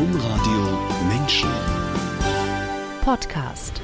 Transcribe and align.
Domradio 0.00 0.78
Menschen. 1.10 1.50
Podcast. 3.04 3.82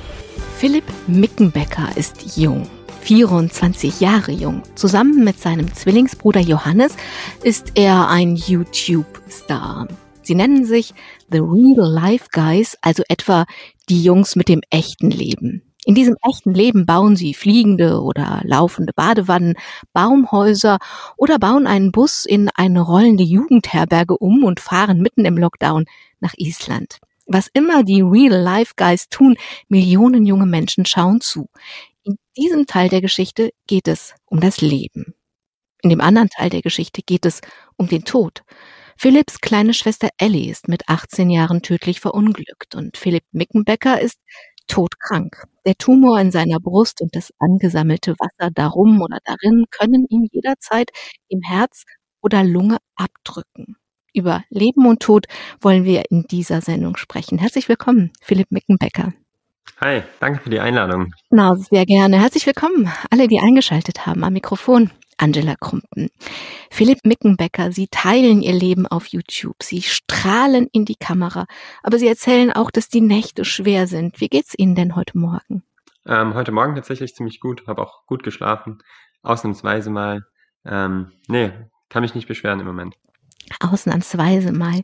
Philipp 0.56 0.84
Mickenbecker 1.06 1.94
ist 1.94 2.38
jung. 2.38 2.66
24 3.02 4.00
Jahre 4.00 4.32
jung. 4.32 4.62
Zusammen 4.76 5.24
mit 5.24 5.38
seinem 5.38 5.74
Zwillingsbruder 5.74 6.40
Johannes 6.40 6.96
ist 7.42 7.72
er 7.74 8.08
ein 8.08 8.34
YouTube-Star. 8.34 9.88
Sie 10.22 10.34
nennen 10.34 10.64
sich 10.64 10.94
The 11.30 11.40
Real 11.40 11.86
Life 11.86 12.28
Guys, 12.32 12.78
also 12.80 13.02
etwa 13.10 13.44
die 13.90 14.02
Jungs 14.02 14.36
mit 14.36 14.48
dem 14.48 14.62
echten 14.70 15.10
Leben. 15.10 15.65
In 15.86 15.94
diesem 15.94 16.16
echten 16.28 16.52
Leben 16.52 16.84
bauen 16.84 17.14
sie 17.14 17.32
fliegende 17.32 18.02
oder 18.02 18.42
laufende 18.42 18.92
Badewannen, 18.92 19.54
Baumhäuser 19.92 20.78
oder 21.16 21.38
bauen 21.38 21.68
einen 21.68 21.92
Bus 21.92 22.24
in 22.24 22.50
eine 22.56 22.80
rollende 22.80 23.22
Jugendherberge 23.22 24.18
um 24.18 24.42
und 24.42 24.58
fahren 24.58 25.00
mitten 25.00 25.24
im 25.24 25.38
Lockdown 25.38 25.84
nach 26.18 26.34
Island. 26.38 26.98
Was 27.26 27.46
immer 27.52 27.84
die 27.84 28.02
Real-Life-Guys 28.02 29.10
tun, 29.10 29.36
Millionen 29.68 30.26
junge 30.26 30.46
Menschen 30.46 30.86
schauen 30.86 31.20
zu. 31.20 31.50
In 32.02 32.16
diesem 32.36 32.66
Teil 32.66 32.88
der 32.88 33.00
Geschichte 33.00 33.52
geht 33.68 33.86
es 33.86 34.12
um 34.24 34.40
das 34.40 34.60
Leben. 34.60 35.14
In 35.82 35.90
dem 35.90 36.00
anderen 36.00 36.30
Teil 36.30 36.50
der 36.50 36.62
Geschichte 36.62 37.00
geht 37.02 37.24
es 37.24 37.42
um 37.76 37.86
den 37.86 38.04
Tod. 38.04 38.42
Philipps 38.96 39.40
kleine 39.40 39.72
Schwester 39.72 40.08
Ellie 40.18 40.50
ist 40.50 40.66
mit 40.66 40.88
18 40.88 41.30
Jahren 41.30 41.62
tödlich 41.62 42.00
verunglückt 42.00 42.74
und 42.74 42.96
Philipp 42.96 43.24
Mickenbecker 43.30 44.00
ist 44.00 44.18
todkrank. 44.66 45.46
Der 45.66 45.74
Tumor 45.76 46.20
in 46.20 46.30
seiner 46.30 46.60
Brust 46.60 47.02
und 47.02 47.16
das 47.16 47.32
angesammelte 47.40 48.14
Wasser 48.20 48.52
darum 48.54 49.02
oder 49.02 49.18
darin 49.24 49.64
können 49.72 50.06
ihm 50.08 50.28
jederzeit 50.30 50.90
im 51.28 51.40
Herz 51.42 51.82
oder 52.22 52.44
Lunge 52.44 52.76
abdrücken. 52.94 53.74
Über 54.14 54.44
Leben 54.48 54.86
und 54.86 55.00
Tod 55.00 55.26
wollen 55.60 55.84
wir 55.84 56.04
in 56.08 56.22
dieser 56.30 56.60
Sendung 56.60 56.96
sprechen. 56.96 57.38
Herzlich 57.38 57.68
willkommen, 57.68 58.12
Philipp 58.22 58.52
Mickenbecker. 58.52 59.12
Hi, 59.80 60.02
danke 60.20 60.40
für 60.40 60.50
die 60.50 60.60
Einladung. 60.60 61.12
Na, 61.30 61.56
sehr 61.56 61.84
gerne. 61.84 62.20
Herzlich 62.20 62.46
willkommen, 62.46 62.88
alle, 63.10 63.26
die 63.26 63.40
eingeschaltet 63.40 64.06
haben 64.06 64.22
am 64.22 64.34
Mikrofon. 64.34 64.92
Angela 65.16 65.56
Krumpen. 65.56 66.10
Philipp 66.70 67.04
Mickenbecker, 67.04 67.72
Sie 67.72 67.88
teilen 67.88 68.42
Ihr 68.42 68.52
Leben 68.52 68.86
auf 68.86 69.06
YouTube. 69.06 69.62
Sie 69.62 69.82
strahlen 69.82 70.68
in 70.72 70.84
die 70.84 70.96
Kamera. 70.96 71.46
Aber 71.82 71.98
Sie 71.98 72.08
erzählen 72.08 72.52
auch, 72.52 72.70
dass 72.70 72.88
die 72.88 73.00
Nächte 73.00 73.44
schwer 73.44 73.86
sind. 73.86 74.20
Wie 74.20 74.28
geht's 74.28 74.54
Ihnen 74.56 74.74
denn 74.74 74.96
heute 74.96 75.18
Morgen? 75.18 75.62
Ähm, 76.06 76.34
heute 76.34 76.52
Morgen 76.52 76.74
tatsächlich 76.74 77.14
ziemlich 77.14 77.40
gut. 77.40 77.66
Habe 77.66 77.82
auch 77.82 78.06
gut 78.06 78.22
geschlafen. 78.22 78.78
Ausnahmsweise 79.22 79.90
mal. 79.90 80.24
Ähm, 80.64 81.12
nee, 81.28 81.52
kann 81.88 82.02
mich 82.02 82.14
nicht 82.14 82.28
beschweren 82.28 82.60
im 82.60 82.66
Moment. 82.66 82.96
Ausnahmsweise 83.60 84.52
mal. 84.52 84.82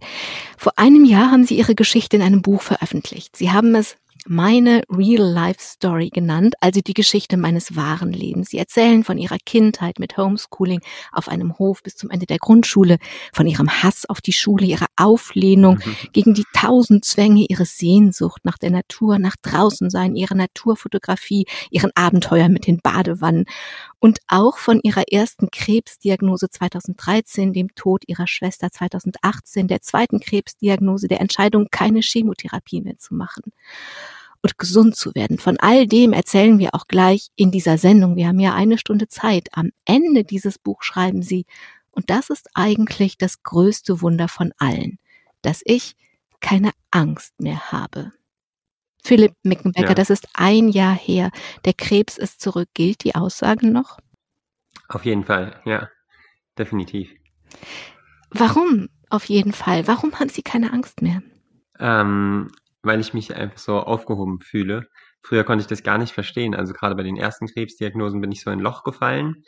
Vor 0.56 0.72
einem 0.76 1.04
Jahr 1.04 1.30
haben 1.30 1.44
Sie 1.44 1.56
Ihre 1.56 1.74
Geschichte 1.74 2.16
in 2.16 2.22
einem 2.22 2.42
Buch 2.42 2.62
veröffentlicht. 2.62 3.36
Sie 3.36 3.50
haben 3.50 3.74
es 3.74 3.96
meine 4.26 4.82
Real-Life-Story 4.88 6.10
genannt, 6.10 6.54
also 6.60 6.80
die 6.80 6.94
Geschichte 6.94 7.36
meines 7.36 7.76
wahren 7.76 8.12
Lebens. 8.12 8.50
Sie 8.50 8.58
erzählen 8.58 9.04
von 9.04 9.18
ihrer 9.18 9.38
Kindheit 9.44 9.98
mit 9.98 10.16
Homeschooling 10.16 10.80
auf 11.12 11.28
einem 11.28 11.58
Hof 11.58 11.82
bis 11.82 11.96
zum 11.96 12.10
Ende 12.10 12.26
der 12.26 12.38
Grundschule, 12.38 12.98
von 13.32 13.46
ihrem 13.46 13.68
Hass 13.68 14.06
auf 14.06 14.20
die 14.20 14.32
Schule, 14.32 14.66
ihrer 14.66 14.86
Auflehnung 14.96 15.80
mhm. 15.84 15.96
gegen 16.12 16.34
die 16.34 16.44
tausend 16.54 17.04
Zwänge, 17.04 17.46
ihre 17.48 17.64
Sehnsucht 17.64 18.44
nach 18.44 18.58
der 18.58 18.70
Natur, 18.70 19.18
nach 19.18 19.36
draußen 19.42 19.90
sein, 19.90 20.16
ihre 20.16 20.36
Naturfotografie, 20.36 21.46
ihren 21.70 21.90
Abenteuer 21.94 22.48
mit 22.48 22.66
den 22.66 22.78
Badewannen 22.78 23.46
und 24.02 24.18
auch 24.26 24.58
von 24.58 24.80
ihrer 24.82 25.04
ersten 25.12 25.48
Krebsdiagnose 25.52 26.50
2013, 26.50 27.52
dem 27.52 27.72
Tod 27.76 28.02
ihrer 28.08 28.26
Schwester 28.26 28.72
2018, 28.72 29.68
der 29.68 29.80
zweiten 29.80 30.18
Krebsdiagnose, 30.18 31.06
der 31.06 31.20
Entscheidung, 31.20 31.68
keine 31.70 32.00
Chemotherapie 32.00 32.80
mehr 32.80 32.98
zu 32.98 33.14
machen 33.14 33.52
und 34.42 34.58
gesund 34.58 34.96
zu 34.96 35.14
werden. 35.14 35.38
Von 35.38 35.56
all 35.60 35.86
dem 35.86 36.12
erzählen 36.12 36.58
wir 36.58 36.74
auch 36.74 36.88
gleich 36.88 37.28
in 37.36 37.52
dieser 37.52 37.78
Sendung. 37.78 38.16
Wir 38.16 38.26
haben 38.26 38.40
ja 38.40 38.54
eine 38.54 38.76
Stunde 38.76 39.06
Zeit. 39.06 39.50
Am 39.52 39.70
Ende 39.84 40.24
dieses 40.24 40.58
Buch 40.58 40.82
schreiben 40.82 41.22
Sie, 41.22 41.46
und 41.92 42.10
das 42.10 42.28
ist 42.28 42.48
eigentlich 42.54 43.18
das 43.18 43.44
größte 43.44 44.00
Wunder 44.00 44.26
von 44.26 44.52
allen, 44.58 44.98
dass 45.42 45.62
ich 45.64 45.94
keine 46.40 46.72
Angst 46.90 47.40
mehr 47.40 47.70
habe. 47.70 48.10
Philipp 49.04 49.34
Mickenbecker, 49.42 49.88
ja. 49.88 49.94
das 49.94 50.10
ist 50.10 50.28
ein 50.34 50.68
Jahr 50.68 50.94
her. 50.94 51.30
Der 51.64 51.74
Krebs 51.74 52.18
ist 52.18 52.40
zurück. 52.40 52.68
Gilt 52.74 53.04
die 53.04 53.14
Aussage 53.14 53.68
noch? 53.68 53.98
Auf 54.88 55.04
jeden 55.04 55.24
Fall, 55.24 55.60
ja, 55.64 55.88
definitiv. 56.58 57.10
Warum 58.30 58.88
auf 59.10 59.24
jeden 59.26 59.52
Fall? 59.52 59.86
Warum 59.86 60.18
haben 60.18 60.28
Sie 60.28 60.42
keine 60.42 60.72
Angst 60.72 61.02
mehr? 61.02 61.22
Ähm, 61.78 62.50
weil 62.82 63.00
ich 63.00 63.12
mich 63.12 63.34
einfach 63.34 63.58
so 63.58 63.80
aufgehoben 63.80 64.40
fühle. 64.40 64.88
Früher 65.22 65.44
konnte 65.44 65.62
ich 65.62 65.68
das 65.68 65.82
gar 65.82 65.98
nicht 65.98 66.12
verstehen. 66.12 66.54
Also 66.54 66.72
gerade 66.72 66.94
bei 66.94 67.02
den 67.02 67.16
ersten 67.16 67.46
Krebsdiagnosen 67.46 68.20
bin 68.20 68.32
ich 68.32 68.42
so 68.42 68.50
in 68.50 68.58
ein 68.58 68.62
Loch 68.62 68.84
gefallen. 68.84 69.42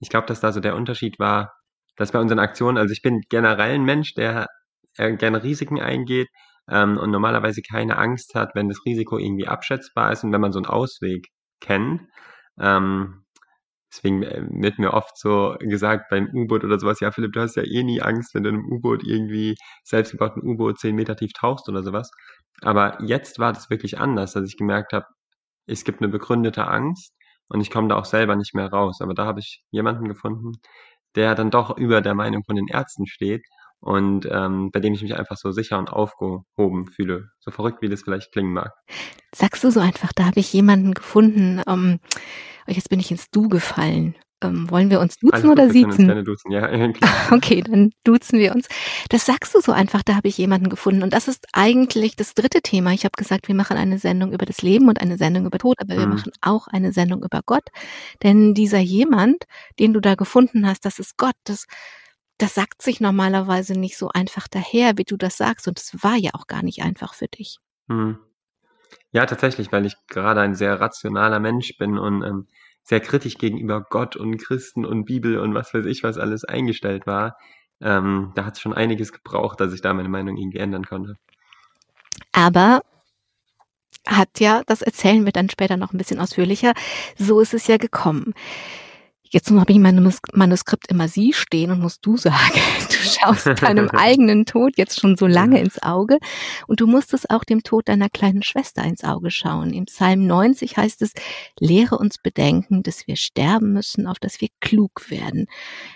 Ich 0.00 0.08
glaube, 0.08 0.26
dass 0.26 0.40
da 0.40 0.52
so 0.52 0.60
der 0.60 0.76
Unterschied 0.76 1.18
war, 1.18 1.52
dass 1.96 2.12
bei 2.12 2.18
unseren 2.18 2.38
Aktionen, 2.38 2.78
also 2.78 2.92
ich 2.92 3.02
bin 3.02 3.20
generell 3.28 3.74
ein 3.74 3.84
Mensch, 3.84 4.14
der 4.14 4.46
äh, 4.96 5.14
gerne 5.16 5.42
Risiken 5.42 5.80
eingeht, 5.80 6.28
ähm, 6.70 6.98
und 6.98 7.10
normalerweise 7.10 7.62
keine 7.62 7.98
Angst 7.98 8.34
hat, 8.34 8.54
wenn 8.54 8.68
das 8.68 8.84
Risiko 8.86 9.18
irgendwie 9.18 9.48
abschätzbar 9.48 10.12
ist 10.12 10.24
und 10.24 10.32
wenn 10.32 10.40
man 10.40 10.52
so 10.52 10.58
einen 10.58 10.66
Ausweg 10.66 11.28
kennt. 11.60 12.02
Ähm, 12.58 13.24
deswegen 13.92 14.22
äh, 14.22 14.42
wird 14.50 14.78
mir 14.78 14.94
oft 14.94 15.18
so 15.18 15.56
gesagt 15.60 16.10
beim 16.10 16.28
U-Boot 16.34 16.64
oder 16.64 16.78
sowas, 16.78 17.00
ja 17.00 17.10
Philipp, 17.12 17.32
du 17.32 17.40
hast 17.40 17.56
ja 17.56 17.64
eh 17.64 17.82
nie 17.82 18.02
Angst, 18.02 18.34
wenn 18.34 18.44
du 18.44 18.50
in 18.50 18.56
einem 18.56 18.72
U-Boot 18.72 19.02
irgendwie 19.04 19.56
selbstgebauten 19.84 20.42
U-Boot 20.42 20.78
zehn 20.78 20.94
Meter 20.96 21.16
tief 21.16 21.32
tauchst 21.32 21.68
oder 21.68 21.82
sowas. 21.82 22.10
Aber 22.62 22.98
jetzt 23.02 23.38
war 23.38 23.52
das 23.52 23.70
wirklich 23.70 23.98
anders, 23.98 24.32
dass 24.32 24.48
ich 24.48 24.56
gemerkt 24.56 24.92
habe, 24.92 25.06
es 25.66 25.84
gibt 25.84 26.00
eine 26.02 26.10
begründete 26.10 26.66
Angst 26.66 27.14
und 27.48 27.60
ich 27.60 27.70
komme 27.70 27.88
da 27.88 27.96
auch 27.96 28.04
selber 28.04 28.36
nicht 28.36 28.54
mehr 28.54 28.68
raus. 28.68 29.00
Aber 29.00 29.14
da 29.14 29.26
habe 29.26 29.40
ich 29.40 29.62
jemanden 29.70 30.08
gefunden, 30.08 30.52
der 31.16 31.34
dann 31.34 31.50
doch 31.50 31.76
über 31.76 32.00
der 32.02 32.14
Meinung 32.14 32.44
von 32.44 32.56
den 32.56 32.68
Ärzten 32.68 33.06
steht 33.06 33.44
und 33.80 34.26
ähm, 34.30 34.70
bei 34.72 34.80
dem 34.80 34.94
ich 34.94 35.02
mich 35.02 35.16
einfach 35.16 35.36
so 35.36 35.50
sicher 35.52 35.78
und 35.78 35.90
aufgehoben 35.92 36.86
fühle. 36.86 37.30
So 37.40 37.50
verrückt, 37.50 37.82
wie 37.82 37.88
das 37.88 38.02
vielleicht 38.02 38.32
klingen 38.32 38.52
mag. 38.52 38.72
Sagst 39.34 39.64
du 39.64 39.70
so 39.70 39.80
einfach, 39.80 40.12
da 40.14 40.26
habe 40.26 40.40
ich 40.40 40.52
jemanden 40.52 40.92
gefunden, 40.94 41.62
ähm, 41.66 41.98
jetzt 42.66 42.88
bin 42.90 43.00
ich 43.00 43.10
ins 43.10 43.30
Du 43.30 43.48
gefallen. 43.48 44.14
Ähm, 44.42 44.70
wollen 44.70 44.88
wir 44.88 45.00
uns 45.00 45.18
duzen 45.18 45.34
Alles 45.34 45.44
oder 45.50 45.66
gut, 45.66 45.74
wir 45.74 45.90
siezen? 45.90 46.06
gerne 46.06 46.24
duzen, 46.24 46.50
ja. 46.50 46.66
Okay, 47.30 47.60
dann 47.62 47.90
duzen 48.04 48.38
wir 48.38 48.54
uns. 48.54 48.68
Das 49.10 49.26
sagst 49.26 49.54
du 49.54 49.60
so 49.60 49.70
einfach, 49.72 50.02
da 50.02 50.16
habe 50.16 50.28
ich 50.28 50.38
jemanden 50.38 50.70
gefunden. 50.70 51.02
Und 51.02 51.12
das 51.12 51.28
ist 51.28 51.46
eigentlich 51.52 52.16
das 52.16 52.32
dritte 52.32 52.62
Thema. 52.62 52.92
Ich 52.92 53.04
habe 53.04 53.12
gesagt, 53.18 53.48
wir 53.48 53.54
machen 53.54 53.76
eine 53.76 53.98
Sendung 53.98 54.32
über 54.32 54.46
das 54.46 54.62
Leben 54.62 54.88
und 54.88 54.98
eine 54.98 55.18
Sendung 55.18 55.44
über 55.44 55.58
Tod, 55.58 55.76
aber 55.78 55.94
wir 55.96 56.06
Mhm. 56.06 56.14
machen 56.14 56.32
auch 56.40 56.68
eine 56.68 56.92
Sendung 56.92 57.22
über 57.22 57.40
Gott. 57.44 57.64
Denn 58.22 58.54
dieser 58.54 58.78
jemand, 58.78 59.44
den 59.78 59.92
du 59.92 60.00
da 60.00 60.14
gefunden 60.14 60.66
hast, 60.66 60.86
das 60.86 60.98
ist 60.98 61.18
Gott. 61.18 61.34
Das, 61.44 61.66
das 62.40 62.54
sagt 62.54 62.80
sich 62.80 63.00
normalerweise 63.00 63.78
nicht 63.78 63.98
so 63.98 64.08
einfach 64.08 64.48
daher, 64.48 64.96
wie 64.96 65.04
du 65.04 65.16
das 65.16 65.36
sagst. 65.36 65.68
Und 65.68 65.78
es 65.78 66.02
war 66.02 66.16
ja 66.16 66.30
auch 66.32 66.46
gar 66.46 66.62
nicht 66.62 66.82
einfach 66.82 67.14
für 67.14 67.28
dich. 67.28 67.58
Mhm. 67.86 68.18
Ja, 69.12 69.26
tatsächlich, 69.26 69.72
weil 69.72 69.86
ich 69.86 69.94
gerade 70.08 70.40
ein 70.40 70.54
sehr 70.54 70.80
rationaler 70.80 71.38
Mensch 71.38 71.76
bin 71.76 71.98
und 71.98 72.22
ähm, 72.22 72.46
sehr 72.82 73.00
kritisch 73.00 73.36
gegenüber 73.36 73.82
Gott 73.82 74.16
und 74.16 74.38
Christen 74.38 74.86
und 74.86 75.04
Bibel 75.04 75.38
und 75.38 75.54
was 75.54 75.74
weiß 75.74 75.84
ich, 75.86 76.02
was 76.02 76.16
alles 76.16 76.44
eingestellt 76.44 77.06
war. 77.06 77.36
Ähm, 77.80 78.32
da 78.34 78.44
hat 78.44 78.54
es 78.54 78.60
schon 78.60 78.74
einiges 78.74 79.12
gebraucht, 79.12 79.60
dass 79.60 79.72
ich 79.72 79.82
da 79.82 79.92
meine 79.92 80.08
Meinung 80.08 80.36
irgendwie 80.36 80.58
ändern 80.58 80.84
konnte. 80.84 81.16
Aber 82.32 82.80
hat 84.06 84.40
ja, 84.40 84.62
das 84.66 84.82
erzählen 84.82 85.24
wir 85.24 85.32
dann 85.32 85.50
später 85.50 85.76
noch 85.76 85.92
ein 85.92 85.98
bisschen 85.98 86.20
ausführlicher, 86.20 86.72
so 87.18 87.40
ist 87.40 87.54
es 87.54 87.66
ja 87.66 87.76
gekommen. 87.76 88.34
Jetzt 89.32 89.50
habe 89.50 89.70
ich 89.70 89.76
in 89.76 89.82
meinem 89.82 90.02
Manus- 90.04 90.20
Manuskript 90.32 90.88
immer 90.90 91.06
sie 91.08 91.32
stehen 91.32 91.70
und 91.70 91.80
musst 91.80 92.04
du 92.04 92.16
sagen. 92.16 92.36
Du 93.00 93.06
schaust 93.08 93.46
deinem 93.62 93.88
eigenen 93.92 94.44
Tod 94.44 94.72
jetzt 94.76 95.00
schon 95.00 95.16
so 95.16 95.26
lange 95.26 95.58
ins 95.60 95.80
Auge 95.82 96.18
und 96.66 96.80
du 96.80 96.86
musstest 96.86 97.30
auch 97.30 97.44
dem 97.44 97.62
Tod 97.62 97.88
deiner 97.88 98.10
kleinen 98.10 98.42
Schwester 98.42 98.84
ins 98.84 99.04
Auge 99.04 99.30
schauen. 99.30 99.72
Im 99.72 99.86
Psalm 99.86 100.26
90 100.26 100.76
heißt 100.76 101.00
es, 101.02 101.12
lehre 101.58 101.96
uns 101.96 102.18
bedenken, 102.18 102.82
dass 102.82 103.06
wir 103.06 103.16
sterben 103.16 103.72
müssen, 103.72 104.06
auf 104.06 104.18
dass 104.18 104.40
wir 104.42 104.48
klug 104.60 105.10
werden. 105.10 105.46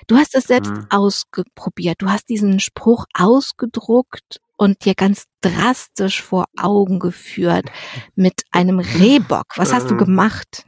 Du 0.07 0.17
hast 0.17 0.35
es 0.35 0.45
selbst 0.45 0.73
Mhm. 0.73 0.87
ausprobiert. 0.89 1.97
Du 2.01 2.09
hast 2.09 2.29
diesen 2.31 2.59
Spruch 2.59 3.05
ausgedruckt 3.13 4.41
und 4.57 4.85
dir 4.87 4.95
ganz 4.95 5.25
drastisch 5.43 6.23
vor 6.23 6.47
Augen 6.57 7.01
geführt 7.01 7.67
mit 8.15 8.45
einem 8.51 8.79
Rehbock. 8.79 9.47
Was 9.57 9.73
hast 9.75 9.91
du 9.91 9.95
Äh. 9.95 9.99
gemacht? 9.99 10.65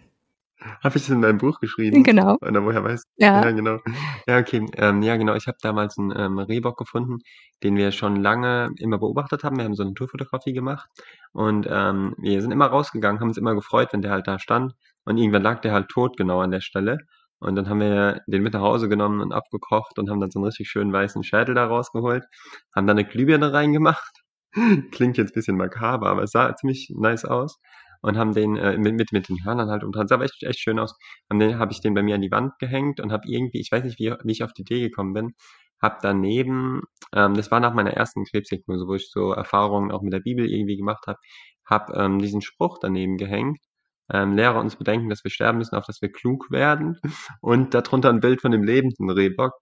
Habe 0.82 0.96
ich 0.96 1.04
das 1.04 1.10
in 1.10 1.22
deinem 1.22 1.38
Buch 1.38 1.60
geschrieben? 1.60 2.02
Genau. 2.02 2.36
Oder 2.40 2.64
woher 2.64 2.82
weißt 2.84 3.04
Ja. 3.16 3.44
Ja, 3.44 3.50
genau. 3.50 3.78
Ja, 4.26 4.38
okay. 4.38 4.66
Ähm, 4.76 5.02
ja, 5.02 5.16
genau. 5.16 5.34
Ich 5.34 5.46
habe 5.46 5.58
damals 5.62 5.98
einen 5.98 6.12
ähm, 6.16 6.38
Rehbock 6.38 6.78
gefunden, 6.78 7.18
den 7.62 7.76
wir 7.76 7.92
schon 7.92 8.16
lange 8.16 8.70
immer 8.78 8.98
beobachtet 8.98 9.44
haben. 9.44 9.56
Wir 9.56 9.64
haben 9.64 9.74
so 9.74 9.82
eine 9.82 9.90
Naturfotografie 9.90 10.52
gemacht 10.52 10.88
und 11.32 11.66
ähm, 11.70 12.14
wir 12.18 12.40
sind 12.42 12.50
immer 12.50 12.66
rausgegangen, 12.66 13.20
haben 13.20 13.28
uns 13.28 13.38
immer 13.38 13.54
gefreut, 13.54 13.88
wenn 13.92 14.02
der 14.02 14.10
halt 14.10 14.26
da 14.26 14.38
stand 14.38 14.74
und 15.04 15.18
irgendwann 15.18 15.42
lag 15.42 15.60
der 15.60 15.72
halt 15.72 15.88
tot 15.88 16.16
genau 16.16 16.40
an 16.40 16.50
der 16.50 16.60
Stelle. 16.60 16.98
Und 17.38 17.54
dann 17.56 17.68
haben 17.68 17.80
wir 17.80 18.22
den 18.26 18.42
mit 18.42 18.54
nach 18.54 18.62
Hause 18.62 18.88
genommen 18.88 19.20
und 19.20 19.32
abgekocht 19.32 19.98
und 19.98 20.08
haben 20.10 20.20
dann 20.20 20.30
so 20.30 20.38
einen 20.38 20.46
richtig 20.46 20.68
schönen 20.70 20.92
weißen 20.92 21.22
Schädel 21.22 21.54
da 21.54 21.66
rausgeholt, 21.66 22.24
haben 22.74 22.86
dann 22.86 22.98
eine 22.98 23.06
Glühbirne 23.06 23.52
reingemacht 23.52 24.22
klingt 24.90 25.16
jetzt 25.18 25.30
ein 25.30 25.34
bisschen 25.34 25.56
makaber, 25.56 26.08
aber 26.08 26.22
es 26.22 26.30
sah 26.30 26.54
ziemlich 26.56 26.92
nice 26.96 27.24
aus 27.24 27.58
und 28.06 28.16
haben 28.16 28.32
den 28.34 28.56
äh, 28.56 28.78
mit, 28.78 28.94
mit, 28.94 29.12
mit 29.12 29.28
den 29.28 29.44
Hörnern 29.44 29.68
halt 29.68 29.82
und 29.82 29.96
sah 30.08 30.20
echt, 30.22 30.42
echt 30.44 30.60
schön 30.60 30.78
aus. 30.78 30.96
Und 31.28 31.40
dann 31.40 31.58
habe 31.58 31.72
ich 31.72 31.80
den 31.80 31.94
bei 31.94 32.02
mir 32.02 32.14
an 32.14 32.22
die 32.22 32.30
Wand 32.30 32.52
gehängt 32.58 33.00
und 33.00 33.12
habe 33.12 33.28
irgendwie, 33.28 33.60
ich 33.60 33.72
weiß 33.72 33.84
nicht, 33.84 33.98
wie, 33.98 34.14
wie 34.22 34.32
ich 34.32 34.44
auf 34.44 34.52
die 34.52 34.62
Idee 34.62 34.80
gekommen 34.80 35.12
bin, 35.12 35.34
habe 35.82 35.98
daneben, 36.02 36.82
ähm, 37.12 37.34
das 37.34 37.50
war 37.50 37.60
nach 37.60 37.74
meiner 37.74 37.92
ersten 37.92 38.24
Krebsdiagnose, 38.24 38.86
wo 38.86 38.94
ich 38.94 39.10
so 39.10 39.32
Erfahrungen 39.32 39.90
auch 39.90 40.02
mit 40.02 40.12
der 40.12 40.20
Bibel 40.20 40.48
irgendwie 40.50 40.76
gemacht 40.76 41.06
habe, 41.08 41.18
habe 41.64 41.92
ähm, 41.96 42.18
diesen 42.20 42.42
Spruch 42.42 42.78
daneben 42.80 43.16
gehängt. 43.16 43.58
Ähm, 44.12 44.36
Lehre 44.36 44.60
uns 44.60 44.76
bedenken, 44.76 45.08
dass 45.10 45.24
wir 45.24 45.32
sterben 45.32 45.58
müssen, 45.58 45.74
auf 45.74 45.84
dass 45.86 46.00
wir 46.00 46.12
klug 46.12 46.50
werden. 46.52 46.98
Und 47.40 47.74
darunter 47.74 48.10
ein 48.10 48.20
Bild 48.20 48.40
von 48.40 48.52
dem 48.52 48.62
lebenden 48.62 49.10
Rehbock, 49.10 49.52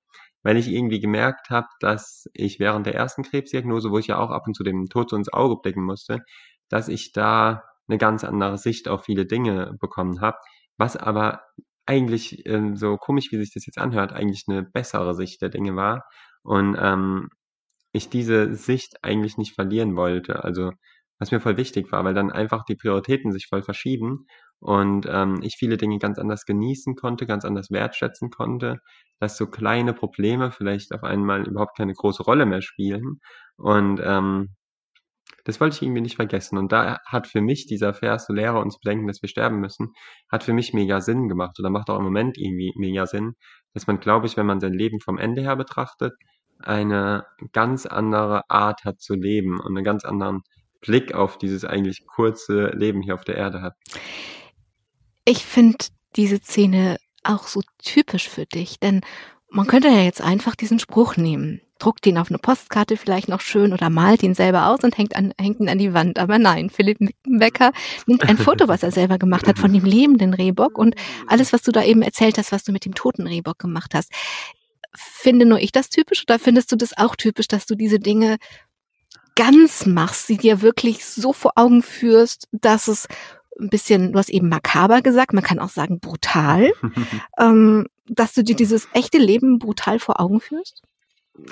weil 0.43 0.59
ich 0.59 0.69
irgendwie 0.69 1.01
gemerkt 1.01 1.49
habe, 1.51 1.69
dass 1.81 2.27
ich 2.35 2.61
während 2.61 2.85
der 2.87 2.95
ersten 2.95 3.23
Krebsdiagnose, 3.23 3.91
wo 3.91 3.99
ich 3.99 4.09
ja 4.09 4.19
auch 4.19 4.31
ab 4.31 4.47
und 4.47 4.55
zu 4.55 4.65
dem 4.65 4.87
Tod 4.91 5.09
so 5.11 5.17
ins 5.17 5.33
Auge 5.33 5.57
blicken 5.63 5.83
musste, 5.85 6.21
dass 6.69 6.89
ich 6.89 7.13
da 7.13 7.63
eine 7.89 7.99
ganz 7.99 8.25
andere 8.25 8.59
Sicht 8.59 8.89
auf 8.89 9.05
viele 9.05 9.27
Dinge 9.27 9.77
bekommen 9.81 10.21
habe, 10.21 10.39
was 10.79 10.97
aber 10.97 11.43
eigentlich, 11.87 12.47
ähm, 12.47 12.77
so 12.77 12.97
komisch, 12.97 13.31
wie 13.33 13.37
sich 13.39 13.53
das 13.55 13.67
jetzt 13.67 13.79
anhört, 13.79 14.13
eigentlich 14.13 14.45
eine 14.49 14.63
bessere 14.63 15.15
Sicht 15.15 15.43
der 15.43 15.51
Dinge 15.51 15.77
war. 15.77 16.05
Und, 16.43 16.77
ähm, 16.81 17.29
ich 17.93 18.09
diese 18.11 18.55
Sicht 18.55 18.99
eigentlich 19.03 19.39
nicht 19.39 19.55
verlieren 19.55 19.97
wollte. 19.97 20.45
Also, 20.45 20.73
was 21.19 21.31
mir 21.31 21.41
voll 21.41 21.57
wichtig 21.57 21.93
war, 21.93 22.05
weil 22.05 22.15
dann 22.15 22.33
einfach 22.33 22.65
die 22.65 22.75
Prioritäten 22.77 23.33
sich 23.33 23.47
voll 23.49 23.63
verschieben 23.63 24.27
und, 24.61 25.07
ähm, 25.09 25.41
ich 25.43 25.57
viele 25.57 25.77
Dinge 25.77 25.99
ganz 25.99 26.19
anders 26.19 26.45
genießen 26.47 26.97
konnte, 26.97 27.27
ganz 27.27 27.45
anders 27.45 27.71
wertschätzen 27.71 28.31
konnte, 28.31 28.81
dass 29.21 29.37
so 29.37 29.47
kleine 29.47 29.95
Probleme 29.95 30.51
vielleicht 30.53 30.93
auf 30.93 31.05
einmal 31.05 31.47
überhaupt 31.47 31.77
keine 31.77 31.95
große 31.95 32.23
Rolle 32.25 32.47
mehr 32.47 32.63
spielen. 32.63 33.21
Und, 33.57 34.01
ähm 34.05 34.55
das 35.45 35.61
wollte 35.61 35.77
ich 35.77 35.83
irgendwie 35.83 36.01
nicht 36.01 36.17
vergessen. 36.17 36.59
Und 36.59 36.73
da 36.73 37.01
hat 37.07 37.27
für 37.27 37.41
mich 37.41 37.67
dieser 37.67 37.95
Vers, 37.95 38.27
so 38.27 38.33
Lehrer 38.33 38.61
uns 38.61 38.79
bedenken, 38.79 39.07
dass 39.07 39.23
wir 39.23 39.29
sterben 39.29 39.61
müssen, 39.61 39.93
hat 40.31 40.43
für 40.43 40.53
mich 40.53 40.73
mega 40.73 41.01
Sinn 41.01 41.29
gemacht 41.29 41.59
oder 41.59 41.71
macht 41.71 41.91
auch 41.91 41.99
im 41.99 42.05
Moment 42.05 42.39
irgendwie 42.39 42.73
mega 42.77 43.07
Sinn, 43.07 43.35
dass 43.75 43.87
man, 43.87 44.01
glaube 44.01 44.27
ich, 44.27 44.37
wenn 44.37 44.47
man 44.47 44.61
sein 44.61 44.73
Leben 44.73 45.01
vom 45.01 45.19
Ende 45.19 45.43
her 45.43 45.57
betrachtet, 45.57 46.15
eine 46.59 47.25
ganz 47.53 47.85
andere 47.85 48.49
Art 48.49 48.85
hat 48.85 49.01
zu 49.01 49.15
leben 49.15 49.61
und 49.61 49.77
einen 49.77 49.85
ganz 49.85 50.05
anderen 50.05 50.43
Blick 50.81 51.15
auf 51.15 51.37
dieses 51.39 51.65
eigentlich 51.65 52.07
kurze 52.07 52.69
Leben 52.69 53.03
hier 53.03 53.15
auf 53.15 53.25
der 53.25 53.37
Erde 53.37 53.63
hat. 53.63 53.75
Ich 55.25 55.45
finde 55.45 55.79
diese 56.17 56.39
Szene 56.39 56.99
auch 57.23 57.47
so 57.47 57.63
typisch 57.79 58.29
für 58.29 58.47
dich, 58.47 58.79
denn 58.79 59.01
man 59.51 59.67
könnte 59.67 59.89
ja 59.89 60.01
jetzt 60.03 60.21
einfach 60.21 60.55
diesen 60.55 60.79
Spruch 60.79 61.17
nehmen 61.17 61.61
druckt 61.79 62.07
ihn 62.07 62.19
auf 62.19 62.31
eine 62.31 62.39
Postkarte 62.39 62.97
vielleicht 62.97 63.29
noch 63.29 63.41
schön 63.41 63.73
oder 63.73 63.91
malt 63.91 64.23
ihn 64.23 64.35
selber 64.35 64.69
aus 64.69 64.81
und 64.83 64.97
hängt, 64.97 65.17
an, 65.17 65.33
hängt 65.39 65.61
ihn 65.61 65.69
an 65.69 65.79
die 65.79 65.93
Wand. 65.93 66.19
Aber 66.19 66.39
nein, 66.39 66.71
Philipp 66.71 67.01
Mickenbecker 67.01 67.73
nimmt 68.07 68.29
ein 68.29 68.39
Foto, 68.39 68.69
was 68.69 68.83
er 68.83 68.93
selber 68.93 69.19
gemacht 69.19 69.49
hat, 69.49 69.59
von 69.59 69.73
dem 69.73 69.85
lebenden 69.85 70.35
Rehbock 70.35 70.79
und 70.79 70.95
alles, 71.27 71.53
was 71.53 71.63
du 71.63 71.73
da 71.73 71.83
eben 71.83 72.03
erzählt 72.03 72.39
hast, 72.39 72.53
was 72.53 72.65
du 72.65 72.73
mit 72.73 72.85
dem 72.85 72.95
toten 72.95 73.27
Rehbock 73.27 73.59
gemacht 73.59 73.95
hast. 73.95 74.13
Finde 74.95 75.45
nur 75.47 75.59
ich 75.59 75.73
das 75.73 75.91
typisch 75.91 76.23
oder 76.29 76.39
findest 76.39 76.71
du 76.71 76.77
das 76.77 76.97
auch 76.97 77.17
typisch, 77.17 77.49
dass 77.49 77.67
du 77.67 77.75
diese 77.75 77.99
Dinge 77.99 78.37
ganz 79.35 79.87
machst, 79.87 80.29
sie 80.29 80.37
dir 80.37 80.63
wirklich 80.63 81.05
so 81.05 81.33
vor 81.33 81.53
Augen 81.57 81.83
führst, 81.83 82.49
dass 82.53 82.87
es 82.87 83.09
ein 83.59 83.69
bisschen, 83.69 84.13
du 84.13 84.19
hast 84.19 84.31
eben 84.31 84.49
makaber 84.49 85.03
gesagt, 85.03 85.33
man 85.33 85.43
kann 85.43 85.59
auch 85.59 85.69
sagen 85.69 86.01
brutal, 86.01 86.73
ähm, 87.39 87.87
dass 88.07 88.35
du 88.35 88.45
dir 88.45 88.55
dieses 88.55 88.89
echte 88.93 89.19
Leben 89.19 89.59
brutal 89.59 89.99
vor 89.99 90.21
Augen 90.21 90.41
führst? 90.41 90.83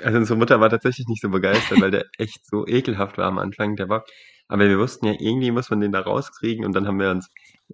Also 0.02 0.18
unsere 0.18 0.38
Mutter 0.38 0.60
war 0.60 0.70
tatsächlich 0.70 1.06
nicht 1.08 1.22
so 1.22 1.28
begeistert, 1.28 1.80
weil 1.80 1.90
der 1.90 2.06
echt 2.18 2.46
so 2.46 2.66
ekelhaft 2.66 3.18
war 3.18 3.26
am 3.26 3.38
Anfang, 3.38 3.76
der 3.76 3.86
Bock. 3.86 4.04
Aber 4.48 4.68
wir 4.68 4.78
wussten 4.78 5.06
ja, 5.06 5.14
irgendwie 5.18 5.50
muss 5.50 5.70
man 5.70 5.80
den 5.80 5.92
da 5.92 6.00
rauskriegen 6.00 6.64
und 6.64 6.74
dann 6.74 6.86
haben 6.86 7.00
wir 7.00 7.10
uns, 7.10 7.28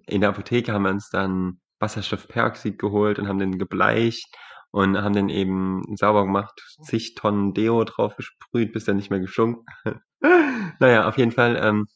in 0.07 0.21
der 0.21 0.29
Apotheke 0.29 0.73
haben 0.73 0.83
wir 0.83 0.91
uns 0.91 1.09
dann 1.09 1.59
Wasserstoffperoxid 1.79 2.79
geholt 2.79 3.19
und 3.19 3.27
haben 3.27 3.39
den 3.39 3.57
gebleicht 3.57 4.27
und 4.71 4.97
haben 4.97 5.13
den 5.13 5.29
eben 5.29 5.83
sauber 5.95 6.23
gemacht, 6.23 6.61
zig 6.83 7.15
Tonnen 7.15 7.53
Deo 7.53 7.83
drauf 7.83 8.15
gesprüht, 8.15 8.73
bis 8.73 8.85
der 8.85 8.93
nicht 8.95 9.09
mehr 9.09 9.19
geschunken 9.19 9.65
hat. 9.85 9.97
naja, 10.79 11.07
auf 11.07 11.17
jeden 11.17 11.31
Fall 11.31 11.59
ähm, 11.61 11.87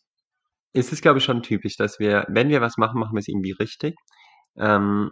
ist 0.74 0.94
es, 0.94 1.02
glaube 1.02 1.20
ich, 1.20 1.26
schon 1.26 1.44
typisch, 1.44 1.78
dass 1.78 2.00
wir, 2.00 2.26
wenn 2.30 2.50
wir 2.50 2.62
was 2.62 2.78
machen, 2.78 3.00
machen 3.00 3.14
wir 3.16 3.20
es 3.20 3.28
irgendwie 3.28 3.54
richtig. 3.54 3.96
Ähm, 4.58 5.12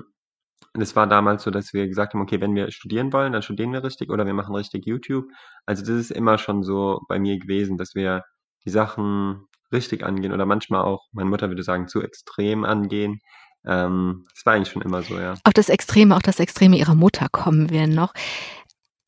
und 0.73 0.81
es 0.81 0.95
war 0.95 1.07
damals 1.07 1.43
so, 1.43 1.51
dass 1.51 1.73
wir 1.73 1.87
gesagt 1.87 2.13
haben, 2.13 2.21
okay, 2.21 2.39
wenn 2.39 2.55
wir 2.55 2.71
studieren 2.71 3.11
wollen, 3.11 3.33
dann 3.33 3.41
studieren 3.41 3.73
wir 3.73 3.83
richtig 3.83 4.09
oder 4.09 4.25
wir 4.25 4.33
machen 4.33 4.55
richtig 4.55 4.85
YouTube. 4.85 5.25
Also 5.65 5.81
das 5.81 5.91
ist 5.95 6.11
immer 6.11 6.37
schon 6.37 6.63
so 6.63 7.01
bei 7.07 7.19
mir 7.19 7.37
gewesen, 7.39 7.77
dass 7.77 7.93
wir 7.93 8.23
die 8.65 8.69
Sachen 8.69 9.47
richtig 9.71 10.03
angehen 10.03 10.33
oder 10.33 10.45
manchmal 10.45 10.81
auch, 10.81 11.07
meine 11.11 11.29
Mutter 11.29 11.49
würde 11.49 11.63
sagen, 11.63 11.87
zu 11.87 12.01
extrem 12.01 12.63
angehen. 12.63 13.19
Ähm, 13.65 14.25
das 14.33 14.45
war 14.45 14.53
eigentlich 14.53 14.71
schon 14.71 14.81
immer 14.81 15.01
so, 15.03 15.19
ja. 15.19 15.35
Auf 15.43 15.53
das 15.53 15.69
Extreme, 15.69 16.15
auch 16.15 16.21
das 16.21 16.39
Extreme 16.39 16.77
ihrer 16.77 16.95
Mutter 16.95 17.27
kommen 17.29 17.69
wir 17.69 17.87
noch. 17.87 18.13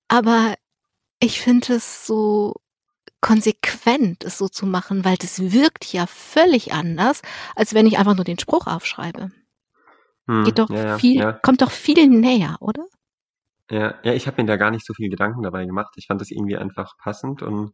Aber 0.07 0.55
ich 1.19 1.39
finde 1.39 1.75
es 1.75 2.05
so 2.05 2.55
konsequent, 3.21 4.25
es 4.25 4.37
so 4.37 4.49
zu 4.49 4.65
machen, 4.65 5.05
weil 5.05 5.15
das 5.15 5.51
wirkt 5.53 5.85
ja 5.93 6.07
völlig 6.07 6.73
anders, 6.73 7.21
als 7.55 7.73
wenn 7.73 7.87
ich 7.87 7.97
einfach 7.97 8.15
nur 8.15 8.25
den 8.25 8.37
Spruch 8.37 8.67
aufschreibe. 8.67 9.31
Hm, 10.27 10.45
Geht 10.45 10.59
doch 10.59 10.69
ja, 10.69 10.97
viel, 10.97 11.19
ja. 11.19 11.33
kommt 11.33 11.61
doch 11.61 11.71
viel 11.71 12.07
näher, 12.07 12.57
oder? 12.59 12.85
Ja, 13.69 13.95
ja, 14.03 14.13
ich 14.13 14.27
habe 14.27 14.41
mir 14.41 14.47
da 14.47 14.57
gar 14.57 14.71
nicht 14.71 14.85
so 14.85 14.93
viel 14.93 15.09
Gedanken 15.09 15.41
dabei 15.41 15.65
gemacht. 15.65 15.93
Ich 15.97 16.07
fand 16.07 16.21
das 16.21 16.31
irgendwie 16.31 16.57
einfach 16.57 16.97
passend 16.97 17.41
und 17.41 17.71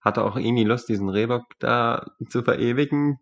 hatte 0.00 0.24
auch 0.24 0.36
irgendwie 0.36 0.64
Lust, 0.64 0.88
diesen 0.88 1.08
Rehbock 1.08 1.44
da 1.58 2.06
zu 2.28 2.42
verewigen. 2.42 3.18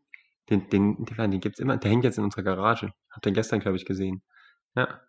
Den, 0.50 0.68
den, 0.68 1.04
den, 1.04 1.30
den 1.30 1.40
gibt's 1.40 1.58
immer. 1.58 1.76
Der 1.76 1.90
hängt 1.90 2.04
jetzt 2.04 2.18
in 2.18 2.24
unserer 2.24 2.42
Garage. 2.42 2.92
Hab 3.10 3.22
den 3.22 3.34
gestern, 3.34 3.60
glaube 3.60 3.76
ich, 3.76 3.86
gesehen. 3.86 4.22
Ja. 4.76 5.00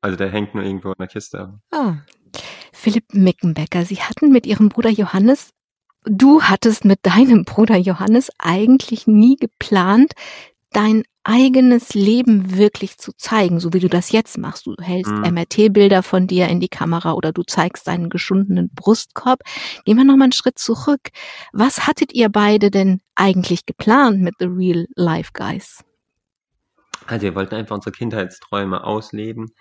Also 0.00 0.16
der 0.16 0.30
hängt 0.30 0.54
nur 0.54 0.64
irgendwo 0.64 0.88
in 0.88 0.98
der 0.98 1.08
Kiste. 1.08 1.60
Ah. 1.70 1.96
Philipp 2.72 3.12
Mickenbecker, 3.12 3.84
Sie 3.84 4.00
hatten 4.00 4.30
mit 4.30 4.46
Ihrem 4.46 4.68
Bruder 4.68 4.90
Johannes, 4.90 5.50
du 6.04 6.42
hattest 6.42 6.84
mit 6.84 7.00
deinem 7.02 7.44
Bruder 7.44 7.76
Johannes 7.76 8.30
eigentlich 8.38 9.06
nie 9.06 9.36
geplant, 9.36 10.12
dein 10.72 11.04
eigenes 11.24 11.92
Leben 11.94 12.56
wirklich 12.56 12.96
zu 12.96 13.12
zeigen, 13.16 13.60
so 13.60 13.74
wie 13.74 13.80
du 13.80 13.88
das 13.88 14.12
jetzt 14.12 14.38
machst. 14.38 14.66
Du 14.66 14.74
hältst 14.80 15.12
mhm. 15.12 15.34
MRT-Bilder 15.34 16.02
von 16.02 16.26
dir 16.26 16.48
in 16.48 16.58
die 16.58 16.68
Kamera 16.68 17.12
oder 17.12 17.32
du 17.32 17.42
zeigst 17.42 17.86
deinen 17.86 18.08
geschundenen 18.08 18.70
Brustkorb. 18.74 19.40
Gehen 19.84 19.98
wir 19.98 20.04
nochmal 20.04 20.24
einen 20.24 20.32
Schritt 20.32 20.58
zurück. 20.58 21.10
Was 21.52 21.86
hattet 21.86 22.14
ihr 22.14 22.30
beide 22.30 22.70
denn 22.70 23.00
eigentlich 23.14 23.66
geplant 23.66 24.20
mit 24.22 24.34
The 24.38 24.46
Real 24.46 24.86
Life 24.94 25.32
Guys? 25.34 25.84
Also 27.06 27.22
wir 27.24 27.34
wollten 27.34 27.54
einfach 27.54 27.76
unsere 27.76 27.92
Kindheitsträume 27.92 28.84
ausleben, 28.84 29.52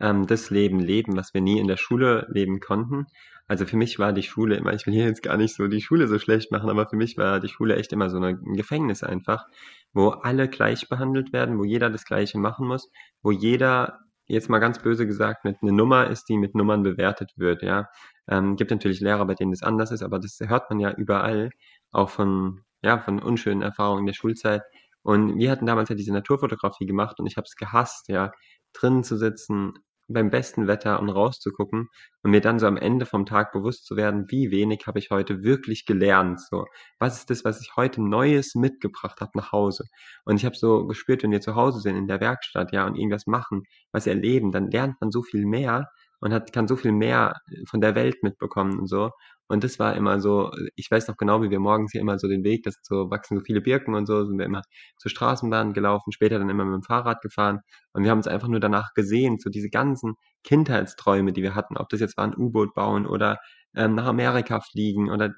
ähm, 0.00 0.26
das 0.26 0.50
Leben 0.50 0.80
leben, 0.80 1.16
was 1.16 1.34
wir 1.34 1.40
nie 1.40 1.58
in 1.58 1.68
der 1.68 1.76
Schule 1.76 2.26
leben 2.30 2.60
konnten. 2.60 3.06
Also 3.48 3.64
für 3.64 3.76
mich 3.76 3.98
war 3.98 4.12
die 4.12 4.22
Schule 4.24 4.56
immer, 4.56 4.72
ich 4.72 4.86
will 4.86 4.94
hier 4.94 5.06
jetzt 5.06 5.22
gar 5.22 5.36
nicht 5.36 5.54
so 5.54 5.68
die 5.68 5.80
Schule 5.80 6.08
so 6.08 6.18
schlecht 6.18 6.50
machen, 6.50 6.68
aber 6.68 6.88
für 6.88 6.96
mich 6.96 7.16
war 7.16 7.38
die 7.40 7.48
Schule 7.48 7.76
echt 7.76 7.92
immer 7.92 8.10
so 8.10 8.18
ein 8.18 8.42
Gefängnis 8.54 9.04
einfach, 9.04 9.46
wo 9.92 10.08
alle 10.08 10.48
gleich 10.48 10.88
behandelt 10.88 11.32
werden, 11.32 11.58
wo 11.58 11.64
jeder 11.64 11.88
das 11.90 12.04
Gleiche 12.04 12.38
machen 12.38 12.66
muss, 12.66 12.90
wo 13.22 13.30
jeder, 13.30 14.00
jetzt 14.26 14.48
mal 14.50 14.58
ganz 14.58 14.80
böse 14.80 15.06
gesagt, 15.06 15.44
mit 15.44 15.58
eine 15.62 15.72
Nummer 15.72 16.08
ist, 16.08 16.28
die 16.28 16.36
mit 16.38 16.54
Nummern 16.56 16.82
bewertet 16.82 17.32
wird, 17.36 17.62
ja. 17.62 17.88
Ähm, 18.28 18.56
gibt 18.56 18.72
natürlich 18.72 19.00
Lehrer, 19.00 19.24
bei 19.26 19.34
denen 19.34 19.52
das 19.52 19.62
anders 19.62 19.92
ist, 19.92 20.02
aber 20.02 20.18
das 20.18 20.38
hört 20.40 20.68
man 20.70 20.80
ja 20.80 20.90
überall, 20.92 21.50
auch 21.92 22.10
von, 22.10 22.62
ja, 22.82 22.98
von 22.98 23.20
unschönen 23.20 23.62
Erfahrungen 23.62 24.06
der 24.06 24.14
Schulzeit. 24.14 24.62
Und 25.02 25.38
wir 25.38 25.52
hatten 25.52 25.66
damals 25.66 25.88
ja 25.88 25.94
diese 25.94 26.12
Naturfotografie 26.12 26.86
gemacht 26.86 27.20
und 27.20 27.26
ich 27.26 27.36
habe 27.36 27.44
es 27.44 27.54
gehasst, 27.54 28.08
ja, 28.08 28.32
drinnen 28.72 29.04
zu 29.04 29.16
sitzen, 29.16 29.74
beim 30.08 30.30
besten 30.30 30.66
Wetter 30.66 31.00
und 31.00 31.08
rauszugucken 31.08 31.88
und 32.22 32.30
mir 32.30 32.40
dann 32.40 32.58
so 32.58 32.66
am 32.66 32.76
Ende 32.76 33.06
vom 33.06 33.26
Tag 33.26 33.52
bewusst 33.52 33.86
zu 33.86 33.96
werden, 33.96 34.26
wie 34.28 34.50
wenig 34.50 34.86
habe 34.86 34.98
ich 34.98 35.10
heute 35.10 35.42
wirklich 35.42 35.84
gelernt. 35.86 36.40
So, 36.40 36.66
was 36.98 37.18
ist 37.18 37.30
das, 37.30 37.44
was 37.44 37.60
ich 37.60 37.76
heute 37.76 38.02
Neues 38.02 38.54
mitgebracht 38.54 39.20
habe 39.20 39.32
nach 39.34 39.52
Hause? 39.52 39.84
Und 40.24 40.36
ich 40.36 40.44
habe 40.44 40.56
so 40.56 40.86
gespürt, 40.86 41.22
wenn 41.22 41.32
wir 41.32 41.40
zu 41.40 41.54
Hause 41.54 41.80
sind 41.80 41.96
in 41.96 42.06
der 42.06 42.20
Werkstatt, 42.20 42.72
ja, 42.72 42.86
und 42.86 42.96
irgendwas 42.96 43.26
machen, 43.26 43.64
was 43.92 44.06
erleben, 44.06 44.52
dann 44.52 44.70
lernt 44.70 45.00
man 45.00 45.10
so 45.10 45.22
viel 45.22 45.46
mehr 45.46 45.88
und 46.20 46.32
hat, 46.32 46.52
kann 46.52 46.68
so 46.68 46.76
viel 46.76 46.92
mehr 46.92 47.34
von 47.68 47.80
der 47.80 47.94
Welt 47.94 48.22
mitbekommen 48.22 48.78
und 48.78 48.86
so. 48.88 49.10
Und 49.48 49.62
das 49.62 49.78
war 49.78 49.94
immer 49.94 50.20
so, 50.20 50.50
ich 50.74 50.90
weiß 50.90 51.06
noch 51.08 51.16
genau, 51.16 51.40
wie 51.42 51.50
wir 51.50 51.60
morgens 51.60 51.92
hier 51.92 52.00
immer 52.00 52.18
so 52.18 52.26
den 52.26 52.42
Weg, 52.42 52.64
das 52.64 52.76
so 52.82 53.10
wachsen 53.10 53.38
so 53.38 53.44
viele 53.44 53.60
Birken 53.60 53.94
und 53.94 54.06
so, 54.06 54.24
sind 54.24 54.38
wir 54.38 54.44
immer 54.44 54.62
zur 54.98 55.10
Straßenbahn 55.10 55.72
gelaufen, 55.72 56.12
später 56.12 56.38
dann 56.38 56.50
immer 56.50 56.64
mit 56.64 56.74
dem 56.74 56.82
Fahrrad 56.82 57.20
gefahren. 57.22 57.60
Und 57.92 58.02
wir 58.02 58.10
haben 58.10 58.18
uns 58.18 58.26
einfach 58.26 58.48
nur 58.48 58.60
danach 58.60 58.92
gesehen, 58.94 59.38
so 59.38 59.48
diese 59.48 59.68
ganzen 59.70 60.14
Kindheitsträume, 60.42 61.32
die 61.32 61.42
wir 61.42 61.54
hatten, 61.54 61.76
ob 61.76 61.88
das 61.90 62.00
jetzt 62.00 62.16
war 62.16 62.24
ein 62.24 62.36
U-Boot 62.36 62.74
bauen 62.74 63.06
oder 63.06 63.38
ähm, 63.76 63.94
nach 63.94 64.06
Amerika 64.06 64.60
fliegen 64.60 65.10
oder 65.10 65.32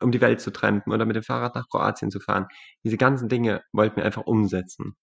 um 0.00 0.10
die 0.10 0.20
Welt 0.20 0.40
zu 0.40 0.52
trampen 0.52 0.92
oder 0.92 1.06
mit 1.06 1.16
dem 1.16 1.22
Fahrrad 1.22 1.54
nach 1.54 1.68
Kroatien 1.70 2.10
zu 2.10 2.20
fahren. 2.20 2.46
Diese 2.84 2.98
ganzen 2.98 3.28
Dinge 3.28 3.62
wollten 3.72 3.96
wir 3.96 4.04
einfach 4.04 4.26
umsetzen. 4.26 4.96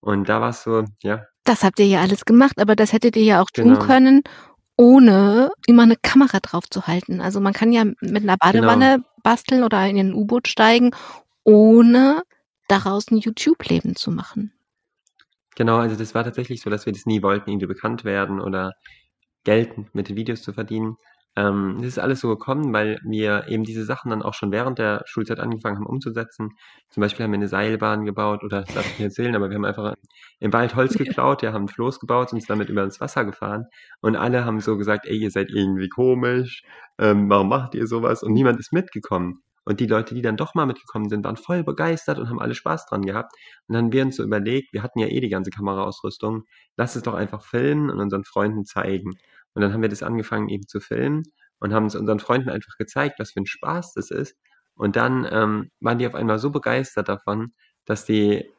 Und 0.00 0.28
da 0.28 0.40
war 0.40 0.50
es 0.50 0.62
so, 0.62 0.84
ja. 1.02 1.24
Das 1.44 1.64
habt 1.64 1.78
ihr 1.80 1.86
ja 1.86 2.00
alles 2.00 2.24
gemacht, 2.24 2.60
aber 2.60 2.76
das 2.76 2.92
hättet 2.92 3.16
ihr 3.16 3.24
ja 3.24 3.42
auch 3.42 3.48
genau. 3.52 3.76
tun 3.76 3.86
können 3.86 4.22
ohne 4.82 5.52
immer 5.68 5.84
eine 5.84 5.94
Kamera 5.94 6.40
drauf 6.40 6.68
zu 6.68 6.88
halten. 6.88 7.20
Also 7.20 7.40
man 7.40 7.52
kann 7.52 7.70
ja 7.70 7.84
mit 7.84 8.24
einer 8.24 8.36
Badewanne 8.36 8.96
genau. 8.96 9.08
basteln 9.22 9.62
oder 9.62 9.86
in 9.86 9.96
ein 9.96 10.12
U-Boot 10.12 10.48
steigen, 10.48 10.90
ohne 11.44 12.24
daraus 12.66 13.08
ein 13.12 13.18
YouTube-Leben 13.18 13.94
zu 13.94 14.10
machen. 14.10 14.52
Genau, 15.54 15.76
also 15.76 15.94
das 15.94 16.16
war 16.16 16.24
tatsächlich 16.24 16.62
so, 16.62 16.68
dass 16.68 16.84
wir 16.84 16.92
das 16.92 17.06
nie 17.06 17.22
wollten, 17.22 17.48
irgendwie 17.48 17.66
bekannt 17.66 18.04
werden 18.04 18.40
oder 18.40 18.72
Geld 19.44 19.94
mit 19.94 20.08
den 20.08 20.16
Videos 20.16 20.42
zu 20.42 20.52
verdienen. 20.52 20.96
Ähm, 21.36 21.76
das 21.78 21.86
ist 21.88 21.98
alles 21.98 22.20
so 22.20 22.28
gekommen, 22.28 22.72
weil 22.72 22.98
wir 23.04 23.48
eben 23.48 23.64
diese 23.64 23.84
Sachen 23.84 24.10
dann 24.10 24.22
auch 24.22 24.34
schon 24.34 24.52
während 24.52 24.78
der 24.78 25.02
Schulzeit 25.06 25.40
angefangen 25.40 25.76
haben 25.76 25.86
umzusetzen. 25.86 26.50
Zum 26.90 27.00
Beispiel 27.00 27.24
haben 27.24 27.32
wir 27.32 27.38
eine 27.38 27.48
Seilbahn 27.48 28.04
gebaut 28.04 28.44
oder 28.44 28.62
das 28.62 28.74
darf 28.74 28.84
ich 28.86 28.98
nicht 28.98 29.00
erzählen, 29.00 29.34
aber 29.34 29.48
wir 29.48 29.56
haben 29.56 29.64
einfach 29.64 29.94
im 30.40 30.52
Wald 30.52 30.74
Holz 30.76 30.94
geklaut, 30.98 31.42
ja, 31.42 31.52
haben 31.52 31.64
ein 31.64 31.68
Floß 31.68 32.00
gebaut 32.00 32.32
und 32.32 32.38
uns 32.38 32.46
damit 32.46 32.68
über 32.68 32.84
das 32.84 33.00
Wasser 33.00 33.24
gefahren. 33.24 33.64
Und 34.00 34.16
alle 34.16 34.44
haben 34.44 34.60
so 34.60 34.76
gesagt, 34.76 35.06
ey, 35.06 35.16
ihr 35.16 35.30
seid 35.30 35.50
irgendwie 35.50 35.88
komisch, 35.88 36.62
ähm, 36.98 37.30
warum 37.30 37.48
macht 37.48 37.74
ihr 37.74 37.86
sowas? 37.86 38.22
Und 38.22 38.32
niemand 38.34 38.60
ist 38.60 38.72
mitgekommen. 38.72 39.42
Und 39.64 39.78
die 39.78 39.86
Leute, 39.86 40.14
die 40.14 40.22
dann 40.22 40.36
doch 40.36 40.54
mal 40.54 40.66
mitgekommen 40.66 41.08
sind, 41.08 41.24
waren 41.24 41.36
voll 41.36 41.62
begeistert 41.62 42.18
und 42.18 42.28
haben 42.28 42.40
alle 42.40 42.54
Spaß 42.54 42.86
dran 42.86 43.02
gehabt. 43.02 43.32
Und 43.68 43.74
dann 43.74 43.84
haben 43.86 43.92
wir 43.92 44.02
uns 44.04 44.16
so 44.16 44.24
überlegt, 44.24 44.72
wir 44.72 44.82
hatten 44.82 44.98
ja 44.98 45.06
eh 45.06 45.20
die 45.20 45.28
ganze 45.28 45.50
Kameraausrüstung, 45.50 46.44
lass 46.76 46.96
es 46.96 47.02
doch 47.04 47.14
einfach 47.14 47.44
filmen 47.44 47.88
und 47.90 48.00
unseren 48.00 48.24
Freunden 48.24 48.64
zeigen. 48.64 49.12
Und 49.54 49.62
dann 49.62 49.72
haben 49.72 49.82
wir 49.82 49.88
das 49.88 50.02
angefangen 50.02 50.48
eben 50.48 50.66
zu 50.66 50.80
filmen 50.80 51.24
und 51.58 51.72
haben 51.72 51.86
es 51.86 51.94
unseren 51.94 52.18
Freunden 52.18 52.48
einfach 52.48 52.76
gezeigt, 52.78 53.18
was 53.18 53.32
für 53.32 53.40
ein 53.40 53.46
Spaß 53.46 53.94
das 53.94 54.10
ist. 54.10 54.36
Und 54.74 54.96
dann 54.96 55.26
ähm, 55.30 55.70
waren 55.80 55.98
die 55.98 56.06
auf 56.06 56.14
einmal 56.14 56.38
so 56.38 56.50
begeistert 56.50 57.08
davon, 57.08 57.52
dass 57.84 58.04
die 58.04 58.50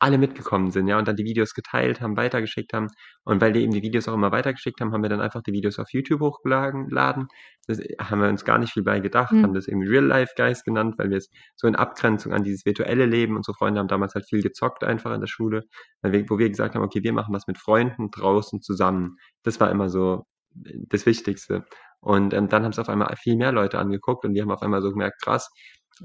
alle 0.00 0.16
mitgekommen 0.16 0.70
sind, 0.70 0.88
ja, 0.88 0.98
und 0.98 1.06
dann 1.06 1.16
die 1.16 1.24
Videos 1.24 1.52
geteilt 1.52 2.00
haben, 2.00 2.16
weitergeschickt 2.16 2.72
haben. 2.72 2.88
Und 3.22 3.42
weil 3.42 3.52
die 3.52 3.60
eben 3.60 3.72
die 3.72 3.82
Videos 3.82 4.08
auch 4.08 4.14
immer 4.14 4.32
weitergeschickt 4.32 4.80
haben, 4.80 4.92
haben 4.92 5.02
wir 5.02 5.10
dann 5.10 5.20
einfach 5.20 5.42
die 5.42 5.52
Videos 5.52 5.78
auf 5.78 5.92
YouTube 5.92 6.20
hochgeladen. 6.20 7.28
Das 7.66 7.78
haben 7.98 8.22
wir 8.22 8.28
uns 8.30 8.46
gar 8.46 8.58
nicht 8.58 8.72
viel 8.72 8.82
bei 8.82 9.00
gedacht, 9.00 9.32
mhm. 9.32 9.42
haben 9.42 9.54
das 9.54 9.68
eben 9.68 9.82
Real 9.82 10.04
Life 10.04 10.32
Guys 10.36 10.64
genannt, 10.64 10.94
weil 10.96 11.10
wir 11.10 11.18
es 11.18 11.28
so 11.54 11.68
in 11.68 11.76
Abgrenzung 11.76 12.32
an 12.32 12.42
dieses 12.42 12.64
virtuelle 12.64 13.04
Leben, 13.04 13.36
unsere 13.36 13.54
Freunde 13.54 13.78
haben 13.78 13.88
damals 13.88 14.14
halt 14.14 14.26
viel 14.26 14.42
gezockt 14.42 14.84
einfach 14.84 15.12
in 15.12 15.20
der 15.20 15.28
Schule, 15.28 15.64
wir, 16.02 16.30
wo 16.30 16.38
wir 16.38 16.48
gesagt 16.48 16.74
haben, 16.74 16.82
okay, 16.82 17.02
wir 17.02 17.12
machen 17.12 17.34
was 17.34 17.46
mit 17.46 17.58
Freunden 17.58 18.10
draußen 18.10 18.62
zusammen. 18.62 19.18
Das 19.42 19.60
war 19.60 19.70
immer 19.70 19.90
so 19.90 20.24
das 20.54 21.06
Wichtigste. 21.06 21.64
Und 22.00 22.32
ähm, 22.34 22.48
dann 22.48 22.64
haben 22.64 22.72
es 22.72 22.78
auf 22.78 22.88
einmal 22.88 23.14
viel 23.16 23.36
mehr 23.36 23.52
Leute 23.52 23.78
angeguckt 23.78 24.24
und 24.24 24.34
die 24.34 24.42
haben 24.42 24.50
auf 24.50 24.62
einmal 24.62 24.82
so 24.82 24.90
gemerkt, 24.90 25.22
krass, 25.22 25.50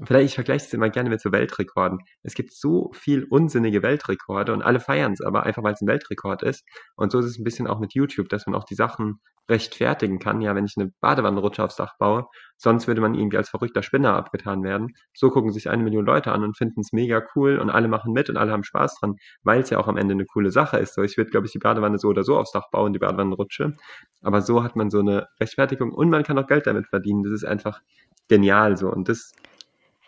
vielleicht, 0.04 0.26
ich 0.26 0.34
vergleiche 0.34 0.66
es 0.66 0.72
immer 0.72 0.90
gerne 0.90 1.10
mit 1.10 1.20
so 1.20 1.32
Weltrekorden. 1.32 2.00
Es 2.22 2.34
gibt 2.34 2.52
so 2.52 2.90
viel 2.92 3.24
unsinnige 3.24 3.82
Weltrekorde 3.82 4.52
und 4.52 4.62
alle 4.62 4.80
feiern 4.80 5.12
es 5.12 5.20
aber 5.20 5.44
einfach, 5.44 5.62
weil 5.62 5.74
es 5.74 5.80
ein 5.80 5.88
Weltrekord 5.88 6.42
ist. 6.42 6.64
Und 6.96 7.12
so 7.12 7.18
ist 7.18 7.26
es 7.26 7.38
ein 7.38 7.44
bisschen 7.44 7.66
auch 7.66 7.80
mit 7.80 7.94
YouTube, 7.94 8.28
dass 8.28 8.46
man 8.46 8.54
auch 8.54 8.64
die 8.64 8.74
Sachen 8.74 9.20
rechtfertigen 9.48 10.18
kann. 10.18 10.40
Ja, 10.40 10.54
wenn 10.54 10.64
ich 10.64 10.74
eine 10.76 10.90
Badewannenrutsche 11.00 11.62
aufs 11.62 11.76
Dach 11.76 11.94
baue, 11.98 12.26
sonst 12.56 12.88
würde 12.88 13.00
man 13.00 13.14
irgendwie 13.14 13.36
als 13.36 13.48
verrückter 13.48 13.82
Spinner 13.82 14.14
abgetan 14.14 14.62
werden. 14.62 14.94
So 15.14 15.30
gucken 15.30 15.52
sich 15.52 15.70
eine 15.70 15.82
Million 15.82 16.04
Leute 16.04 16.32
an 16.32 16.42
und 16.42 16.56
finden 16.56 16.80
es 16.80 16.92
mega 16.92 17.22
cool 17.34 17.58
und 17.58 17.70
alle 17.70 17.88
machen 17.88 18.12
mit 18.12 18.28
und 18.28 18.36
alle 18.36 18.52
haben 18.52 18.64
Spaß 18.64 18.98
dran, 19.00 19.16
weil 19.42 19.60
es 19.60 19.70
ja 19.70 19.78
auch 19.78 19.88
am 19.88 19.96
Ende 19.96 20.12
eine 20.12 20.26
coole 20.26 20.50
Sache 20.50 20.78
ist. 20.78 20.94
So, 20.94 21.02
ich 21.02 21.16
würde, 21.16 21.30
glaube 21.30 21.46
ich, 21.46 21.52
die 21.52 21.58
Badewanne 21.58 21.98
so 21.98 22.08
oder 22.08 22.24
so 22.24 22.36
aufs 22.36 22.52
Dach 22.52 22.70
bauen, 22.70 22.92
die 22.92 22.98
Badewannenrutsche. 22.98 23.76
Aber 24.22 24.40
so 24.42 24.62
hat 24.62 24.76
man 24.76 24.90
so 24.90 25.00
eine 25.00 25.28
Rechtfertigung 25.40 25.92
und 25.92 26.10
man 26.10 26.24
kann 26.24 26.38
auch 26.38 26.46
Geld 26.46 26.66
damit 26.66 26.88
verdienen. 26.88 27.22
Das 27.22 27.32
ist 27.32 27.44
einfach 27.44 27.80
genial 28.28 28.76
so. 28.76 28.90
Und 28.90 29.08
das 29.08 29.32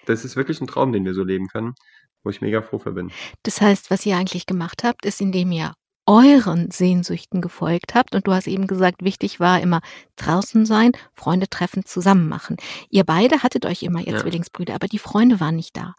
das 0.08 0.24
ist 0.24 0.36
wirklich 0.36 0.60
ein 0.60 0.66
Traum, 0.66 0.92
den 0.92 1.04
wir 1.04 1.14
so 1.14 1.24
leben 1.24 1.48
können, 1.48 1.74
wo 2.22 2.30
ich 2.30 2.40
mega 2.40 2.62
froh 2.62 2.78
für 2.78 2.92
bin. 2.92 3.10
Das 3.42 3.60
heißt, 3.60 3.90
was 3.90 4.04
ihr 4.06 4.16
eigentlich 4.16 4.46
gemacht 4.46 4.84
habt, 4.84 5.04
ist, 5.04 5.20
indem 5.20 5.52
ihr 5.52 5.72
euren 6.08 6.70
Sehnsüchten 6.70 7.42
gefolgt 7.42 7.94
habt. 7.94 8.14
Und 8.14 8.26
du 8.26 8.32
hast 8.32 8.46
eben 8.46 8.66
gesagt, 8.66 9.04
wichtig 9.04 9.40
war 9.40 9.60
immer 9.60 9.80
draußen 10.16 10.64
sein, 10.64 10.92
Freunde 11.12 11.48
treffen, 11.50 11.84
zusammen 11.84 12.30
machen. 12.30 12.56
Ihr 12.88 13.04
beide 13.04 13.42
hattet 13.42 13.66
euch 13.66 13.82
immer, 13.82 14.00
ihr 14.00 14.14
ja. 14.14 14.18
Zwillingsbrüder, 14.18 14.74
aber 14.74 14.88
die 14.88 14.98
Freunde 14.98 15.38
waren 15.38 15.56
nicht 15.56 15.76
da. 15.76 15.94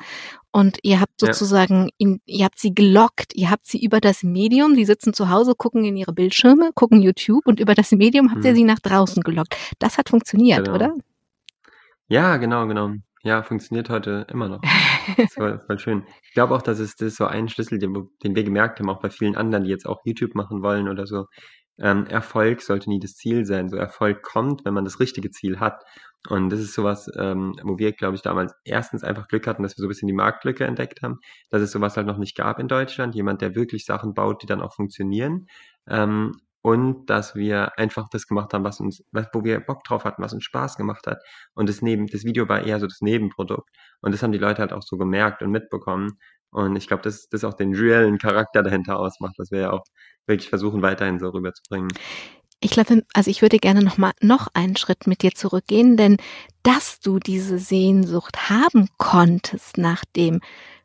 Und 0.52 0.80
ihr 0.82 1.00
habt 1.00 1.20
sozusagen, 1.20 1.84
ja. 1.84 1.90
in, 2.00 2.22
ihr 2.26 2.46
habt 2.46 2.58
sie 2.58 2.74
gelockt, 2.74 3.36
ihr 3.36 3.52
habt 3.52 3.68
sie 3.68 3.84
über 3.84 4.02
das 4.02 4.24
Medium, 4.24 4.74
die 4.74 4.86
sitzen 4.86 5.14
zu 5.14 5.30
Hause, 5.30 5.54
gucken 5.56 5.86
in 5.86 5.96
ihre 5.96 6.14
Bildschirme, 6.14 6.72
gucken 6.74 7.04
YouTube 7.04 7.46
und 7.46 7.60
über 7.60 7.76
das 7.76 7.92
Medium 7.92 8.32
habt 8.32 8.40
mhm. 8.40 8.48
ihr 8.48 8.56
sie 8.56 8.64
nach 8.64 8.80
draußen 8.80 9.22
gelockt. 9.22 9.56
Das 9.78 10.00
hat 10.00 10.10
funktioniert, 10.10 10.66
genau. 10.66 10.76
oder? 10.76 10.96
Ja, 12.08 12.38
genau, 12.38 12.66
genau. 12.66 12.94
Ja, 13.24 13.44
funktioniert 13.44 13.90
heute 13.90 14.26
immer 14.30 14.48
noch. 14.50 14.62
Das 15.18 15.38
war 15.38 15.60
voll 15.66 15.80
schön. 15.80 16.04
Ich 16.24 16.34
glaube 16.34 16.54
auch, 16.56 16.62
dass 16.62 16.78
es 16.78 16.96
das 16.96 17.10
ist 17.10 17.18
so 17.18 17.26
ein 17.26 17.50
Schlüssel, 17.50 17.80
den, 17.80 18.10
den 18.24 18.36
wir 18.36 18.44
gemerkt 18.44 18.80
haben, 18.80 18.90
auch 18.90 19.02
bei 19.02 19.10
vielen 19.10 19.36
anderen, 19.36 19.64
die 19.64 19.72
jetzt 19.72 19.88
auch 19.88 20.02
YouTube 20.06 20.36
machen 20.36 20.62
wollen 20.62 20.88
oder 20.88 21.08
so. 21.08 21.26
Ähm, 21.80 22.06
Erfolg 22.06 22.62
sollte 22.62 22.90
nie 22.90 23.00
das 23.00 23.16
Ziel 23.16 23.46
sein. 23.46 23.70
So 23.70 23.78
Erfolg 23.78 24.22
kommt, 24.22 24.66
wenn 24.66 24.74
man 24.74 24.86
das 24.86 25.00
richtige 25.00 25.32
Ziel 25.32 25.60
hat. 25.60 25.82
Und 26.28 26.50
das 26.50 26.60
ist 26.60 26.74
sowas, 26.74 27.10
ähm, 27.18 27.56
wo 27.64 27.80
wir, 27.80 27.94
glaube 27.94 28.16
ich, 28.16 28.22
damals 28.22 28.54
erstens 28.66 29.04
einfach 29.04 29.28
Glück 29.28 29.48
hatten, 29.48 29.64
dass 29.64 29.78
wir 29.78 29.82
so 29.82 29.88
ein 29.88 29.90
bisschen 29.90 30.08
die 30.08 30.14
Marktlücke 30.14 30.66
entdeckt 30.66 31.02
haben, 31.02 31.20
dass 31.50 31.62
es 31.62 31.72
sowas 31.72 31.96
halt 31.98 32.08
noch 32.08 32.18
nicht 32.18 32.36
gab 32.38 32.60
in 32.60 32.68
Deutschland. 32.68 33.16
Jemand, 33.16 33.42
der 33.42 33.56
wirklich 33.56 33.86
Sachen 33.86 34.14
baut, 34.14 34.44
die 34.44 34.48
dann 34.48 34.62
auch 34.62 34.76
funktionieren. 34.76 35.48
Ähm, 35.88 36.34
und 36.62 37.06
dass 37.06 37.36
wir 37.36 37.78
einfach 37.78 38.10
das 38.10 38.28
gemacht 38.28 38.54
haben, 38.54 38.64
was 38.64 38.80
uns, 38.80 39.04
was, 39.12 39.28
wo 39.34 39.44
wir 39.44 39.60
Bock 39.60 39.84
drauf 39.84 40.04
hatten, 40.04 40.22
was 40.22 40.34
uns 40.34 40.44
Spaß 40.44 40.76
gemacht 40.78 41.08
hat. 41.08 41.20
Und 41.54 41.70
das 41.70 41.82
neben, 41.82 42.08
das 42.08 42.26
Video 42.26 42.50
war 42.50 42.64
eher 42.64 42.80
so 42.80 42.88
das 42.88 43.02
Nebenprodukt. 43.02 43.70
Und 44.02 44.14
das 44.14 44.24
haben 44.24 44.32
die 44.32 44.38
Leute 44.38 44.62
halt 44.62 44.74
auch 44.74 44.84
so 44.84 44.98
gemerkt 44.98 45.42
und 45.42 45.52
mitbekommen. 45.52 46.18
Und 46.52 46.76
ich 46.76 46.88
glaube, 46.88 47.04
dass 47.04 47.30
das 47.30 47.44
auch 47.44 47.54
den 47.54 47.76
reellen 47.76 48.18
Charakter 48.18 48.64
dahinter 48.64 49.00
ausmacht, 49.00 49.36
was 49.38 49.52
wir 49.52 49.60
ja 49.60 49.72
auch 49.72 49.84
wirklich 50.26 50.50
versuchen, 50.50 50.82
weiterhin 50.82 51.20
so 51.20 51.30
rüberzubringen. 51.30 51.90
Ich 52.62 52.72
glaube, 52.72 53.04
also 53.14 53.32
ich 53.32 53.42
würde 53.42 53.58
gerne 53.58 53.82
noch 53.82 53.98
mal 53.98 54.12
noch 54.22 54.48
einen 54.54 54.76
Schritt 54.76 55.08
mit 55.08 55.22
dir 55.22 55.32
zurückgehen, 55.32 55.96
denn 55.96 56.18
dass 56.64 57.00
du 57.00 57.20
diese 57.20 57.58
Sehnsucht 57.58 58.50
haben 58.50 58.90
konntest 58.98 59.78
nach 59.78 60.04
dem 60.16 60.42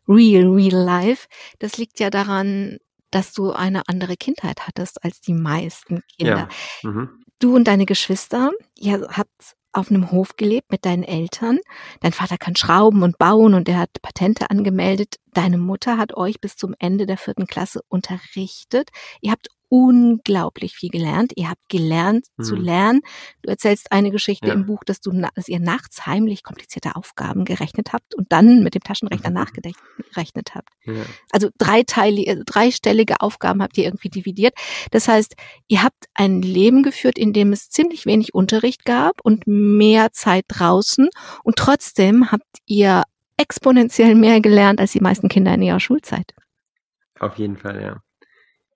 Real, 0.07 0.47
Real 0.51 0.85
Life, 0.85 1.27
das 1.59 1.79
liegt 1.79 1.99
ja 1.99 2.11
daran, 2.11 2.79
dass 3.15 3.33
du 3.33 3.53
eine 3.53 3.83
andere 3.89 4.17
Kindheit 4.17 4.67
hattest 4.67 5.05
als 5.05 5.21
die 5.21 5.35
meisten 5.35 6.03
Kinder. 6.19 6.49
Ja. 6.83 6.91
Mhm. 6.91 7.25
Du 7.39 7.55
und 7.55 7.65
deine 7.69 7.87
Geschwister, 7.87 8.51
ihr 8.77 9.07
habt 9.11 9.55
auf 9.73 9.91
einem 9.91 10.11
Hof 10.11 10.37
gelebt 10.37 10.71
mit 10.71 10.85
deinen 10.85 11.03
Eltern. 11.03 11.59
Dein 12.01 12.13
Vater 12.13 12.39
kann 12.39 12.57
schrauben 12.57 13.03
und 13.03 13.19
bauen 13.19 13.55
und 13.55 13.69
er 13.69 13.79
hat 13.79 13.91
Patente 14.03 14.51
angemeldet. 14.51 15.17
Deine 15.33 15.59
Mutter 15.59 15.99
hat 15.99 16.17
euch 16.17 16.41
bis 16.41 16.57
zum 16.57 16.75
Ende 16.79 17.07
der 17.07 17.19
vierten 17.19 17.47
Klasse 17.47 17.81
unterrichtet. 17.89 18.91
Ihr 19.21 19.33
habt 19.33 19.49
unglaublich 19.75 20.77
viel 20.77 20.91
gelernt. 20.91 21.33
Ihr 21.35 21.51
habt 21.51 21.69
gelernt 21.69 22.27
mhm. 22.37 22.45
zu 22.45 22.55
lernen. 22.55 23.01
Du 23.43 23.51
erzählst 23.51 23.91
eine 23.91 24.13
Geschichte 24.13 24.47
ja. 24.47 24.55
im 24.55 24.67
Buch, 24.67 24.85
dass 24.85 25.01
du, 25.01 25.11
dass 25.35 25.49
ihr 25.49 25.59
nachts 25.59 26.07
heimlich 26.07 26.45
komplizierte 26.45 26.95
Aufgaben 26.95 27.45
gerechnet 27.45 27.93
habt 27.93 28.15
und 28.15 28.31
dann 28.31 28.63
mit 28.63 28.77
dem 28.77 28.85
Taschenrechner 28.85 29.31
mhm. 29.31 29.35
nachgerechnet 29.35 30.55
habt. 30.55 30.69
Ja. 30.85 31.03
Also 31.33 31.49
dreiteilige, 31.59 32.31
äh, 32.31 32.45
dreistellige 32.47 33.21
Aufgaben 33.21 33.63
habt 33.63 33.77
ihr 33.77 33.83
irgendwie 33.83 34.11
dividiert. 34.11 34.55
Das 34.93 35.09
heißt, 35.09 35.35
ihr 35.67 35.83
habt 35.83 36.05
ein 36.15 36.41
Leben 36.41 36.85
geführt, 36.85 37.19
in 37.19 37.33
dem 37.33 37.53
es 37.53 37.69
ziemlich 37.69 38.07
wenig 38.07 38.33
Unterricht 38.33 38.85
gab 38.85 39.23
und 39.25 39.49
mehr 39.49 40.13
Zeit 40.13 40.45
draußen 40.47 41.09
und 41.43 41.57
trotzdem 41.57 42.31
habt 42.31 42.45
ihr 42.67 43.03
exponentiell 43.39 44.15
mehr 44.15 44.41
gelernt 44.41 44.79
als 44.79 44.93
die 44.93 45.01
meisten 45.01 45.29
Kinder 45.29 45.53
in 45.53 45.63
ihrer 45.63 45.81
Schulzeit. 45.81 46.33
Auf 47.19 47.39
jeden 47.39 47.57
Fall, 47.57 47.83
ja. 47.83 48.04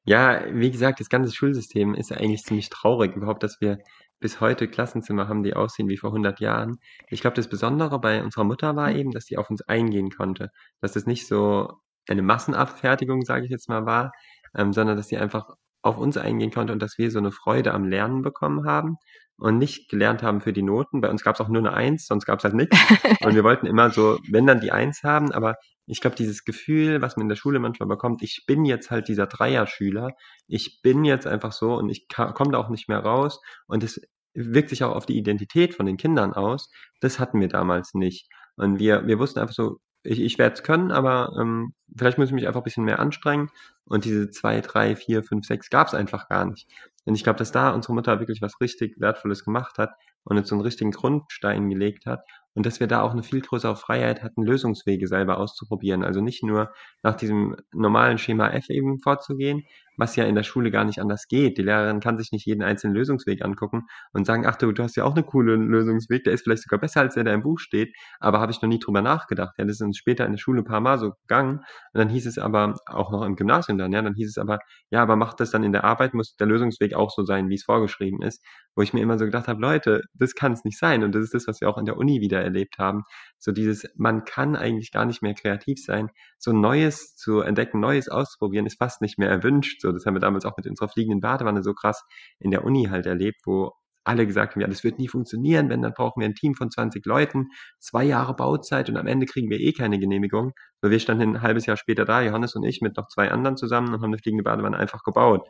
Ja, 0.08 0.42
wie 0.50 0.70
gesagt, 0.70 1.00
das 1.00 1.10
ganze 1.10 1.34
Schulsystem 1.34 1.94
ist 1.94 2.12
eigentlich 2.12 2.42
ziemlich 2.42 2.70
traurig 2.70 3.14
überhaupt, 3.14 3.42
dass 3.42 3.60
wir 3.60 3.76
bis 4.20 4.40
heute 4.40 4.66
Klassenzimmer 4.66 5.28
haben, 5.28 5.42
die 5.42 5.52
aussehen 5.52 5.90
wie 5.90 5.98
vor 5.98 6.08
100 6.08 6.40
Jahren. 6.40 6.78
Ich 7.10 7.20
glaube, 7.20 7.36
das 7.36 7.46
Besondere 7.46 8.00
bei 8.00 8.24
unserer 8.24 8.44
Mutter 8.44 8.74
war 8.74 8.90
eben, 8.90 9.10
dass 9.10 9.26
sie 9.26 9.36
auf 9.36 9.50
uns 9.50 9.60
eingehen 9.68 10.10
konnte, 10.10 10.48
dass 10.80 10.92
das 10.92 11.04
nicht 11.04 11.26
so 11.26 11.74
eine 12.08 12.22
Massenabfertigung, 12.22 13.20
sage 13.20 13.44
ich 13.44 13.50
jetzt 13.50 13.68
mal, 13.68 13.84
war, 13.84 14.12
ähm, 14.56 14.72
sondern 14.72 14.96
dass 14.96 15.08
sie 15.08 15.18
einfach 15.18 15.50
auf 15.82 15.98
uns 15.98 16.16
eingehen 16.16 16.52
konnte 16.52 16.72
und 16.72 16.80
dass 16.80 16.96
wir 16.96 17.10
so 17.10 17.18
eine 17.18 17.30
Freude 17.30 17.74
am 17.74 17.84
Lernen 17.84 18.22
bekommen 18.22 18.64
haben 18.64 18.96
und 19.36 19.58
nicht 19.58 19.90
gelernt 19.90 20.22
haben 20.22 20.40
für 20.40 20.54
die 20.54 20.62
Noten. 20.62 21.02
Bei 21.02 21.10
uns 21.10 21.22
gab 21.22 21.34
es 21.34 21.42
auch 21.42 21.48
nur 21.48 21.60
eine 21.60 21.74
Eins, 21.74 22.06
sonst 22.06 22.24
gab 22.24 22.38
es 22.38 22.44
halt 22.44 22.54
nichts. 22.54 22.78
Und 23.22 23.34
wir 23.34 23.44
wollten 23.44 23.66
immer 23.66 23.90
so, 23.90 24.18
wenn 24.30 24.46
dann 24.46 24.60
die 24.60 24.72
Eins 24.72 25.02
haben, 25.02 25.32
aber 25.32 25.56
ich 25.88 26.00
glaube, 26.00 26.16
dieses 26.16 26.44
Gefühl, 26.44 27.00
was 27.00 27.16
man 27.16 27.24
in 27.24 27.28
der 27.28 27.36
Schule 27.36 27.58
manchmal 27.58 27.88
bekommt, 27.88 28.22
ich 28.22 28.44
bin 28.46 28.64
jetzt 28.64 28.90
halt 28.90 29.08
dieser 29.08 29.26
Dreier-Schüler, 29.26 30.10
ich 30.46 30.80
bin 30.82 31.04
jetzt 31.04 31.26
einfach 31.26 31.52
so 31.52 31.74
und 31.74 31.88
ich 31.88 32.06
komme 32.08 32.52
da 32.52 32.58
auch 32.58 32.68
nicht 32.68 32.88
mehr 32.88 33.00
raus 33.00 33.40
und 33.66 33.82
es 33.82 34.00
wirkt 34.34 34.68
sich 34.68 34.84
auch 34.84 34.94
auf 34.94 35.06
die 35.06 35.16
Identität 35.16 35.74
von 35.74 35.86
den 35.86 35.96
Kindern 35.96 36.32
aus. 36.34 36.70
Das 37.00 37.18
hatten 37.18 37.40
wir 37.40 37.48
damals 37.48 37.94
nicht. 37.94 38.28
Und 38.56 38.78
wir, 38.78 39.06
wir 39.06 39.18
wussten 39.18 39.40
einfach 39.40 39.54
so, 39.54 39.78
ich, 40.02 40.20
ich 40.20 40.38
werde 40.38 40.54
es 40.54 40.62
können, 40.62 40.92
aber 40.92 41.32
ähm, 41.40 41.74
vielleicht 41.96 42.18
muss 42.18 42.28
ich 42.28 42.34
mich 42.34 42.46
einfach 42.46 42.60
ein 42.60 42.64
bisschen 42.64 42.84
mehr 42.84 43.00
anstrengen. 43.00 43.50
Und 43.84 44.04
diese 44.04 44.30
zwei, 44.30 44.60
drei, 44.60 44.94
vier, 44.94 45.24
fünf, 45.24 45.46
sechs 45.46 45.70
gab 45.70 45.88
es 45.88 45.94
einfach 45.94 46.28
gar 46.28 46.44
nicht. 46.44 46.68
Denn 47.06 47.14
ich 47.14 47.24
glaube, 47.24 47.38
dass 47.38 47.52
da 47.52 47.70
unsere 47.70 47.94
Mutter 47.94 48.20
wirklich 48.20 48.42
was 48.42 48.60
richtig 48.60 49.00
Wertvolles 49.00 49.44
gemacht 49.44 49.78
hat 49.78 49.90
und 50.24 50.36
uns 50.36 50.48
so 50.48 50.54
einen 50.54 50.62
richtigen 50.62 50.90
Grundstein 50.90 51.70
gelegt 51.70 52.06
hat 52.06 52.20
und 52.58 52.66
dass 52.66 52.80
wir 52.80 52.88
da 52.88 53.02
auch 53.02 53.12
eine 53.12 53.22
viel 53.22 53.40
größere 53.40 53.76
Freiheit 53.76 54.24
hatten, 54.24 54.42
Lösungswege 54.42 55.06
selber 55.06 55.38
auszuprobieren. 55.38 56.02
Also 56.02 56.20
nicht 56.20 56.42
nur 56.42 56.72
nach 57.04 57.14
diesem 57.14 57.54
normalen 57.72 58.18
Schema 58.18 58.48
F 58.50 58.68
eben 58.68 58.98
vorzugehen, 58.98 59.62
was 59.98 60.16
ja 60.16 60.24
in 60.24 60.34
der 60.34 60.44
Schule 60.44 60.70
gar 60.70 60.84
nicht 60.84 61.00
anders 61.00 61.26
geht. 61.28 61.58
Die 61.58 61.62
Lehrerin 61.62 62.00
kann 62.00 62.18
sich 62.18 62.32
nicht 62.32 62.46
jeden 62.46 62.62
einzelnen 62.62 62.94
Lösungsweg 62.94 63.44
angucken 63.44 63.82
und 64.12 64.26
sagen, 64.26 64.46
ach 64.46 64.56
du, 64.56 64.72
du 64.72 64.82
hast 64.82 64.96
ja 64.96 65.04
auch 65.04 65.14
einen 65.14 65.26
coolen 65.26 65.68
Lösungsweg, 65.68 66.24
der 66.24 66.32
ist 66.32 66.44
vielleicht 66.44 66.62
sogar 66.62 66.78
besser 66.78 67.00
als 67.00 67.14
der, 67.14 67.24
der 67.24 67.34
im 67.34 67.42
Buch 67.42 67.58
steht, 67.58 67.94
aber 68.20 68.40
habe 68.40 68.52
ich 68.52 68.62
noch 68.62 68.68
nie 68.68 68.78
drüber 68.78 69.02
nachgedacht. 69.02 69.54
Ja, 69.58 69.64
das 69.64 69.74
ist 69.74 69.82
uns 69.82 69.98
später 69.98 70.24
in 70.24 70.32
der 70.32 70.38
Schule 70.38 70.62
ein 70.62 70.64
paar 70.64 70.80
Mal 70.80 70.98
so 70.98 71.12
gegangen 71.22 71.58
und 71.58 71.64
dann 71.94 72.08
hieß 72.08 72.26
es 72.26 72.38
aber, 72.38 72.74
auch 72.86 73.10
noch 73.10 73.22
im 73.22 73.36
Gymnasium 73.36 73.76
dann, 73.76 73.92
ja, 73.92 74.00
dann 74.00 74.14
hieß 74.14 74.28
es 74.28 74.38
aber, 74.38 74.60
ja, 74.90 75.02
aber 75.02 75.16
macht 75.16 75.40
das 75.40 75.50
dann 75.50 75.64
in 75.64 75.72
der 75.72 75.84
Arbeit, 75.84 76.14
muss 76.14 76.36
der 76.36 76.46
Lösungsweg 76.46 76.94
auch 76.94 77.10
so 77.10 77.24
sein, 77.24 77.48
wie 77.48 77.54
es 77.54 77.64
vorgeschrieben 77.64 78.22
ist, 78.22 78.44
wo 78.76 78.82
ich 78.82 78.92
mir 78.92 79.00
immer 79.00 79.18
so 79.18 79.24
gedacht 79.24 79.48
habe, 79.48 79.60
Leute, 79.60 80.02
das 80.14 80.34
kann 80.34 80.52
es 80.52 80.64
nicht 80.64 80.78
sein 80.78 81.02
und 81.02 81.14
das 81.14 81.24
ist 81.24 81.34
das, 81.34 81.48
was 81.48 81.60
wir 81.60 81.68
auch 81.68 81.78
in 81.78 81.86
der 81.86 81.96
Uni 81.96 82.20
wieder 82.20 82.44
erlebt 82.48 82.78
haben. 82.78 83.04
So 83.38 83.52
dieses, 83.52 83.86
man 83.96 84.24
kann 84.24 84.56
eigentlich 84.56 84.92
gar 84.92 85.04
nicht 85.04 85.22
mehr 85.22 85.34
kreativ 85.34 85.78
sein. 85.82 86.10
So 86.38 86.52
Neues 86.52 87.16
zu 87.16 87.40
entdecken, 87.40 87.80
Neues 87.80 88.08
auszuprobieren, 88.08 88.66
ist 88.66 88.78
fast 88.78 89.00
nicht 89.00 89.18
mehr 89.18 89.30
erwünscht. 89.30 89.80
So, 89.80 89.92
das 89.92 90.06
haben 90.06 90.14
wir 90.14 90.20
damals 90.20 90.44
auch 90.44 90.56
mit 90.56 90.66
unserer 90.66 90.88
fliegenden 90.88 91.20
Badewanne 91.20 91.62
so 91.62 91.74
krass 91.74 92.04
in 92.38 92.50
der 92.50 92.64
Uni 92.64 92.86
halt 92.90 93.06
erlebt, 93.06 93.40
wo 93.44 93.72
alle 94.08 94.26
gesagt 94.26 94.54
haben, 94.54 94.62
ja, 94.62 94.66
das 94.66 94.82
wird 94.82 94.98
nie 94.98 95.06
funktionieren, 95.06 95.68
wenn, 95.68 95.82
dann 95.82 95.92
brauchen 95.92 96.20
wir 96.20 96.26
ein 96.26 96.34
Team 96.34 96.54
von 96.54 96.70
20 96.70 97.04
Leuten, 97.04 97.48
zwei 97.78 98.04
Jahre 98.04 98.34
Bauzeit 98.34 98.88
und 98.88 98.96
am 98.96 99.06
Ende 99.06 99.26
kriegen 99.26 99.50
wir 99.50 99.60
eh 99.60 99.72
keine 99.72 99.98
Genehmigung. 99.98 100.52
Weil 100.80 100.90
wir 100.90 101.00
standen 101.00 101.36
ein 101.36 101.42
halbes 101.42 101.66
Jahr 101.66 101.76
später 101.76 102.04
da, 102.04 102.22
Johannes 102.22 102.54
und 102.56 102.64
ich, 102.64 102.80
mit 102.80 102.96
noch 102.96 103.08
zwei 103.08 103.30
anderen 103.30 103.56
zusammen 103.56 103.88
und 103.88 104.00
haben 104.00 104.10
eine 104.10 104.18
fliegende 104.18 104.44
Badewanne 104.44 104.78
einfach 104.78 105.02
gebaut. 105.02 105.46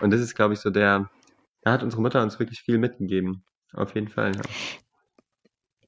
Und 0.00 0.10
das 0.12 0.20
ist, 0.20 0.34
glaube 0.34 0.54
ich, 0.54 0.60
so 0.60 0.70
der, 0.70 1.08
da 1.62 1.72
hat 1.72 1.82
unsere 1.82 2.02
Mutter 2.02 2.22
uns 2.22 2.38
wirklich 2.38 2.60
viel 2.60 2.78
mitgegeben. 2.78 3.44
Auf 3.72 3.94
jeden 3.94 4.08
Fall, 4.08 4.34
ja. 4.34 4.42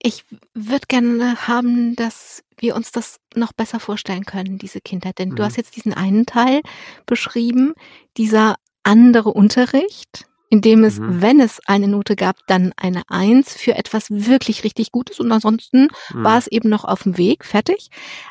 Ich 0.05 0.25
würde 0.53 0.87
gerne 0.89 1.47
haben, 1.47 1.95
dass 1.95 2.43
wir 2.59 2.75
uns 2.75 2.91
das 2.91 3.19
noch 3.37 3.53
besser 3.53 3.79
vorstellen 3.79 4.25
können, 4.25 4.59
diese 4.59 4.81
Kindheit. 4.81 5.19
Denn 5.19 5.31
du 5.31 5.43
Mhm. 5.43 5.47
hast 5.47 5.57
jetzt 5.57 5.77
diesen 5.77 5.95
einen 5.95 6.27
Teil 6.27 6.61
beschrieben, 7.07 7.75
dieser 8.17 8.57
andere 8.83 9.31
Unterricht, 9.33 10.25
in 10.51 10.61
dem 10.61 10.83
es, 10.85 10.99
Mhm. 10.99 11.23
wenn 11.23 11.41
es 11.41 11.61
eine 11.67 11.87
Note 11.87 12.17
gab, 12.17 12.37
dann 12.49 12.73
eine 12.77 13.03
Eins 13.09 13.55
für 13.55 13.77
etwas 13.77 14.07
wirklich 14.11 14.65
richtig 14.65 14.91
Gutes 14.91 15.21
und 15.21 15.31
ansonsten 15.31 15.89
war 16.13 16.33
Mhm. 16.33 16.39
es 16.39 16.47
eben 16.49 16.69
noch 16.69 16.85
auf 16.85 17.05
dem 17.05 17.17
Weg, 17.17 17.45
fertig. 17.45 17.89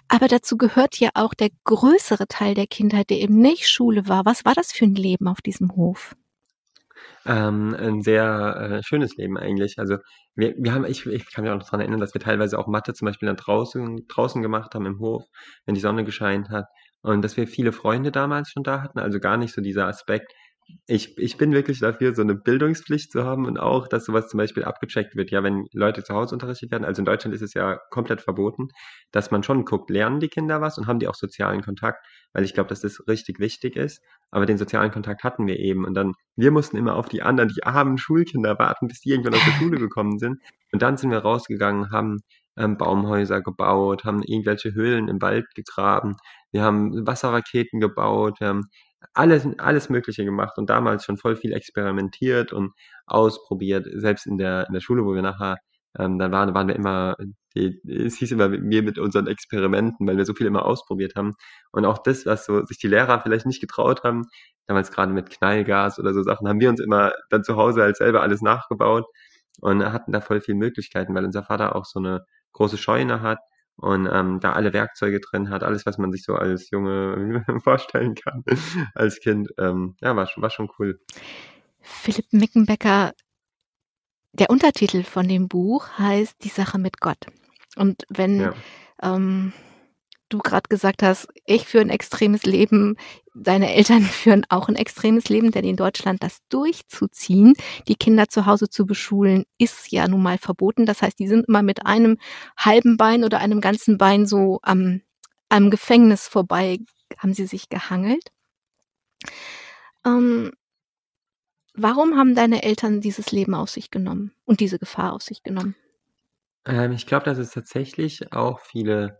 Aber 0.09 0.27
dazu 0.27 0.57
gehört 0.57 0.99
ja 0.99 1.09
auch 1.13 1.33
der 1.33 1.49
größere 1.63 2.27
Teil 2.27 2.53
der 2.53 2.67
Kindheit, 2.67 3.09
der 3.09 3.19
eben 3.21 3.37
nicht 3.39 3.69
Schule 3.69 4.07
war. 4.09 4.25
Was 4.25 4.43
war 4.45 4.53
das 4.55 4.71
für 4.73 4.85
ein 4.85 4.95
Leben 4.95 5.27
auf 5.27 5.41
diesem 5.41 5.75
Hof? 5.75 6.15
Ähm, 7.25 7.75
ein 7.75 8.01
sehr 8.01 8.79
äh, 8.79 8.83
schönes 8.83 9.15
Leben 9.15 9.37
eigentlich. 9.37 9.77
Also 9.77 9.97
wir, 10.35 10.55
wir 10.57 10.73
haben, 10.73 10.85
ich, 10.85 11.05
ich 11.05 11.31
kann 11.31 11.43
mich 11.43 11.51
auch 11.51 11.57
noch 11.57 11.65
daran 11.65 11.81
erinnern, 11.81 11.99
dass 11.99 12.13
wir 12.13 12.21
teilweise 12.21 12.57
auch 12.57 12.67
Mathe 12.67 12.93
zum 12.93 13.05
Beispiel 13.05 13.27
dann 13.27 13.37
draußen, 13.37 14.07
draußen 14.07 14.41
gemacht 14.41 14.73
haben 14.73 14.85
im 14.87 14.99
Hof, 14.99 15.23
wenn 15.65 15.75
die 15.75 15.81
Sonne 15.81 16.03
gescheint 16.03 16.49
hat. 16.49 16.65
Und 17.01 17.23
dass 17.23 17.37
wir 17.37 17.47
viele 17.47 17.71
Freunde 17.71 18.11
damals 18.11 18.49
schon 18.51 18.63
da 18.63 18.81
hatten, 18.81 18.99
also 18.99 19.19
gar 19.19 19.37
nicht 19.37 19.53
so 19.53 19.61
dieser 19.61 19.87
Aspekt. 19.87 20.33
Ich, 20.87 21.17
ich 21.17 21.37
bin 21.37 21.53
wirklich 21.53 21.79
dafür, 21.79 22.13
so 22.15 22.21
eine 22.21 22.35
Bildungspflicht 22.35 23.11
zu 23.11 23.23
haben 23.23 23.45
und 23.45 23.57
auch, 23.57 23.87
dass 23.87 24.05
sowas 24.05 24.27
zum 24.27 24.37
Beispiel 24.37 24.63
abgecheckt 24.63 25.15
wird. 25.15 25.31
Ja, 25.31 25.43
wenn 25.43 25.67
Leute 25.73 26.03
zu 26.03 26.13
Hause 26.13 26.35
unterrichtet 26.35 26.71
werden, 26.71 26.85
also 26.85 27.01
in 27.01 27.05
Deutschland 27.05 27.33
ist 27.35 27.41
es 27.41 27.53
ja 27.53 27.79
komplett 27.89 28.21
verboten, 28.21 28.69
dass 29.11 29.31
man 29.31 29.43
schon 29.43 29.65
guckt, 29.65 29.89
lernen 29.89 30.19
die 30.19 30.29
Kinder 30.29 30.61
was 30.61 30.77
und 30.77 30.87
haben 30.87 30.99
die 30.99 31.07
auch 31.07 31.15
sozialen 31.15 31.61
Kontakt, 31.61 32.05
weil 32.33 32.43
ich 32.43 32.53
glaube, 32.53 32.69
dass 32.69 32.81
das 32.81 33.07
richtig 33.07 33.39
wichtig 33.39 33.75
ist. 33.75 34.01
Aber 34.31 34.45
den 34.45 34.57
sozialen 34.57 34.91
Kontakt 34.91 35.23
hatten 35.23 35.47
wir 35.47 35.57
eben. 35.59 35.85
Und 35.85 35.93
dann, 35.93 36.13
wir 36.35 36.51
mussten 36.51 36.77
immer 36.77 36.95
auf 36.95 37.09
die 37.09 37.21
anderen, 37.21 37.49
die 37.49 37.63
armen 37.63 37.97
Schulkinder 37.97 38.57
warten, 38.59 38.87
bis 38.87 39.01
die 39.01 39.11
irgendwann 39.11 39.35
aus 39.35 39.45
der 39.45 39.53
Schule 39.53 39.77
gekommen 39.77 40.19
sind. 40.19 40.39
Und 40.71 40.81
dann 40.81 40.97
sind 40.97 41.11
wir 41.11 41.19
rausgegangen, 41.19 41.91
haben 41.91 42.19
ähm, 42.57 42.77
Baumhäuser 42.77 43.41
gebaut, 43.41 44.03
haben 44.03 44.23
irgendwelche 44.23 44.73
Höhlen 44.73 45.07
im 45.07 45.21
Wald 45.21 45.45
gegraben, 45.55 46.17
wir 46.51 46.63
haben 46.63 47.07
Wasserraketen 47.07 47.79
gebaut, 47.79 48.39
wir 48.39 48.47
haben 48.47 48.63
alles, 49.13 49.47
alles 49.57 49.89
Mögliche 49.89 50.25
gemacht 50.25 50.57
und 50.57 50.69
damals 50.69 51.05
schon 51.05 51.17
voll 51.17 51.35
viel 51.35 51.53
experimentiert 51.53 52.53
und 52.53 52.73
ausprobiert. 53.05 53.87
Selbst 53.93 54.27
in 54.27 54.37
der, 54.37 54.67
in 54.67 54.73
der 54.73 54.81
Schule, 54.81 55.05
wo 55.05 55.13
wir 55.13 55.21
nachher 55.21 55.57
ähm, 55.99 56.19
dann 56.19 56.31
waren, 56.31 56.53
waren 56.53 56.67
wir 56.67 56.75
immer, 56.75 57.15
die, 57.55 57.81
es 57.87 58.15
hieß 58.17 58.31
immer 58.31 58.51
wir 58.51 58.83
mit 58.83 58.97
unseren 58.97 59.27
Experimenten, 59.27 60.07
weil 60.07 60.17
wir 60.17 60.25
so 60.25 60.33
viel 60.33 60.47
immer 60.47 60.65
ausprobiert 60.65 61.15
haben. 61.15 61.33
Und 61.71 61.85
auch 61.85 61.97
das, 61.99 62.25
was 62.25 62.45
so 62.45 62.65
sich 62.65 62.77
die 62.77 62.87
Lehrer 62.87 63.21
vielleicht 63.21 63.45
nicht 63.45 63.61
getraut 63.61 64.03
haben, 64.03 64.23
damals 64.67 64.91
gerade 64.91 65.11
mit 65.11 65.29
Knallgas 65.29 65.99
oder 65.99 66.13
so 66.13 66.23
Sachen, 66.23 66.47
haben 66.47 66.59
wir 66.61 66.69
uns 66.69 66.79
immer 66.79 67.13
dann 67.29 67.43
zu 67.43 67.57
Hause 67.57 67.81
halt 67.81 67.97
selber 67.97 68.21
alles 68.21 68.41
nachgebaut 68.41 69.05
und 69.61 69.83
hatten 69.83 70.11
da 70.13 70.21
voll 70.21 70.41
viele 70.41 70.57
Möglichkeiten, 70.57 71.13
weil 71.13 71.25
unser 71.25 71.43
Vater 71.43 71.75
auch 71.75 71.85
so 71.85 71.99
eine 71.99 72.25
große 72.53 72.77
Scheune 72.77 73.21
hat 73.21 73.39
und 73.81 74.07
ähm, 74.11 74.39
da 74.39 74.53
alle 74.53 74.73
Werkzeuge 74.73 75.19
drin 75.19 75.49
hat, 75.49 75.63
alles, 75.63 75.85
was 75.85 75.97
man 75.97 76.11
sich 76.11 76.23
so 76.23 76.35
als 76.35 76.69
Junge 76.69 77.43
vorstellen 77.63 78.15
kann, 78.15 78.43
als 78.95 79.19
Kind. 79.19 79.49
Ähm, 79.57 79.95
ja, 80.01 80.15
war, 80.15 80.27
schon- 80.27 80.43
war 80.43 80.49
schon 80.49 80.69
cool. 80.79 80.99
Philipp 81.81 82.31
Mickenbecker, 82.31 83.11
der 84.33 84.49
Untertitel 84.49 85.03
von 85.03 85.27
dem 85.27 85.47
Buch 85.47 85.89
heißt 85.97 86.43
Die 86.43 86.49
Sache 86.49 86.77
mit 86.77 87.01
Gott. 87.01 87.25
Und 87.75 88.03
wenn 88.09 88.39
Ja. 88.39 88.53
ähm, 89.01 89.51
du 90.31 90.39
gerade 90.39 90.67
gesagt 90.69 91.03
hast, 91.03 91.27
ich 91.45 91.65
führe 91.65 91.83
ein 91.83 91.89
extremes 91.89 92.43
Leben, 92.43 92.97
deine 93.33 93.73
Eltern 93.73 94.01
führen 94.01 94.45
auch 94.49 94.67
ein 94.67 94.75
extremes 94.75 95.29
Leben, 95.29 95.51
denn 95.51 95.65
in 95.65 95.75
Deutschland 95.75 96.23
das 96.23 96.39
durchzuziehen, 96.49 97.53
die 97.87 97.95
Kinder 97.95 98.27
zu 98.27 98.45
Hause 98.45 98.69
zu 98.69 98.85
beschulen, 98.85 99.45
ist 99.57 99.91
ja 99.91 100.07
nun 100.07 100.23
mal 100.23 100.37
verboten. 100.37 100.85
Das 100.85 101.01
heißt, 101.01 101.19
die 101.19 101.27
sind 101.27 101.47
immer 101.47 101.61
mit 101.61 101.85
einem 101.85 102.17
halben 102.57 102.97
Bein 102.97 103.23
oder 103.23 103.39
einem 103.39 103.61
ganzen 103.61 103.97
Bein 103.97 104.25
so 104.25 104.59
am, 104.63 105.01
am 105.49 105.69
Gefängnis 105.69 106.27
vorbei, 106.27 106.79
haben 107.17 107.33
sie 107.33 107.45
sich 107.45 107.69
gehangelt. 107.69 108.31
Ähm, 110.05 110.51
warum 111.73 112.17
haben 112.17 112.35
deine 112.35 112.63
Eltern 112.63 113.01
dieses 113.01 113.31
Leben 113.31 113.53
auf 113.53 113.69
sich 113.69 113.91
genommen 113.91 114.33
und 114.45 114.59
diese 114.59 114.79
Gefahr 114.79 115.13
auf 115.13 115.21
sich 115.21 115.43
genommen? 115.43 115.75
Ähm, 116.65 116.91
ich 116.91 117.05
glaube, 117.05 117.25
dass 117.25 117.37
es 117.37 117.51
tatsächlich 117.51 118.33
auch 118.33 118.59
viele, 118.59 119.19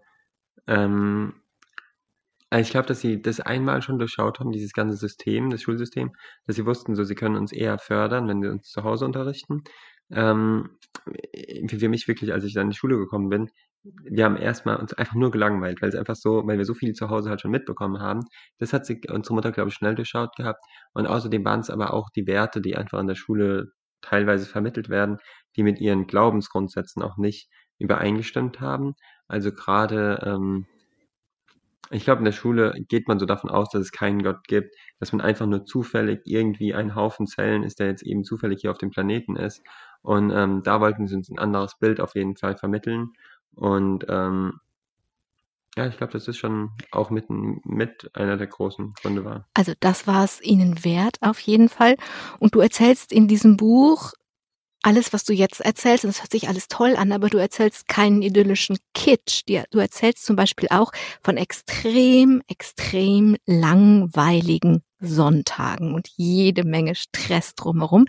ähm, 0.67 1.33
also 2.49 2.63
ich 2.67 2.71
glaube, 2.71 2.87
dass 2.87 2.99
sie 2.99 3.21
das 3.21 3.39
einmal 3.39 3.81
schon 3.81 3.97
durchschaut 3.97 4.39
haben, 4.39 4.51
dieses 4.51 4.73
ganze 4.73 4.97
System, 4.97 5.49
das 5.49 5.61
Schulsystem, 5.61 6.11
dass 6.45 6.57
sie 6.57 6.65
wussten, 6.65 6.95
so 6.95 7.03
sie 7.05 7.15
können 7.15 7.37
uns 7.37 7.53
eher 7.53 7.79
fördern, 7.79 8.27
wenn 8.27 8.41
wir 8.41 8.51
uns 8.51 8.69
zu 8.69 8.83
Hause 8.83 9.05
unterrichten. 9.05 9.63
Ähm, 10.11 10.69
für 11.69 11.89
mich 11.89 12.07
wirklich, 12.09 12.33
als 12.33 12.43
ich 12.43 12.53
dann 12.53 12.63
in 12.63 12.71
die 12.71 12.75
Schule 12.77 12.97
gekommen 12.97 13.29
bin, 13.29 13.49
wir 13.83 14.25
haben 14.25 14.37
erstmal 14.37 14.75
uns 14.77 14.93
einfach 14.93 15.15
nur 15.15 15.31
gelangweilt, 15.31 15.81
weil 15.81 15.89
es 15.89 15.95
einfach 15.95 16.15
so, 16.15 16.45
weil 16.45 16.57
wir 16.57 16.65
so 16.65 16.73
viel 16.73 16.93
zu 16.93 17.09
Hause 17.09 17.29
halt 17.29 17.41
schon 17.41 17.51
mitbekommen 17.51 17.99
haben. 17.99 18.21
Das 18.59 18.73
hat 18.73 18.85
sich 18.85 19.09
unsere 19.09 19.33
Mutter, 19.33 19.51
glaube 19.51 19.69
ich, 19.69 19.75
schnell 19.75 19.95
durchschaut 19.95 20.35
gehabt. 20.35 20.63
Und 20.93 21.07
außerdem 21.07 21.43
waren 21.45 21.61
es 21.61 21.69
aber 21.69 21.93
auch 21.93 22.09
die 22.09 22.27
Werte, 22.27 22.61
die 22.61 22.75
einfach 22.75 22.99
in 22.99 23.07
der 23.07 23.15
Schule 23.15 23.71
teilweise 24.01 24.45
vermittelt 24.45 24.89
werden, 24.89 25.17
die 25.55 25.63
mit 25.63 25.79
ihren 25.79 26.05
Glaubensgrundsätzen 26.07 27.01
auch 27.01 27.17
nicht 27.17 27.49
übereingestimmt 27.79 28.59
haben. 28.59 28.93
Also 29.31 29.53
gerade, 29.53 30.21
ähm, 30.25 30.65
ich 31.89 32.03
glaube, 32.03 32.19
in 32.19 32.25
der 32.25 32.33
Schule 32.33 32.73
geht 32.89 33.07
man 33.07 33.17
so 33.17 33.25
davon 33.25 33.49
aus, 33.49 33.69
dass 33.69 33.81
es 33.81 33.91
keinen 33.93 34.23
Gott 34.23 34.45
gibt, 34.45 34.75
dass 34.99 35.13
man 35.13 35.21
einfach 35.21 35.45
nur 35.45 35.63
zufällig 35.63 36.21
irgendwie 36.25 36.73
ein 36.73 36.95
Haufen 36.95 37.27
Zellen 37.27 37.63
ist, 37.63 37.79
der 37.79 37.87
jetzt 37.87 38.03
eben 38.03 38.25
zufällig 38.25 38.59
hier 38.61 38.71
auf 38.71 38.77
dem 38.77 38.91
Planeten 38.91 39.37
ist. 39.37 39.63
Und 40.01 40.31
ähm, 40.31 40.63
da 40.63 40.81
wollten 40.81 41.07
sie 41.07 41.15
uns 41.15 41.29
ein 41.29 41.39
anderes 41.39 41.77
Bild 41.79 42.01
auf 42.01 42.13
jeden 42.15 42.35
Fall 42.35 42.57
vermitteln. 42.57 43.13
Und 43.55 44.05
ähm, 44.09 44.59
ja, 45.77 45.87
ich 45.87 45.95
glaube, 45.95 46.11
das 46.11 46.27
ist 46.27 46.37
schon 46.37 46.71
auch 46.91 47.09
mit, 47.09 47.29
mit 47.29 48.09
einer 48.13 48.35
der 48.35 48.47
großen 48.47 48.93
Gründe 49.01 49.23
war. 49.23 49.47
Also 49.53 49.71
das 49.79 50.07
war 50.07 50.25
es 50.25 50.41
ihnen 50.41 50.83
wert, 50.83 51.17
auf 51.21 51.39
jeden 51.39 51.69
Fall. 51.69 51.95
Und 52.39 52.53
du 52.55 52.59
erzählst 52.59 53.13
in 53.13 53.29
diesem 53.29 53.55
Buch 53.55 54.11
alles, 54.81 55.13
was 55.13 55.23
du 55.23 55.33
jetzt 55.33 55.61
erzählst, 55.61 56.03
und 56.03 56.09
das 56.09 56.21
hört 56.21 56.31
sich 56.31 56.47
alles 56.47 56.67
toll 56.67 56.95
an, 56.95 57.11
aber 57.11 57.29
du 57.29 57.37
erzählst 57.37 57.87
keinen 57.87 58.21
idyllischen 58.21 58.77
Kitsch. 58.93 59.43
Du 59.71 59.79
erzählst 59.79 60.25
zum 60.25 60.35
Beispiel 60.35 60.69
auch 60.71 60.91
von 61.23 61.37
extrem, 61.37 62.41
extrem 62.47 63.37
langweiligen 63.45 64.83
Sonntagen 65.01 65.93
und 65.93 66.07
jede 66.15 66.63
Menge 66.63 66.95
Stress 66.95 67.55
drumherum. 67.55 68.05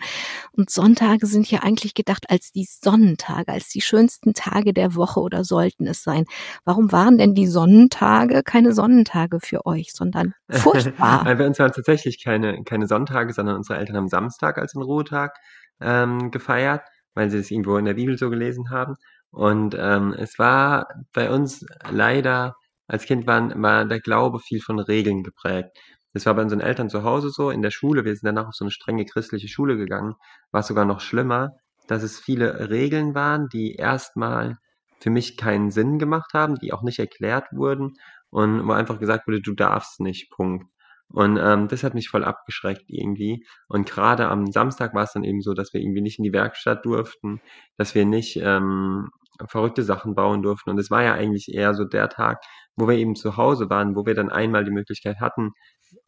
Und 0.51 0.69
Sonntage 0.69 1.25
sind 1.25 1.49
ja 1.49 1.59
eigentlich 1.59 1.95
gedacht 1.95 2.25
als 2.29 2.51
die 2.51 2.67
Sonnentage, 2.69 3.51
als 3.51 3.69
die 3.69 3.81
schönsten 3.81 4.33
Tage 4.33 4.73
der 4.73 4.95
Woche 4.95 5.19
oder 5.19 5.43
sollten 5.43 5.87
es 5.87 6.03
sein. 6.03 6.25
Warum 6.65 6.91
waren 6.91 7.17
denn 7.17 7.33
die 7.33 7.47
Sonnentage 7.47 8.43
keine 8.43 8.73
Sonnentage 8.73 9.39
für 9.41 9.65
euch, 9.65 9.91
sondern 9.93 10.33
furchtbar? 10.49 11.23
Bei 11.23 11.45
uns 11.45 11.59
waren 11.59 11.71
tatsächlich 11.71 12.23
keine, 12.23 12.63
keine 12.63 12.87
Sonntage, 12.87 13.33
sondern 13.33 13.55
unsere 13.57 13.79
Eltern 13.79 13.97
haben 13.97 14.07
Samstag 14.07 14.57
als 14.59 14.75
einen 14.75 14.83
Ruhetag 14.83 15.35
ähm, 15.81 16.31
gefeiert, 16.31 16.81
weil 17.13 17.29
sie 17.29 17.37
es 17.39 17.51
irgendwo 17.51 17.77
in 17.77 17.85
der 17.85 17.95
Bibel 17.95 18.17
so 18.17 18.29
gelesen 18.29 18.69
haben. 18.69 18.95
Und 19.31 19.75
ähm, 19.77 20.13
es 20.17 20.37
war 20.39 20.87
bei 21.13 21.31
uns 21.31 21.65
leider, 21.89 22.55
als 22.87 23.05
Kind 23.05 23.27
waren, 23.27 23.61
war 23.61 23.85
der 23.85 23.99
Glaube 23.99 24.39
viel 24.39 24.61
von 24.61 24.79
Regeln 24.79 25.23
geprägt. 25.23 25.77
Das 26.13 26.25
war 26.27 26.35
bei 26.35 26.43
unseren 26.43 26.61
Eltern 26.61 26.89
zu 26.89 27.03
Hause 27.03 27.29
so, 27.31 27.49
in 27.49 27.63
der 27.63 27.71
Schule, 27.71 28.05
wir 28.05 28.13
sind 28.15 28.25
danach 28.25 28.49
auf 28.49 28.53
so 28.53 28.63
eine 28.63 28.71
strenge 28.71 29.05
christliche 29.05 29.47
Schule 29.47 29.77
gegangen, 29.77 30.15
war 30.51 30.61
es 30.61 30.67
sogar 30.67 30.85
noch 30.85 31.01
schlimmer, 31.01 31.51
dass 31.87 32.03
es 32.03 32.19
viele 32.19 32.69
Regeln 32.69 33.15
waren, 33.15 33.49
die 33.49 33.75
erstmal 33.75 34.57
für 34.99 35.09
mich 35.09 35.37
keinen 35.37 35.71
Sinn 35.71 35.99
gemacht 35.99 36.33
haben, 36.33 36.55
die 36.55 36.71
auch 36.71 36.83
nicht 36.83 36.99
erklärt 36.99 37.47
wurden 37.51 37.95
und 38.29 38.67
wo 38.67 38.71
einfach 38.71 38.99
gesagt 38.99 39.27
wurde, 39.27 39.41
du 39.41 39.53
darfst 39.53 39.99
nicht, 39.99 40.29
Punkt. 40.31 40.65
Und 41.09 41.37
ähm, 41.41 41.67
das 41.67 41.83
hat 41.83 41.93
mich 41.93 42.09
voll 42.09 42.23
abgeschreckt 42.23 42.85
irgendwie. 42.87 43.45
Und 43.67 43.89
gerade 43.89 44.29
am 44.29 44.51
Samstag 44.51 44.93
war 44.95 45.03
es 45.03 45.13
dann 45.13 45.23
eben 45.23 45.41
so, 45.41 45.53
dass 45.53 45.73
wir 45.73 45.81
irgendwie 45.81 46.01
nicht 46.01 46.17
in 46.17 46.23
die 46.23 46.33
Werkstatt 46.33 46.85
durften, 46.85 47.41
dass 47.77 47.93
wir 47.93 48.05
nicht 48.05 48.37
ähm, 48.37 49.09
verrückte 49.47 49.83
Sachen 49.83 50.15
bauen 50.15 50.41
durften. 50.41 50.71
Und 50.71 50.79
es 50.79 50.91
war 50.91 51.03
ja 51.03 51.13
eigentlich 51.13 51.53
eher 51.53 51.73
so 51.73 51.85
der 51.85 52.09
Tag, 52.09 52.43
wo 52.75 52.87
wir 52.87 52.95
eben 52.97 53.15
zu 53.15 53.37
Hause 53.37 53.69
waren, 53.69 53.95
wo 53.95 54.05
wir 54.05 54.15
dann 54.15 54.29
einmal 54.29 54.63
die 54.65 54.71
Möglichkeit 54.71 55.19
hatten, 55.19 55.51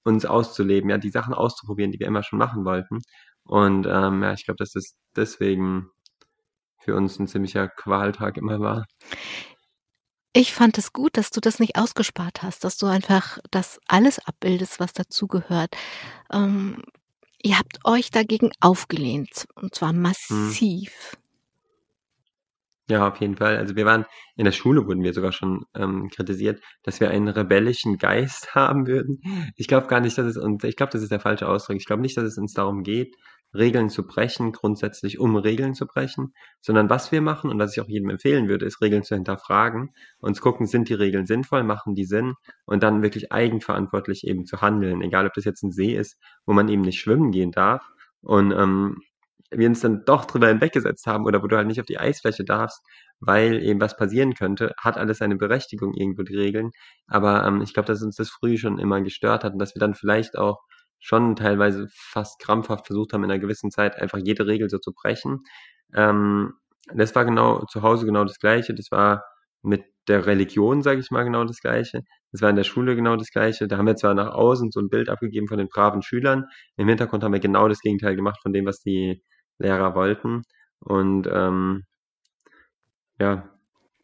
uns 0.03 0.25
auszuleben, 0.25 0.89
ja, 0.89 0.97
die 0.97 1.09
Sachen 1.09 1.33
auszuprobieren, 1.33 1.91
die 1.91 1.99
wir 1.99 2.07
immer 2.07 2.23
schon 2.23 2.39
machen 2.39 2.65
wollten. 2.65 3.01
Und 3.43 3.87
ähm, 3.87 4.23
ja, 4.23 4.33
ich 4.33 4.45
glaube, 4.45 4.57
dass 4.57 4.71
das 4.71 4.95
deswegen 5.15 5.89
für 6.79 6.95
uns 6.95 7.19
ein 7.19 7.27
ziemlicher 7.27 7.67
Qualtag 7.67 8.37
immer 8.37 8.59
war. 8.59 8.85
Ich 10.37 10.51
fand 10.53 10.77
es 10.77 10.91
gut, 10.91 11.15
dass 11.15 11.29
du 11.31 11.39
das 11.39 11.59
nicht 11.59 11.77
ausgespart 11.77 12.43
hast, 12.43 12.65
dass 12.65 12.75
du 12.75 12.87
einfach 12.87 13.39
das 13.51 13.79
alles 13.87 14.19
abbildest, 14.19 14.81
was 14.81 14.91
dazugehört. 14.91 15.73
Ähm, 16.29 16.83
ihr 17.41 17.57
habt 17.57 17.79
euch 17.85 18.11
dagegen 18.11 18.51
aufgelehnt 18.59 19.47
und 19.55 19.73
zwar 19.75 19.91
Hm. 19.91 20.01
massiv. 20.01 21.15
Ja, 22.89 23.07
auf 23.07 23.19
jeden 23.19 23.35
Fall. 23.37 23.57
Also 23.57 23.75
wir 23.75 23.85
waren 23.85 24.05
in 24.35 24.45
der 24.45 24.51
Schule 24.51 24.85
wurden 24.85 25.01
wir 25.03 25.13
sogar 25.13 25.31
schon 25.31 25.65
ähm, 25.73 26.09
kritisiert, 26.09 26.61
dass 26.83 26.99
wir 26.99 27.09
einen 27.09 27.27
rebellischen 27.29 27.97
Geist 27.97 28.53
haben 28.55 28.85
würden. 28.87 29.21
Ich 29.55 29.67
glaube 29.67 29.87
gar 29.87 30.01
nicht, 30.01 30.17
dass 30.17 30.25
es 30.27 30.37
uns, 30.37 30.63
ich 30.63 30.75
glaube, 30.75 30.91
das 30.91 31.01
ist 31.01 31.11
der 31.11 31.19
falsche 31.21 31.47
Ausdruck. 31.47 31.77
Ich 31.77 31.85
glaube 31.85 32.01
nicht, 32.03 32.17
dass 32.17 32.25
es 32.25 32.37
uns 32.37 32.53
darum 32.53 32.83
geht, 32.83 33.15
Regeln 33.55 33.89
zu 33.89 34.05
brechen, 34.05 34.51
grundsätzlich 34.51 35.19
um 35.19 35.35
Regeln 35.35 35.73
zu 35.73 35.85
brechen, 35.85 36.33
sondern 36.61 36.89
was 36.89 37.11
wir 37.11 37.21
machen 37.21 37.49
und 37.49 37.59
was 37.59 37.75
ich 37.75 37.81
auch 37.81 37.87
jedem 37.87 38.09
empfehlen 38.09 38.47
würde, 38.47 38.65
ist 38.65 38.81
Regeln 38.81 39.03
zu 39.03 39.15
hinterfragen 39.15 39.93
und 40.19 40.35
zu 40.35 40.41
gucken, 40.41 40.65
sind 40.65 40.89
die 40.89 40.93
Regeln 40.93 41.25
sinnvoll, 41.25 41.63
machen 41.63 41.95
die 41.95 42.05
Sinn 42.05 42.33
und 42.65 42.83
dann 42.83 43.01
wirklich 43.01 43.31
eigenverantwortlich 43.31 44.25
eben 44.27 44.45
zu 44.45 44.61
handeln, 44.61 45.01
egal 45.01 45.25
ob 45.25 45.33
das 45.33 45.45
jetzt 45.45 45.63
ein 45.63 45.71
See 45.71 45.95
ist, 45.95 46.17
wo 46.45 46.53
man 46.53 46.69
eben 46.69 46.81
nicht 46.81 46.99
schwimmen 46.99 47.31
gehen 47.31 47.51
darf 47.51 47.87
und 48.21 48.51
ähm, 48.51 48.97
wir 49.51 49.67
uns 49.67 49.81
dann 49.81 50.03
doch 50.05 50.25
drüber 50.25 50.47
hinweggesetzt 50.47 51.05
haben 51.07 51.25
oder 51.25 51.41
wo 51.43 51.47
du 51.47 51.55
halt 51.55 51.67
nicht 51.67 51.79
auf 51.79 51.85
die 51.85 51.99
Eisfläche 51.99 52.43
darfst, 52.43 52.81
weil 53.19 53.61
eben 53.63 53.79
was 53.79 53.95
passieren 53.95 54.33
könnte, 54.33 54.73
hat 54.77 54.97
alles 54.97 55.19
seine 55.19 55.35
Berechtigung 55.35 55.93
irgendwo 55.93 56.23
die 56.23 56.35
Regeln. 56.35 56.71
Aber 57.07 57.45
ähm, 57.45 57.61
ich 57.61 57.73
glaube, 57.73 57.87
dass 57.87 58.01
uns 58.01 58.15
das 58.15 58.29
früh 58.29 58.57
schon 58.57 58.79
immer 58.79 59.01
gestört 59.01 59.43
hat 59.43 59.53
und 59.53 59.59
dass 59.59 59.75
wir 59.75 59.79
dann 59.79 59.95
vielleicht 59.95 60.37
auch 60.37 60.61
schon 60.99 61.35
teilweise 61.35 61.87
fast 61.91 62.39
krampfhaft 62.39 62.87
versucht 62.87 63.13
haben, 63.13 63.23
in 63.23 63.31
einer 63.31 63.39
gewissen 63.39 63.71
Zeit 63.71 63.95
einfach 64.01 64.19
jede 64.19 64.47
Regel 64.47 64.69
so 64.69 64.79
zu 64.79 64.91
brechen. 64.93 65.43
Ähm, 65.93 66.53
das 66.93 67.15
war 67.15 67.25
genau 67.25 67.65
zu 67.65 67.81
Hause 67.81 68.05
genau 68.05 68.23
das 68.25 68.39
Gleiche. 68.39 68.73
Das 68.73 68.91
war 68.91 69.23
mit 69.61 69.83
der 70.07 70.25
Religion, 70.27 70.81
sage 70.83 70.99
ich 70.99 71.11
mal, 71.11 71.23
genau 71.23 71.43
das 71.45 71.59
Gleiche. 71.59 72.01
Das 72.31 72.41
war 72.41 72.49
in 72.49 72.55
der 72.55 72.63
Schule 72.63 72.95
genau 72.95 73.15
das 73.15 73.31
Gleiche. 73.31 73.67
Da 73.67 73.77
haben 73.77 73.87
wir 73.87 73.95
zwar 73.95 74.13
nach 74.13 74.33
außen 74.33 74.71
so 74.71 74.79
ein 74.79 74.89
Bild 74.89 75.09
abgegeben 75.09 75.47
von 75.47 75.57
den 75.57 75.67
braven 75.69 76.01
Schülern. 76.03 76.45
Im 76.77 76.87
Hintergrund 76.87 77.23
haben 77.23 77.33
wir 77.33 77.39
genau 77.39 77.67
das 77.67 77.81
Gegenteil 77.81 78.15
gemacht 78.15 78.39
von 78.41 78.53
dem, 78.53 78.65
was 78.65 78.81
die 78.81 79.23
Lehrer 79.57 79.95
wollten. 79.95 80.43
Und 80.79 81.27
ähm, 81.31 81.83
ja, 83.19 83.49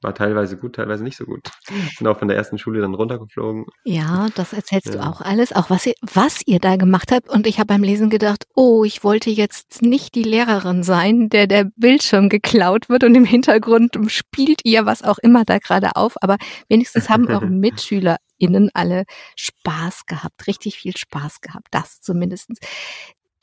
war 0.02 0.16
teilweise 0.16 0.58
gut, 0.58 0.76
teilweise 0.76 1.04
nicht 1.04 1.18
so 1.18 1.26
gut. 1.26 1.50
Sind 1.98 2.08
auch 2.08 2.18
von 2.20 2.28
der 2.28 2.38
ersten 2.38 2.58
Schule 2.58 2.82
dann 2.82 2.94
runtergeflogen. 2.94 3.66
Ja, 3.84 4.28
das 4.36 4.54
erzählst 4.54 4.88
du 4.94 4.98
Ja. 4.98 5.10
auch 5.10 5.22
alles, 5.22 5.54
auch 5.54 5.70
was 5.70 5.86
ihr, 5.86 5.94
was 6.02 6.42
ihr 6.46 6.60
da 6.60 6.76
gemacht 6.76 7.12
habt. 7.12 7.30
Und 7.30 7.46
ich 7.48 7.60
habe 7.60 7.68
beim 7.68 7.84
Lesen 7.84 8.10
gedacht, 8.10 8.46
oh, 8.56 8.84
ich 8.84 9.04
wollte 9.04 9.30
jetzt 9.30 9.82
nicht 9.82 10.16
die 10.16 10.24
Lehrerin 10.24 10.84
sein, 10.84 11.30
der 11.30 11.48
der 11.48 11.66
Bildschirm 11.76 12.30
geklaut 12.30 12.90
wird 12.90 13.04
und 13.04 13.16
im 13.16 13.26
Hintergrund 13.26 13.98
spielt 14.08 14.62
ihr 14.64 14.86
was 14.86 15.04
auch 15.04 15.18
immer 15.20 15.46
da 15.46 15.60
gerade 15.60 15.96
auf. 15.96 16.16
Aber 16.22 16.38
wenigstens 16.68 17.10
haben 17.10 17.28
eure 17.28 17.46
MitschülerInnen 17.50 18.72
alle 18.74 19.04
Spaß 19.36 20.06
gehabt, 20.08 20.48
richtig 20.48 20.78
viel 20.78 20.98
Spaß 20.98 21.42
gehabt. 21.42 21.68
Das 21.72 22.02
zumindestens. 22.02 22.60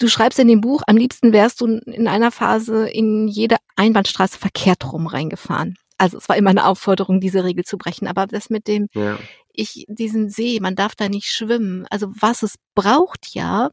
Du 0.01 0.07
schreibst 0.07 0.39
in 0.39 0.47
dem 0.47 0.61
Buch, 0.61 0.83
am 0.87 0.97
liebsten 0.97 1.33
wärst 1.33 1.61
du 1.61 1.67
in 1.67 2.07
einer 2.07 2.31
Phase 2.31 2.89
in 2.89 3.27
jede 3.27 3.57
Einbahnstraße 3.75 4.39
verkehrt 4.39 4.93
rum 4.93 5.09
reingefahren. 5.09 5.75
Also 5.99 6.19
es 6.19 6.29
war 6.29 6.37
immer 6.37 6.51
eine 6.51 6.67
Aufforderung, 6.67 7.21
diese 7.21 7.45
Regel 7.45 7.65
zu 7.65 7.77
brechen. 7.77 8.07
Aber 8.07 8.27
das 8.27 8.51
mit 8.51 8.67
dem, 8.69 8.87
Ja. 8.95 9.19
ich, 9.53 9.85
diesen 9.89 10.31
See, 10.31 10.59
man 10.61 10.77
darf 10.77 10.95
da 10.95 11.09
nicht 11.09 11.27
schwimmen. 11.27 11.87
Also 11.91 12.09
was 12.19 12.43
es 12.43 12.55
braucht 12.75 13.35
ja, 13.35 13.71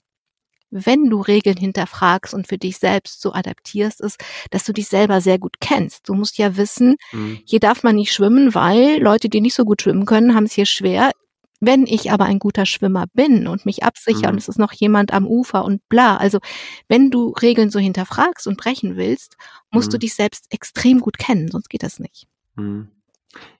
wenn 0.71 1.09
du 1.09 1.21
Regeln 1.21 1.55
hinterfragst 1.57 2.33
und 2.33 2.47
für 2.47 2.57
dich 2.57 2.77
selbst 2.77 3.21
so 3.21 3.31
adaptierst, 3.33 4.01
ist, 4.01 4.17
dass 4.51 4.65
du 4.65 4.73
dich 4.73 4.87
selber 4.87 5.21
sehr 5.21 5.37
gut 5.39 5.59
kennst. 5.61 6.09
Du 6.09 6.13
musst 6.15 6.37
ja 6.37 6.57
wissen, 6.57 6.95
Mhm. 7.13 7.39
hier 7.45 7.59
darf 7.59 7.83
man 7.83 7.95
nicht 7.95 8.11
schwimmen, 8.11 8.53
weil 8.55 9.01
Leute, 9.01 9.29
die 9.29 9.39
nicht 9.41 9.53
so 9.55 9.63
gut 9.63 9.83
schwimmen 9.83 10.05
können, 10.05 10.35
haben 10.35 10.45
es 10.45 10.53
hier 10.53 10.65
schwer. 10.65 11.11
Wenn 11.65 11.85
ich 11.87 12.11
aber 12.11 12.25
ein 12.25 12.39
guter 12.39 12.65
Schwimmer 12.65 13.05
bin 13.13 13.47
und 13.47 13.65
mich 13.65 13.83
absichere 13.83 14.27
Mhm. 14.27 14.33
und 14.33 14.37
es 14.37 14.47
ist 14.49 14.59
noch 14.59 14.73
jemand 14.73 15.13
am 15.13 15.25
Ufer 15.25 15.65
und 15.65 15.81
bla, 15.89 16.17
also 16.17 16.39
wenn 16.87 17.09
du 17.11 17.29
Regeln 17.29 17.69
so 17.71 17.79
hinterfragst 17.79 18.47
und 18.47 18.57
brechen 18.57 18.97
willst, 18.97 19.35
musst 19.71 19.91
du 19.91 19.97
Mhm. 19.97 20.01
dich 20.01 20.15
selbst 20.15 20.45
extrem 20.51 20.99
gut 20.99 21.17
kennen, 21.17 21.49
sonst 21.49 21.69
geht 21.69 21.83
das 21.83 21.99
nicht. 21.99 22.27
Mhm. 22.55 22.89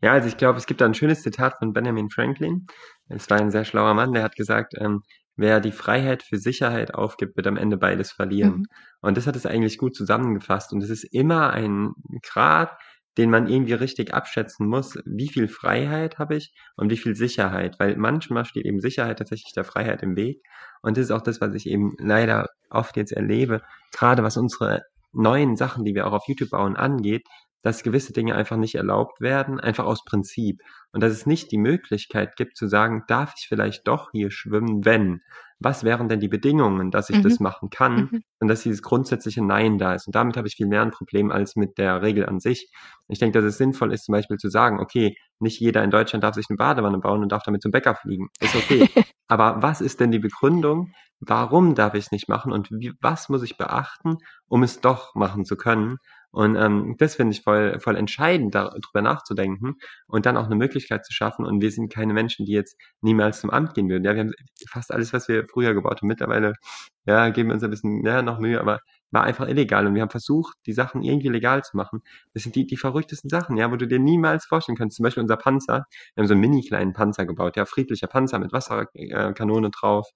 Ja, 0.02 0.14
also 0.14 0.28
ich 0.28 0.38
glaube, 0.38 0.58
es 0.58 0.68
gibt 0.68 0.80
da 0.82 0.86
ein 0.86 0.94
schönes 0.94 1.22
Zitat 1.22 1.56
von 1.60 1.74
Benjamin 1.74 2.10
Franklin. 2.10 2.68
Es 3.10 3.30
war 3.30 3.40
ein 3.40 3.52
sehr 3.52 3.66
schlauer 3.66 3.94
Mann, 3.94 4.14
der 4.14 4.24
hat 4.24 4.36
gesagt, 4.36 4.74
ähm, 4.80 5.02
wer 5.36 5.60
die 5.60 5.74
Freiheit 5.74 6.24
für 6.24 6.38
Sicherheit 6.38 6.94
aufgibt, 6.94 7.36
wird 7.36 7.48
am 7.48 7.58
Ende 7.58 7.76
beides 7.78 8.12
verlieren. 8.12 8.60
Mhm. 8.60 8.66
Und 9.02 9.18
das 9.18 9.28
hat 9.28 9.36
es 9.36 9.46
eigentlich 9.46 9.78
gut 9.78 9.94
zusammengefasst. 9.96 10.72
Und 10.72 10.82
es 10.82 10.90
ist 10.90 11.04
immer 11.04 11.52
ein 11.52 11.92
Grad, 12.24 12.72
den 13.18 13.30
man 13.30 13.48
irgendwie 13.48 13.74
richtig 13.74 14.14
abschätzen 14.14 14.68
muss. 14.68 15.00
Wie 15.06 15.30
viel 15.30 15.48
Freiheit 15.48 16.20
habe 16.20 16.36
ich 16.36 16.54
und 16.76 16.90
wie 16.90 16.98
viel 16.98 17.16
Sicherheit? 17.16 17.80
Weil 17.80 17.96
manchmal 17.96 18.46
steht 18.46 18.66
eben 18.66 18.82
Sicherheit 18.82 19.20
tatsächlich 19.20 19.54
der 19.54 19.64
Freiheit 19.64 20.04
im 20.04 20.16
Weg. 20.16 20.42
Und 20.82 20.98
das 20.98 21.06
ist 21.06 21.12
auch 21.12 21.22
das, 21.22 21.42
was 21.42 21.54
ich 21.56 21.68
eben 21.68 21.96
leider 21.98 22.50
oft 22.70 22.98
jetzt 22.98 23.14
erlebe, 23.14 23.62
gerade 23.92 24.24
was 24.24 24.38
unsere 24.38 24.84
neuen 25.14 25.56
Sachen, 25.56 25.86
die 25.86 25.96
wir 25.96 26.08
auch 26.08 26.14
auf 26.14 26.28
YouTube 26.28 26.50
bauen, 26.50 26.76
angeht, 26.76 27.26
dass 27.66 27.82
gewisse 27.82 28.14
Dinge 28.14 28.36
einfach 28.36 28.58
nicht 28.58 28.76
erlaubt 28.76 29.22
werden, 29.22 29.60
einfach 29.60 29.86
aus 29.86 30.04
Prinzip. 30.06 30.62
Und 30.92 31.02
dass 31.02 31.12
es 31.12 31.26
nicht 31.26 31.52
die 31.52 31.58
Möglichkeit 31.58 32.36
gibt 32.36 32.58
zu 32.58 32.68
sagen, 32.68 33.04
darf 33.08 33.34
ich 33.38 33.48
vielleicht 33.48 33.88
doch 33.88 34.12
hier 34.12 34.30
schwimmen, 34.30 34.86
wenn? 34.86 35.22
Was 35.60 35.84
wären 35.84 36.10
denn 36.10 36.20
die 36.20 36.28
Bedingungen, 36.28 36.92
dass 36.92 37.10
ich 37.10 37.18
Mhm. 37.18 37.24
das 37.24 37.40
machen 37.40 37.70
kann? 37.70 37.96
Mhm. 38.12 38.22
Und 38.40 38.48
dass 38.50 38.64
dieses 38.64 38.82
grundsätzliche 38.82 39.44
Nein 39.44 39.78
da 39.78 39.94
ist. 39.94 40.08
Und 40.08 40.16
damit 40.16 40.38
habe 40.38 40.48
ich 40.48 40.56
viel 40.56 40.68
mehr 40.68 40.82
ein 40.82 40.92
Problem 40.92 41.32
als 41.32 41.56
mit 41.56 41.78
der 41.78 42.02
Regel 42.02 42.26
an 42.26 42.40
sich. 42.40 42.70
Ich 43.08 43.20
denke, 43.20 43.40
dass 43.40 43.46
es 43.48 43.58
sinnvoll 43.58 43.94
ist, 43.94 44.06
zum 44.06 44.14
Beispiel 44.14 44.38
zu 44.38 44.50
sagen, 44.50 44.80
okay, 44.80 45.16
nicht 45.40 45.60
jeder 45.60 45.84
in 45.84 45.92
Deutschland 45.92 46.24
darf 46.24 46.36
sich 46.36 46.46
eine 46.50 46.58
Badewanne 46.58 46.98
bauen 47.00 47.22
und 47.24 47.32
darf 47.32 47.44
damit 47.44 47.62
zum 47.62 47.72
Bäcker 47.72 47.96
fliegen. 47.96 48.28
Ist 48.42 48.56
okay. 48.56 48.88
Aber 49.28 49.62
was 49.62 49.82
ist 49.82 50.00
denn 50.00 50.12
die 50.12 50.20
Begründung? 50.20 50.92
Warum 51.20 51.76
darf 51.76 51.94
ich 51.96 52.06
es 52.06 52.12
nicht 52.12 52.28
machen? 52.30 52.52
Und 52.52 52.70
wie, 52.72 52.94
was 53.02 53.30
muss 53.30 53.42
ich 53.44 53.58
beachten, 53.58 54.18
um 54.48 54.64
es 54.64 54.82
doch 54.82 55.16
machen 55.16 55.46
zu 55.46 55.56
können? 55.56 55.98
Und 56.36 56.58
ähm, 56.58 56.96
das 56.98 57.16
finde 57.16 57.32
ich 57.32 57.44
voll, 57.44 57.80
voll 57.80 57.96
entscheidend, 57.96 58.56
darüber 58.56 59.02
nachzudenken 59.02 59.76
und 60.06 60.26
dann 60.26 60.36
auch 60.36 60.48
eine 60.48 60.56
Möglichkeit 60.56 61.06
zu 61.06 61.14
schaffen. 61.14 61.46
Und 61.46 61.62
wir 61.62 61.72
sind 61.72 61.94
keine 61.94 62.14
Menschen, 62.14 62.46
die 62.46 62.52
jetzt 62.52 62.78
niemals 63.00 63.40
zum 63.40 63.52
Amt 63.52 63.74
gehen 63.74 63.88
würden. 63.90 64.04
Ja, 64.04 64.16
wir 64.16 64.20
haben 64.20 64.34
fast 64.70 64.92
alles, 64.92 65.14
was 65.14 65.30
wir 65.30 65.48
früher 65.48 65.74
gebaut 65.74 66.02
haben. 66.02 66.10
Mittlerweile, 66.10 66.56
ja, 67.06 67.30
geben 67.30 67.50
wir 67.50 67.54
uns 67.54 67.64
ein 67.64 67.70
bisschen 67.70 68.06
ja, 68.06 68.22
noch 68.22 68.40
Mühe, 68.40 68.60
aber 68.60 68.82
war 69.12 69.24
einfach 69.24 69.48
illegal. 69.48 69.88
Und 69.88 69.96
wir 69.96 70.02
haben 70.02 70.10
versucht, 70.10 70.58
die 70.66 70.74
Sachen 70.74 71.02
irgendwie 71.02 71.30
legal 71.30 71.64
zu 71.64 71.78
machen. 71.78 72.02
Das 72.34 72.44
sind 72.44 72.56
die, 72.56 72.68
die 72.68 72.78
verrücktesten 72.78 73.30
Sachen, 73.30 73.58
ja, 73.58 73.72
wo 73.72 73.76
du 73.76 73.88
dir 73.88 74.00
niemals 74.00 74.46
vorstellen 74.46 74.78
kannst. 74.78 74.98
Zum 74.98 75.04
Beispiel 75.04 75.22
unser 75.22 75.38
Panzer. 75.38 75.86
Wir 76.14 76.22
haben 76.22 76.28
so 76.28 76.34
einen 76.34 76.42
mini 76.42 76.64
kleinen 76.64 76.94
Panzer 76.94 77.26
gebaut, 77.26 77.56
ja, 77.56 77.66
friedlicher 77.66 78.08
Panzer 78.08 78.40
mit 78.40 78.52
Wasserkanone 78.54 79.70
drauf. 79.72 80.10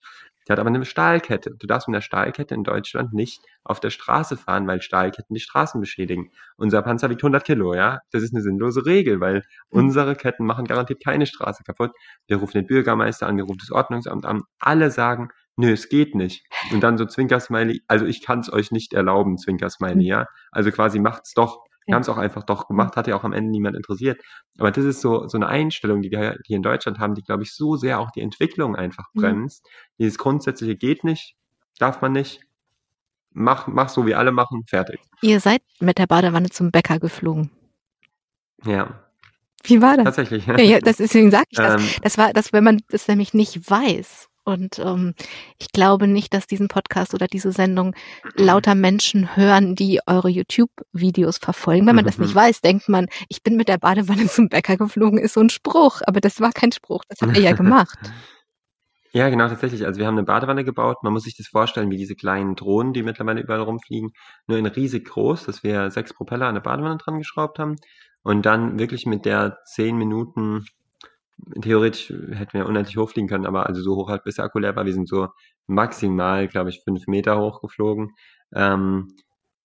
Der 0.50 0.54
hat 0.54 0.60
aber 0.60 0.70
eine 0.70 0.84
Stahlkette. 0.84 1.52
Du 1.60 1.68
darfst 1.68 1.88
mit 1.88 1.96
einer 1.96 2.02
Stahlkette 2.02 2.56
in 2.56 2.64
Deutschland 2.64 3.14
nicht 3.14 3.40
auf 3.64 3.80
der 3.80 3.92
Straße 3.92 4.36
fahren, 4.36 4.66
weil 4.66 4.82
Stahlketten 4.82 5.36
die 5.36 5.40
Straßen 5.40 5.80
beschädigen. 5.80 6.32
Unser 6.58 6.82
Panzer 6.82 7.12
wiegt 7.12 7.24
100 7.24 7.44
Kilo, 7.46 7.76
ja. 7.76 8.00
Das 8.12 8.24
ist 8.24 8.34
eine 8.34 8.42
sinnlose 8.42 8.86
Regel, 8.88 9.20
weil 9.20 9.44
unsere 9.70 10.16
Ketten 10.16 10.46
machen 10.48 10.66
garantiert 10.66 11.04
keine 11.04 11.28
Straße 11.28 11.64
kaputt. 11.64 11.92
Wir 12.26 12.38
rufen 12.38 12.54
den 12.54 12.66
Bürgermeister 12.66 13.28
an, 13.28 13.38
wir 13.38 13.44
rufen 13.44 13.60
das 13.60 13.72
Ordnungsamt 13.72 14.26
an. 14.26 14.42
Alle 14.58 14.90
sagen, 14.90 15.30
nö, 15.60 15.72
es 15.74 15.90
geht 15.90 16.16
nicht. 16.16 16.46
Und 16.72 16.82
dann 16.82 16.98
so 16.98 17.06
Zwinkersmiley, 17.06 17.84
also 17.88 18.06
ich 18.06 18.22
kann 18.24 18.40
es 18.40 18.52
euch 18.52 18.72
nicht 18.72 18.94
erlauben, 18.94 19.38
Zwinkersmiley, 19.38 20.06
ja. 20.06 20.26
Also 20.52 20.72
quasi 20.72 21.00
macht's 21.00 21.34
doch. 21.34 21.64
Wir 21.86 21.94
Ja. 21.94 21.96
haben 21.96 22.02
es 22.04 22.10
auch 22.10 22.18
einfach 22.18 22.44
doch 22.44 22.68
gemacht, 22.68 22.96
hat 22.96 23.08
ja 23.08 23.16
auch 23.16 23.24
am 23.24 23.34
Ende 23.34 23.50
niemand 23.52 23.76
interessiert. 23.76 24.22
Aber 24.58 24.72
das 24.72 24.86
ist 24.86 25.02
so, 25.02 25.28
so 25.28 25.38
eine 25.38 25.48
Einstellung, 25.48 26.02
die 26.02 26.12
wir 26.12 26.38
hier 26.46 26.58
in 26.58 26.64
Deutschland 26.64 27.00
haben, 27.00 27.16
die, 27.16 27.24
glaube 27.24 27.44
ich, 27.44 27.54
so 27.56 27.76
sehr 27.78 28.00
auch 28.00 28.12
die 28.12 28.22
Entwicklung 28.22 28.76
einfach 28.76 29.06
Mhm. 29.14 29.22
bremst. 29.22 29.68
Dieses 29.98 30.18
grundsätzliche 30.18 30.76
geht 30.76 31.04
nicht, 31.04 31.36
darf 31.80 32.02
man 32.02 32.12
nicht, 32.14 32.42
mach, 33.32 33.68
mach 33.68 33.90
so 33.90 34.06
wie 34.06 34.16
alle 34.16 34.32
machen, 34.32 34.64
fertig. 34.68 35.00
Ihr 35.22 35.40
seid 35.40 35.62
mit 35.80 35.98
der 35.98 36.08
Badewanne 36.08 36.50
zum 36.50 36.72
Bäcker 36.72 37.00
geflogen. 37.00 37.50
Ja, 38.66 39.04
Wie 39.64 39.82
war 39.82 39.96
das? 39.98 40.06
tatsächlich. 40.06 40.46
Ja, 40.48 40.58
ja, 40.60 40.80
das 40.80 40.98
deswegen 40.98 41.32
sage 41.32 41.46
ich 41.50 41.58
das. 41.58 41.82
Ähm, 41.82 41.90
Das 42.02 42.18
war, 42.18 42.32
das, 42.34 42.54
wenn 42.54 42.64
man 42.64 42.80
das 42.90 43.08
nämlich 43.10 43.34
nicht 43.34 43.70
weiß. 43.70 44.29
Und 44.50 44.80
ähm, 44.80 45.14
ich 45.60 45.72
glaube 45.72 46.08
nicht, 46.08 46.34
dass 46.34 46.48
diesen 46.48 46.68
Podcast 46.68 47.14
oder 47.14 47.28
diese 47.28 47.52
Sendung 47.52 47.96
lauter 48.36 48.76
Menschen 48.76 49.36
hören, 49.36 49.76
die 49.76 50.00
eure 50.08 50.30
YouTube-Videos 50.30 51.38
verfolgen. 51.38 51.88
Wenn 51.88 51.96
man 51.96 52.06
das 52.06 52.18
nicht 52.20 52.34
Mhm. 52.34 52.40
weiß, 52.40 52.62
denkt 52.62 52.90
man, 52.90 53.08
ich 53.30 53.44
bin 53.44 53.56
mit 53.56 53.68
der 53.70 53.78
Badewanne 53.78 54.28
zum 54.28 54.50
Bäcker 54.50 54.78
geflogen, 54.78 55.20
ist 55.20 55.34
so 55.36 55.42
ein 55.42 55.50
Spruch. 55.50 56.02
Aber 56.06 56.20
das 56.22 56.42
war 56.42 56.52
kein 56.52 56.72
Spruch, 56.72 57.04
das 57.08 57.22
habt 57.22 57.36
ihr 57.38 57.44
ja 57.44 57.54
gemacht. 57.54 57.98
Ja, 59.12 59.30
genau, 59.30 59.48
tatsächlich. 59.48 59.86
Also 59.88 60.00
wir 60.00 60.06
haben 60.06 60.18
eine 60.20 60.26
Badewanne 60.26 60.64
gebaut. 60.64 60.98
Man 61.02 61.14
muss 61.14 61.24
sich 61.24 61.36
das 61.36 61.48
vorstellen 61.48 61.90
wie 61.90 61.98
diese 61.98 62.16
kleinen 62.16 62.56
Drohnen, 62.56 62.94
die 62.94 63.02
mittlerweile 63.02 63.42
überall 63.42 63.62
rumfliegen, 63.62 64.12
nur 64.46 64.60
in 64.60 64.68
riesig 64.68 65.06
groß, 65.06 65.46
dass 65.46 65.64
wir 65.64 65.90
sechs 65.90 66.14
Propeller 66.14 66.46
an 66.46 66.54
der 66.54 66.62
Badewanne 66.62 66.98
dran 66.98 67.18
geschraubt 67.18 67.58
haben 67.58 67.78
und 68.22 68.46
dann 68.46 68.78
wirklich 68.78 69.08
mit 69.08 69.26
der 69.26 69.58
zehn 69.66 69.98
Minuten 69.98 70.66
theoretisch 71.62 72.10
hätten 72.10 72.54
wir 72.54 72.68
unendlich 72.68 72.98
hochfliegen 72.98 73.30
können, 73.30 73.46
aber 73.46 73.68
also 73.68 73.82
so 73.82 73.96
hoch 73.96 74.10
halt 74.10 74.24
bis 74.24 74.36
der 74.36 74.46
Akku 74.46 74.60
leer 74.60 74.76
war. 74.76 74.86
Wir 74.86 74.94
sind 74.94 75.08
so 75.08 75.30
maximal, 75.68 76.48
glaube 76.48 76.70
ich, 76.70 76.82
fünf 76.84 77.08
Meter 77.08 77.40
hochgeflogen 77.40 78.12
ähm, 78.54 79.08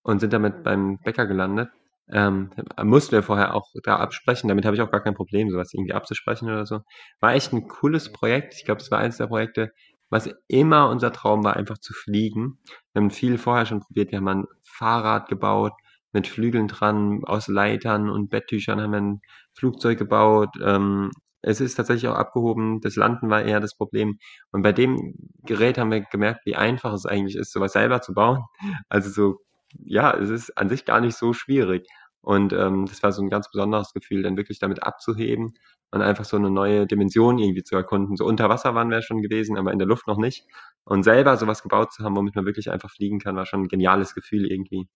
und 0.03 0.21
sind 0.21 0.33
damit 0.33 0.63
beim 0.63 0.99
Bäcker 0.99 1.27
gelandet. 1.27 1.71
Ähm, 2.11 2.51
mussten 2.83 3.13
wir 3.13 3.23
vorher 3.23 3.55
auch 3.55 3.71
da 3.83 3.97
absprechen, 3.97 4.49
damit 4.49 4.67
habe 4.67 4.77
ich 4.77 4.83
auch 4.83 4.91
gar 4.91 5.03
kein 5.03 5.15
Problem, 5.15 5.51
sowas 5.51 5.73
irgendwie 5.73 5.95
abzusprechen 5.95 6.49
oder 6.49 6.67
so. 6.67 6.81
War 7.21 7.35
echt 7.35 7.53
ein 7.53 7.67
cooles 7.67 8.13
Projekt. 8.13 8.55
Ich 8.55 8.65
glaube, 8.67 8.83
es 8.83 8.91
war 8.91 8.99
eines 8.99 9.17
der 9.17 9.29
Projekte, 9.29 9.73
was 10.11 10.29
immer 10.49 10.91
unser 10.91 11.13
Traum 11.13 11.45
war, 11.45 11.57
einfach 11.57 11.79
zu 11.79 11.95
fliegen. 11.95 12.59
Wir 12.93 13.03
haben 13.03 13.11
viel 13.11 13.39
vorher 13.39 13.67
schon 13.67 13.81
probiert. 13.81 14.11
Wir 14.13 14.19
haben 14.19 14.29
ein 14.29 14.45
Fahrrad 14.63 15.29
gebaut 15.29 15.73
mit 16.13 16.29
Flügeln 16.29 16.69
dran, 16.69 17.23
aus 17.25 17.49
Leitern 17.49 18.09
und 18.09 18.31
Betttüchern 18.31 18.81
haben 18.81 18.93
wir 18.93 19.01
ein 19.01 19.21
Flugzeug 19.55 19.99
gebaut. 19.99 20.51
Ähm, 20.63 21.11
es 21.47 21.61
ist 21.61 21.75
tatsächlich 21.75 22.09
auch 22.09 22.17
abgehoben. 22.17 22.81
Das 22.81 22.97
Landen 22.97 23.29
war 23.31 23.43
eher 23.43 23.61
das 23.61 23.77
Problem. 23.77 24.19
Und 24.51 24.63
bei 24.63 24.73
dem 24.73 25.15
Gerät 25.45 25.79
haben 25.79 25.91
wir 25.91 26.01
gemerkt, 26.01 26.47
wie 26.47 26.57
einfach 26.57 26.93
es 26.93 27.07
eigentlich 27.07 27.37
ist, 27.37 27.53
sowas 27.53 27.73
selber 27.73 28.01
zu 28.01 28.15
bauen. 28.15 28.45
Also 28.89 29.11
so, 29.11 29.41
ja, 29.85 30.17
es 30.17 30.31
ist 30.31 30.57
an 30.57 30.69
sich 30.69 30.85
gar 30.85 31.01
nicht 31.01 31.17
so 31.17 31.33
schwierig. 31.33 31.87
Und 32.21 32.53
ähm, 32.53 32.87
das 32.87 33.03
war 33.03 33.13
so 33.13 33.23
ein 33.23 33.29
ganz 33.29 33.51
besonderes 33.51 33.93
Gefühl, 33.93 34.23
dann 34.23 34.37
wirklich 34.37 34.59
damit 34.59 34.83
abzuheben 34.83 35.55
und 35.91 36.01
einfach 36.01 36.25
so 36.25 36.37
eine 36.37 36.51
neue 36.51 36.87
Dimension 36.87 37.39
irgendwie 37.39 37.63
zu 37.63 37.77
erkunden. 37.77 38.17
So 38.17 38.25
unter 38.25 38.49
Wasser 38.49 38.75
waren 38.75 38.91
wir 38.91 39.03
schon 39.03 39.21
gewesen, 39.21 39.59
aber 39.59 39.73
in 39.73 39.79
der 39.79 39.89
Luft 39.89 40.07
noch 40.07 40.17
nicht. 40.17 40.47
Und 40.85 41.03
selber 41.03 41.37
sowas 41.37 41.63
gebaut 41.63 41.93
zu 41.93 42.03
haben, 42.03 42.17
womit 42.17 42.35
man 42.35 42.47
wirklich 42.47 42.71
einfach 42.71 42.91
fliegen 42.91 43.19
kann, 43.19 43.37
war 43.37 43.45
schon 43.45 43.65
ein 43.65 43.69
geniales 43.69 44.15
Gefühl 44.15 44.51
irgendwie. 44.51 44.89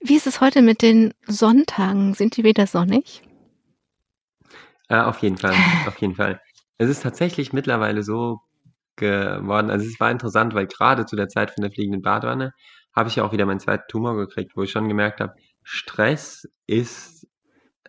Wie 0.00 0.16
ist 0.16 0.26
es 0.26 0.40
heute 0.40 0.62
mit 0.62 0.80
den 0.80 1.12
Sonntagen? 1.26 2.14
Sind 2.14 2.36
die 2.36 2.44
wieder 2.44 2.66
sonnig? 2.66 3.22
Äh, 4.88 5.00
auf 5.00 5.18
jeden 5.20 5.36
Fall, 5.36 5.54
auf 5.86 5.98
jeden 5.98 6.14
Fall. 6.14 6.40
Es 6.78 6.88
ist 6.88 7.02
tatsächlich 7.02 7.52
mittlerweile 7.52 8.02
so 8.02 8.40
geworden, 8.96 9.70
also 9.70 9.86
es 9.86 9.98
war 10.00 10.10
interessant, 10.10 10.54
weil 10.54 10.66
gerade 10.66 11.06
zu 11.06 11.16
der 11.16 11.28
Zeit 11.28 11.50
von 11.50 11.62
der 11.62 11.72
fliegenden 11.72 12.02
Badewanne 12.02 12.52
habe 12.94 13.08
ich 13.08 13.16
ja 13.16 13.24
auch 13.24 13.32
wieder 13.32 13.46
meinen 13.46 13.60
zweiten 13.60 13.84
Tumor 13.88 14.16
gekriegt, 14.16 14.56
wo 14.56 14.62
ich 14.62 14.70
schon 14.70 14.88
gemerkt 14.88 15.20
habe, 15.20 15.34
Stress 15.62 16.48
ist 16.66 17.26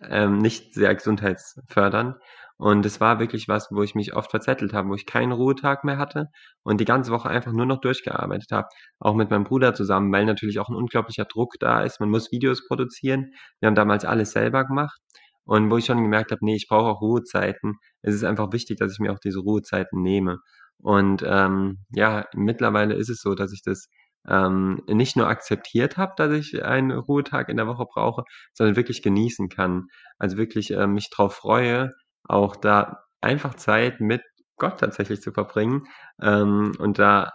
ähm, 0.02 0.38
nicht 0.38 0.74
sehr 0.74 0.94
gesundheitsfördernd. 0.94 2.16
Und 2.58 2.86
es 2.86 3.00
war 3.00 3.18
wirklich 3.20 3.48
was, 3.48 3.70
wo 3.70 3.82
ich 3.82 3.94
mich 3.94 4.14
oft 4.14 4.30
verzettelt 4.30 4.72
habe, 4.72 4.88
wo 4.88 4.94
ich 4.94 5.04
keinen 5.04 5.32
Ruhetag 5.32 5.84
mehr 5.84 5.98
hatte 5.98 6.30
und 6.62 6.80
die 6.80 6.86
ganze 6.86 7.12
Woche 7.12 7.28
einfach 7.28 7.52
nur 7.52 7.66
noch 7.66 7.80
durchgearbeitet 7.80 8.50
habe. 8.50 8.68
Auch 8.98 9.14
mit 9.14 9.30
meinem 9.30 9.44
Bruder 9.44 9.74
zusammen, 9.74 10.10
weil 10.12 10.24
natürlich 10.24 10.58
auch 10.58 10.70
ein 10.70 10.74
unglaublicher 10.74 11.26
Druck 11.26 11.54
da 11.60 11.82
ist. 11.82 12.00
Man 12.00 12.08
muss 12.08 12.32
Videos 12.32 12.66
produzieren. 12.66 13.32
Wir 13.60 13.66
haben 13.66 13.74
damals 13.74 14.06
alles 14.06 14.32
selber 14.32 14.64
gemacht. 14.64 14.98
Und 15.46 15.70
wo 15.70 15.78
ich 15.78 15.86
schon 15.86 16.02
gemerkt 16.02 16.32
habe, 16.32 16.44
nee, 16.44 16.56
ich 16.56 16.68
brauche 16.68 16.90
auch 16.90 17.00
Ruhezeiten. 17.00 17.76
Es 18.02 18.14
ist 18.14 18.24
einfach 18.24 18.52
wichtig, 18.52 18.78
dass 18.78 18.92
ich 18.92 18.98
mir 18.98 19.12
auch 19.12 19.20
diese 19.20 19.40
Ruhezeiten 19.40 20.02
nehme. 20.02 20.38
Und 20.78 21.24
ähm, 21.26 21.78
ja, 21.90 22.26
mittlerweile 22.34 22.94
ist 22.94 23.08
es 23.08 23.20
so, 23.20 23.34
dass 23.34 23.52
ich 23.52 23.62
das 23.62 23.88
ähm, 24.28 24.82
nicht 24.88 25.16
nur 25.16 25.28
akzeptiert 25.28 25.96
habe, 25.96 26.14
dass 26.16 26.32
ich 26.32 26.64
einen 26.64 26.90
Ruhetag 26.90 27.48
in 27.48 27.56
der 27.56 27.66
Woche 27.66 27.86
brauche, 27.86 28.24
sondern 28.52 28.76
wirklich 28.76 29.02
genießen 29.02 29.48
kann. 29.48 29.86
Also 30.18 30.36
wirklich 30.36 30.72
äh, 30.72 30.86
mich 30.86 31.10
drauf 31.10 31.34
freue, 31.34 31.92
auch 32.24 32.56
da 32.56 33.04
einfach 33.20 33.54
Zeit 33.54 34.00
mit 34.00 34.22
Gott 34.58 34.80
tatsächlich 34.80 35.20
zu 35.22 35.32
verbringen 35.32 35.84
ähm, 36.22 36.72
und 36.78 36.98
da 36.98 37.30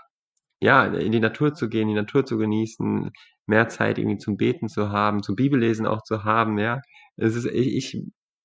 ja 0.62 0.86
in 0.86 1.12
die 1.12 1.20
Natur 1.20 1.54
zu 1.54 1.70
gehen, 1.70 1.88
die 1.88 1.94
Natur 1.94 2.26
zu 2.26 2.38
genießen, 2.38 3.12
mehr 3.52 3.70
Zeit 3.70 4.00
irgendwie 4.00 4.18
zum 4.18 4.38
Beten 4.38 4.68
zu 4.70 4.90
haben, 4.92 5.24
zum 5.24 5.36
Bibellesen 5.36 5.86
auch 5.86 6.02
zu 6.04 6.24
haben, 6.24 6.58
ja, 6.60 6.82
es 7.18 7.36
ist, 7.36 7.46
ich, 7.46 7.96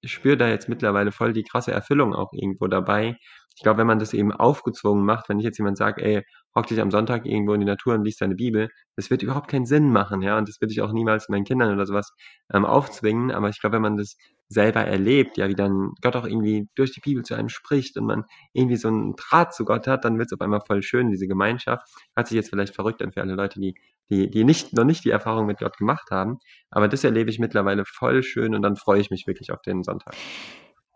ich 0.02 0.12
spüre 0.12 0.36
da 0.36 0.48
jetzt 0.48 0.68
mittlerweile 0.68 1.12
voll 1.12 1.32
die 1.32 1.44
krasse 1.44 1.72
Erfüllung 1.72 2.14
auch 2.14 2.32
irgendwo 2.32 2.66
dabei. 2.68 3.16
Ich 3.56 3.62
glaube, 3.62 3.78
wenn 3.78 3.86
man 3.86 3.98
das 3.98 4.12
eben 4.12 4.32
aufgezwungen 4.32 5.04
macht, 5.04 5.28
wenn 5.28 5.38
ich 5.38 5.44
jetzt 5.44 5.58
jemand 5.58 5.78
sage, 5.78 6.02
ey, 6.04 6.22
hock 6.54 6.66
dich 6.66 6.80
am 6.80 6.90
Sonntag 6.90 7.24
irgendwo 7.26 7.54
in 7.54 7.60
die 7.60 7.66
Natur 7.66 7.94
und 7.94 8.04
liest 8.04 8.20
deine 8.20 8.34
Bibel, 8.34 8.68
das 8.96 9.10
wird 9.10 9.22
überhaupt 9.22 9.48
keinen 9.48 9.66
Sinn 9.66 9.90
machen, 9.92 10.22
ja, 10.22 10.36
und 10.38 10.48
das 10.48 10.60
würde 10.60 10.72
ich 10.72 10.82
auch 10.82 10.92
niemals 10.92 11.28
meinen 11.28 11.44
Kindern 11.44 11.72
oder 11.72 11.86
sowas 11.86 12.12
ähm, 12.52 12.64
aufzwingen, 12.66 13.30
aber 13.30 13.48
ich 13.48 13.60
glaube, 13.60 13.76
wenn 13.76 13.82
man 13.82 13.96
das 13.96 14.16
selber 14.48 14.84
erlebt, 14.84 15.36
ja, 15.36 15.48
wie 15.48 15.54
dann 15.54 15.92
Gott 16.00 16.16
auch 16.16 16.24
irgendwie 16.24 16.68
durch 16.74 16.92
die 16.92 17.00
Bibel 17.00 17.24
zu 17.24 17.34
einem 17.34 17.48
spricht 17.48 17.96
und 17.96 18.06
man 18.06 18.24
irgendwie 18.52 18.76
so 18.76 18.88
einen 18.88 19.16
Draht 19.16 19.54
zu 19.54 19.64
Gott 19.64 19.86
hat, 19.86 20.04
dann 20.04 20.18
wird 20.18 20.28
es 20.28 20.32
auf 20.32 20.40
einmal 20.40 20.60
voll 20.60 20.82
schön, 20.82 21.10
diese 21.10 21.26
Gemeinschaft. 21.26 21.88
Hört 22.14 22.28
sich 22.28 22.36
jetzt 22.36 22.50
vielleicht 22.50 22.74
verrückt 22.74 23.02
an 23.02 23.12
für 23.12 23.22
alle 23.22 23.34
Leute, 23.34 23.60
die 23.60 23.74
die, 24.10 24.30
die 24.30 24.44
nicht, 24.44 24.72
noch 24.72 24.84
nicht 24.84 25.04
die 25.04 25.10
Erfahrung 25.10 25.46
mit 25.46 25.58
Gott 25.58 25.76
gemacht 25.78 26.10
haben. 26.10 26.38
Aber 26.70 26.88
das 26.88 27.04
erlebe 27.04 27.30
ich 27.30 27.38
mittlerweile 27.38 27.84
voll 27.84 28.22
schön 28.22 28.54
und 28.54 28.62
dann 28.62 28.76
freue 28.76 29.00
ich 29.00 29.10
mich 29.10 29.26
wirklich 29.26 29.52
auf 29.52 29.62
den 29.62 29.82
Sonntag. 29.82 30.14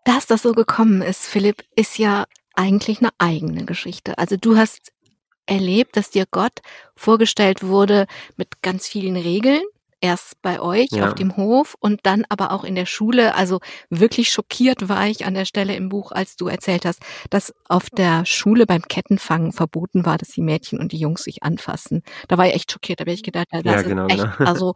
Dass 0.04 0.26
das 0.26 0.42
so 0.42 0.52
gekommen 0.52 1.02
ist, 1.02 1.26
Philipp, 1.26 1.62
ist 1.76 1.98
ja 1.98 2.24
eigentlich 2.54 3.00
eine 3.00 3.10
eigene 3.18 3.64
Geschichte. 3.64 4.16
Also 4.18 4.36
du 4.36 4.56
hast 4.56 4.92
erlebt, 5.46 5.96
dass 5.96 6.10
dir 6.10 6.26
Gott 6.30 6.60
vorgestellt 6.94 7.64
wurde 7.64 8.06
mit 8.36 8.62
ganz 8.62 8.86
vielen 8.86 9.16
Regeln, 9.16 9.62
Erst 10.02 10.40
bei 10.40 10.60
euch 10.60 10.88
ja. 10.92 11.08
auf 11.08 11.14
dem 11.14 11.36
Hof 11.36 11.76
und 11.78 12.00
dann 12.04 12.24
aber 12.30 12.52
auch 12.52 12.64
in 12.64 12.74
der 12.74 12.86
Schule. 12.86 13.34
Also 13.34 13.60
wirklich 13.90 14.30
schockiert 14.30 14.88
war 14.88 15.06
ich 15.06 15.26
an 15.26 15.34
der 15.34 15.44
Stelle 15.44 15.74
im 15.76 15.90
Buch, 15.90 16.10
als 16.10 16.36
du 16.36 16.48
erzählt 16.48 16.86
hast, 16.86 17.00
dass 17.28 17.54
auf 17.68 17.90
der 17.90 18.24
Schule 18.24 18.64
beim 18.64 18.82
Kettenfangen 18.82 19.52
verboten 19.52 20.06
war, 20.06 20.16
dass 20.16 20.30
die 20.30 20.40
Mädchen 20.40 20.78
und 20.78 20.92
die 20.92 20.98
Jungs 20.98 21.24
sich 21.24 21.42
anfassen. 21.42 22.02
Da 22.28 22.38
war 22.38 22.46
ich 22.46 22.54
echt 22.54 22.72
schockiert. 22.72 23.00
Da 23.00 23.02
habe 23.02 23.12
ich 23.12 23.22
gedacht, 23.22 23.48
das 23.50 23.62
ja, 23.64 23.82
genau, 23.82 24.06
ist 24.06 24.14
echt, 24.14 24.38
genau. 24.38 24.50
also 24.50 24.74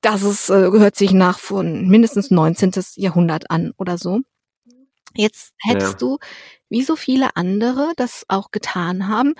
das 0.00 0.22
ist, 0.22 0.50
äh, 0.50 0.70
hört 0.70 0.96
sich 0.96 1.12
nach 1.12 1.38
von 1.38 1.88
mindestens 1.88 2.30
19. 2.30 2.72
Jahrhundert 2.96 3.50
an 3.50 3.72
oder 3.76 3.98
so. 3.98 4.20
Jetzt 5.14 5.54
hättest 5.58 5.92
ja. 5.92 5.98
du, 5.98 6.18
wie 6.68 6.82
so 6.82 6.96
viele 6.96 7.36
andere 7.36 7.92
das 7.96 8.24
auch 8.28 8.50
getan 8.50 9.08
haben, 9.08 9.34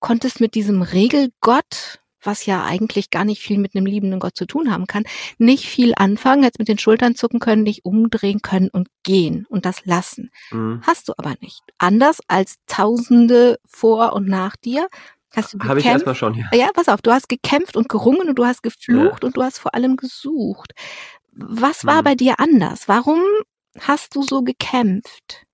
konntest 0.00 0.40
mit 0.40 0.54
diesem 0.54 0.82
Regelgott 0.82 2.00
was 2.26 2.46
ja 2.46 2.64
eigentlich 2.64 3.10
gar 3.10 3.24
nicht 3.24 3.42
viel 3.42 3.58
mit 3.58 3.74
einem 3.74 3.86
liebenden 3.86 4.20
Gott 4.20 4.36
zu 4.36 4.46
tun 4.46 4.70
haben 4.70 4.86
kann, 4.86 5.04
nicht 5.38 5.66
viel 5.66 5.92
anfangen, 5.96 6.42
jetzt 6.42 6.58
mit 6.58 6.68
den 6.68 6.78
Schultern 6.78 7.14
zucken 7.14 7.40
können, 7.40 7.64
dich 7.64 7.84
umdrehen 7.84 8.40
können 8.42 8.68
und 8.68 8.88
gehen 9.02 9.46
und 9.48 9.64
das 9.66 9.84
lassen. 9.84 10.30
Mhm. 10.50 10.80
Hast 10.86 11.08
du 11.08 11.12
aber 11.16 11.34
nicht. 11.40 11.62
Anders 11.78 12.20
als 12.28 12.56
Tausende 12.66 13.58
vor 13.66 14.12
und 14.12 14.28
nach 14.28 14.56
dir 14.56 14.88
hast 15.34 15.54
du 15.54 15.58
Habe 15.60 15.80
ich 15.80 15.86
erstmal 15.86 16.14
schon, 16.14 16.34
ja. 16.34 16.46
Ja, 16.52 16.68
pass 16.72 16.88
auf, 16.88 17.02
du 17.02 17.12
hast 17.12 17.28
gekämpft 17.28 17.76
und 17.76 17.88
gerungen 17.88 18.28
und 18.28 18.36
du 18.36 18.44
hast 18.44 18.62
geflucht 18.62 19.22
ja. 19.22 19.26
und 19.26 19.36
du 19.36 19.42
hast 19.42 19.58
vor 19.58 19.74
allem 19.74 19.96
gesucht. 19.96 20.72
Was 21.32 21.84
war 21.84 22.00
mhm. 22.00 22.04
bei 22.04 22.14
dir 22.14 22.38
anders? 22.38 22.88
Warum 22.88 23.20
hast 23.80 24.14
du 24.14 24.22
so 24.22 24.42
gekämpft? 24.42 25.44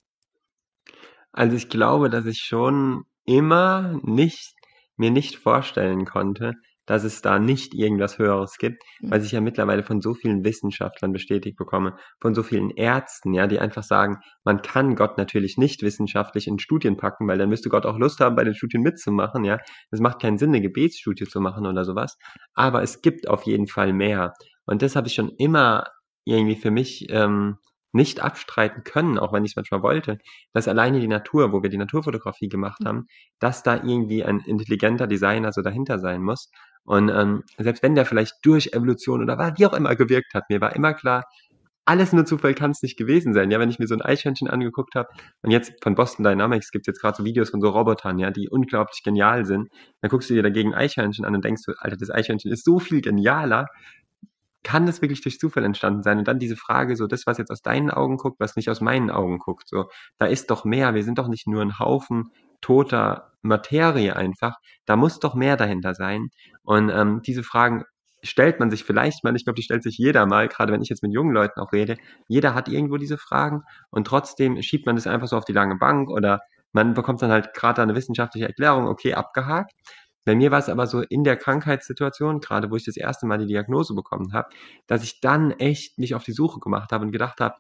Also 1.33 1.56
ich 1.56 1.68
glaube, 1.68 2.11
dass 2.11 2.26
ich 2.26 2.38
schon 2.38 3.04
immer 3.24 3.98
nicht 4.02 4.60
mir 5.00 5.10
nicht 5.10 5.36
vorstellen 5.36 6.04
konnte, 6.04 6.54
dass 6.86 7.04
es 7.04 7.22
da 7.22 7.38
nicht 7.38 7.74
irgendwas 7.74 8.18
Höheres 8.18 8.58
gibt, 8.58 8.82
mhm. 9.00 9.10
weil 9.10 9.24
ich 9.24 9.32
ja 9.32 9.40
mittlerweile 9.40 9.82
von 9.82 10.00
so 10.00 10.12
vielen 10.14 10.44
Wissenschaftlern 10.44 11.12
bestätigt 11.12 11.56
bekomme, 11.56 11.96
von 12.20 12.34
so 12.34 12.42
vielen 12.42 12.70
Ärzten, 12.70 13.32
ja, 13.32 13.46
die 13.46 13.60
einfach 13.60 13.82
sagen, 13.82 14.18
man 14.44 14.62
kann 14.62 14.96
Gott 14.96 15.16
natürlich 15.16 15.56
nicht 15.56 15.82
wissenschaftlich 15.82 16.48
in 16.48 16.58
Studien 16.58 16.96
packen, 16.96 17.28
weil 17.28 17.38
dann 17.38 17.48
müsste 17.48 17.68
Gott 17.68 17.86
auch 17.86 17.98
Lust 17.98 18.20
haben, 18.20 18.36
bei 18.36 18.44
den 18.44 18.54
Studien 18.54 18.82
mitzumachen, 18.82 19.44
ja. 19.44 19.58
Es 19.90 20.00
macht 20.00 20.20
keinen 20.20 20.38
Sinn, 20.38 20.50
eine 20.50 20.60
Gebetsstudie 20.60 21.26
zu 21.26 21.40
machen 21.40 21.66
oder 21.66 21.84
sowas. 21.84 22.16
Aber 22.54 22.82
es 22.82 23.02
gibt 23.02 23.28
auf 23.28 23.44
jeden 23.44 23.66
Fall 23.66 23.92
mehr. 23.92 24.32
Und 24.66 24.82
das 24.82 24.96
habe 24.96 25.06
ich 25.06 25.14
schon 25.14 25.30
immer 25.38 25.84
irgendwie 26.24 26.56
für 26.56 26.70
mich 26.70 27.06
ähm, 27.10 27.56
nicht 27.92 28.20
abstreiten 28.20 28.85
können, 28.85 29.18
auch 29.18 29.33
wenn 29.33 29.44
ich 29.44 29.53
es 29.53 29.57
manchmal 29.57 29.83
wollte, 29.83 30.18
dass 30.53 30.68
alleine 30.68 31.00
die 31.00 31.09
Natur, 31.09 31.53
wo 31.53 31.62
wir 31.62 31.70
die 31.70 31.79
Naturfotografie 31.79 32.48
gemacht 32.48 32.83
haben, 32.85 33.07
dass 33.38 33.62
da 33.62 33.74
irgendwie 33.74 34.24
ein 34.24 34.40
intelligenter 34.40 35.07
Designer 35.07 35.53
so 35.53 35.62
dahinter 35.62 35.98
sein 35.98 36.22
muss. 36.22 36.50
Und 36.85 37.09
ähm, 37.09 37.42
selbst 37.59 37.83
wenn 37.83 37.94
der 37.94 38.07
vielleicht 38.07 38.35
durch 38.42 38.72
Evolution 38.72 39.22
oder 39.22 39.38
wie 39.57 39.66
auch 39.66 39.74
immer 39.74 39.96
gewirkt 39.96 40.35
hat, 40.35 40.44
mir 40.48 40.61
war 40.61 40.74
immer 40.74 40.94
klar, 40.94 41.24
alles 41.90 42.12
nur 42.12 42.24
Zufall 42.24 42.55
kann 42.55 42.70
es 42.70 42.83
nicht 42.83 42.96
gewesen 42.96 43.35
sein. 43.35 43.50
Ja, 43.50 43.59
wenn 43.59 43.70
ich 43.70 43.79
mir 43.79 43.88
so 43.88 43.94
ein 43.94 44.03
Eichhörnchen 44.03 44.48
angeguckt 44.48 44.94
habe 44.94 45.09
und 45.42 45.50
jetzt 45.50 45.83
von 45.83 45.96
Boston 45.96 46.24
Dynamics 46.24 46.70
gibt 46.70 46.85
es 46.85 46.92
jetzt 46.92 47.00
gerade 47.00 47.16
so 47.16 47.24
Videos 47.24 47.50
von 47.50 47.61
so 47.61 47.68
Robotern, 47.70 48.18
ja, 48.20 48.31
die 48.31 48.48
unglaublich 48.48 49.03
genial 49.03 49.44
sind, 49.44 49.70
dann 50.00 50.09
guckst 50.09 50.31
du 50.31 50.35
dir 50.35 50.42
dagegen 50.42 50.72
Eichhörnchen 50.74 51.24
an 51.24 51.35
und 51.35 51.44
denkst 51.44 51.62
du, 51.66 51.72
Alter, 51.79 51.96
das 51.96 52.11
Eichhörnchen 52.11 52.53
ist 52.53 52.64
so 52.64 52.79
viel 52.79 53.00
genialer 53.00 53.66
kann 54.62 54.87
das 54.87 55.03
wirklich 55.03 55.23
durch 55.23 55.38
Zufall 55.38 55.64
entstanden 55.64 56.03
sein? 56.03 56.18
Und 56.18 56.29
dann 56.29 56.38
diese 56.38 56.57
Frage, 56.57 56.96
so 56.96 57.07
das, 57.07 57.27
was 57.27 57.38
jetzt 57.38 57.51
aus 57.51 57.62
deinen 57.62 57.90
Augen 57.90 58.16
guckt, 58.16 58.40
was 58.40 58.57
nicht 58.57 58.70
aus 58.70 58.81
meinen 58.81 59.11
Augen 59.11 59.38
guckt, 59.38 59.68
so, 59.68 59.87
da 60.18 60.27
ist 60.27 60.51
doch 60.51 60.64
mehr. 60.64 60.94
Wir 60.94 61.05
sind 61.05 61.18
doch 61.18 61.29
nicht 61.29 61.46
nur 61.46 61.62
ein 61.62 61.79
Haufen 61.79 62.31
toter 62.61 63.33
Materie 63.42 64.16
einfach. 64.16 64.57
Da 64.85 64.96
muss 64.96 65.18
doch 65.18 65.35
mehr 65.35 65.57
dahinter 65.57 65.94
sein. 65.94 66.29
Und 66.62 66.90
ähm, 66.90 67.23
diese 67.25 67.42
Fragen 67.42 67.85
stellt 68.23 68.61
man 68.61 68.70
sich 68.70 68.85
vielleicht 68.85 69.25
mal, 69.25 69.35
ich 69.35 69.44
glaube, 69.44 69.57
die 69.57 69.62
stellt 69.62 69.83
sich 69.83 69.96
jeder 69.96 70.27
mal, 70.27 70.49
gerade 70.49 70.73
wenn 70.73 70.83
ich 70.83 70.90
jetzt 70.90 71.03
mit 71.03 71.12
jungen 71.12 71.33
Leuten 71.33 71.61
auch 71.61 71.73
rede. 71.73 71.96
Jeder 72.29 72.55
hat 72.55 72.68
irgendwo 72.68 72.96
diese 72.99 73.16
Fragen 73.16 73.62
und 73.90 74.07
trotzdem 74.07 74.61
schiebt 74.62 74.87
man 74.87 74.96
das 74.96 75.07
einfach 75.07 75.27
so 75.27 75.37
auf 75.37 75.44
die 75.44 75.53
lange 75.53 75.77
Bank 75.77 76.11
oder 76.11 76.40
man 76.73 76.94
bekommt 76.94 77.20
dann 77.23 77.31
halt 77.31 77.55
gerade 77.55 77.83
eine 77.83 77.94
wissenschaftliche 77.94 78.46
Erklärung, 78.46 78.87
okay, 78.87 79.14
abgehakt. 79.14 79.73
Bei 80.24 80.35
mir 80.35 80.50
war 80.50 80.59
es 80.59 80.68
aber 80.68 80.87
so 80.87 81.00
in 81.02 81.24
der 81.24 81.37
Krankheitssituation, 81.37 82.40
gerade 82.40 82.70
wo 82.70 82.76
ich 82.76 82.85
das 82.85 82.96
erste 82.96 83.26
Mal 83.26 83.38
die 83.38 83.46
Diagnose 83.46 83.94
bekommen 83.94 84.33
habe, 84.33 84.50
dass 84.87 85.02
ich 85.02 85.20
dann 85.20 85.50
echt 85.52 85.98
mich 85.98 86.14
auf 86.14 86.24
die 86.24 86.33
Suche 86.33 86.61
gemacht 86.61 86.92
habe 86.92 87.04
und 87.06 87.12
gedacht 87.12 87.40
habe, 87.40 87.56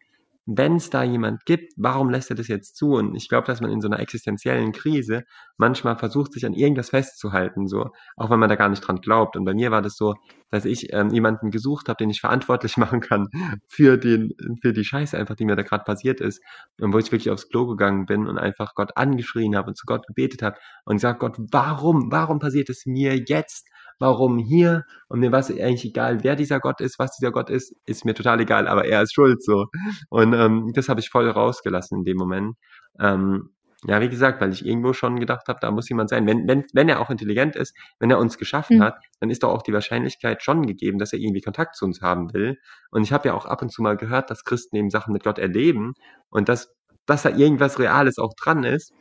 wenn 0.52 0.76
es 0.76 0.90
da 0.90 1.04
jemand 1.04 1.44
gibt, 1.46 1.72
warum 1.76 2.10
lässt 2.10 2.28
er 2.30 2.34
das 2.34 2.48
jetzt 2.48 2.76
zu? 2.76 2.94
Und 2.94 3.14
ich 3.14 3.28
glaube, 3.28 3.46
dass 3.46 3.60
man 3.60 3.70
in 3.70 3.80
so 3.80 3.86
einer 3.86 4.00
existenziellen 4.00 4.72
Krise 4.72 5.22
manchmal 5.58 5.96
versucht, 5.96 6.32
sich 6.32 6.44
an 6.44 6.54
irgendwas 6.54 6.90
festzuhalten, 6.90 7.68
so, 7.68 7.90
auch 8.16 8.30
wenn 8.30 8.40
man 8.40 8.48
da 8.48 8.56
gar 8.56 8.68
nicht 8.68 8.80
dran 8.80 9.00
glaubt. 9.00 9.36
Und 9.36 9.44
bei 9.44 9.54
mir 9.54 9.70
war 9.70 9.80
das 9.80 9.96
so, 9.96 10.16
dass 10.50 10.64
ich 10.64 10.92
ähm, 10.92 11.10
jemanden 11.10 11.52
gesucht 11.52 11.88
habe, 11.88 11.98
den 11.98 12.10
ich 12.10 12.20
verantwortlich 12.20 12.76
machen 12.78 13.00
kann 13.00 13.28
für 13.68 13.96
den, 13.96 14.34
für 14.60 14.72
die 14.72 14.84
Scheiße 14.84 15.16
einfach, 15.16 15.36
die 15.36 15.44
mir 15.44 15.54
da 15.54 15.62
gerade 15.62 15.84
passiert 15.84 16.20
ist. 16.20 16.42
Und 16.80 16.92
wo 16.92 16.98
ich 16.98 17.12
wirklich 17.12 17.30
aufs 17.30 17.48
Klo 17.48 17.68
gegangen 17.68 18.06
bin 18.06 18.26
und 18.26 18.36
einfach 18.36 18.74
Gott 18.74 18.96
angeschrien 18.96 19.54
habe 19.54 19.68
und 19.68 19.76
zu 19.76 19.86
Gott 19.86 20.04
gebetet 20.08 20.42
habe 20.42 20.58
und 20.84 20.96
gesagt, 20.96 21.20
Gott, 21.20 21.36
warum, 21.52 22.10
warum 22.10 22.40
passiert 22.40 22.70
es 22.70 22.86
mir 22.86 23.16
jetzt? 23.16 23.68
Warum 24.00 24.38
hier? 24.38 24.84
Und 25.08 25.20
mir 25.20 25.30
war 25.30 25.40
es 25.40 25.50
eigentlich 25.50 25.84
egal, 25.84 26.24
wer 26.24 26.34
dieser 26.34 26.58
Gott 26.58 26.80
ist, 26.80 26.98
was 26.98 27.16
dieser 27.16 27.30
Gott 27.30 27.50
ist, 27.50 27.76
ist 27.86 28.04
mir 28.04 28.14
total 28.14 28.40
egal, 28.40 28.66
aber 28.66 28.86
er 28.86 29.02
ist 29.02 29.14
schuld 29.14 29.42
so. 29.42 29.66
Und 30.08 30.32
ähm, 30.32 30.72
das 30.74 30.88
habe 30.88 31.00
ich 31.00 31.10
voll 31.10 31.28
rausgelassen 31.30 31.98
in 31.98 32.04
dem 32.04 32.16
Moment. 32.16 32.56
Ähm, 32.98 33.50
ja, 33.86 34.00
wie 34.00 34.08
gesagt, 34.10 34.40
weil 34.40 34.52
ich 34.52 34.66
irgendwo 34.66 34.92
schon 34.92 35.18
gedacht 35.18 35.48
habe, 35.48 35.58
da 35.60 35.70
muss 35.70 35.88
jemand 35.88 36.10
sein. 36.10 36.26
Wenn, 36.26 36.46
wenn, 36.46 36.64
wenn 36.74 36.88
er 36.88 37.00
auch 37.00 37.08
intelligent 37.08 37.56
ist, 37.56 37.74
wenn 37.98 38.10
er 38.10 38.18
uns 38.18 38.36
geschaffen 38.36 38.78
mhm. 38.78 38.82
hat, 38.82 38.98
dann 39.20 39.30
ist 39.30 39.42
doch 39.42 39.50
auch 39.50 39.62
die 39.62 39.72
Wahrscheinlichkeit 39.72 40.42
schon 40.42 40.66
gegeben, 40.66 40.98
dass 40.98 41.12
er 41.12 41.18
irgendwie 41.18 41.40
Kontakt 41.40 41.76
zu 41.76 41.86
uns 41.86 42.02
haben 42.02 42.34
will. 42.34 42.58
Und 42.90 43.02
ich 43.04 43.12
habe 43.12 43.28
ja 43.28 43.34
auch 43.34 43.46
ab 43.46 43.62
und 43.62 43.70
zu 43.70 43.80
mal 43.80 43.96
gehört, 43.96 44.30
dass 44.30 44.44
Christen 44.44 44.76
eben 44.76 44.90
Sachen 44.90 45.12
mit 45.12 45.24
Gott 45.24 45.38
erleben 45.38 45.94
und 46.28 46.48
dass, 46.48 46.74
dass 47.06 47.22
da 47.22 47.30
irgendwas 47.30 47.78
Reales 47.78 48.18
auch 48.18 48.34
dran 48.34 48.64
ist 48.64 48.92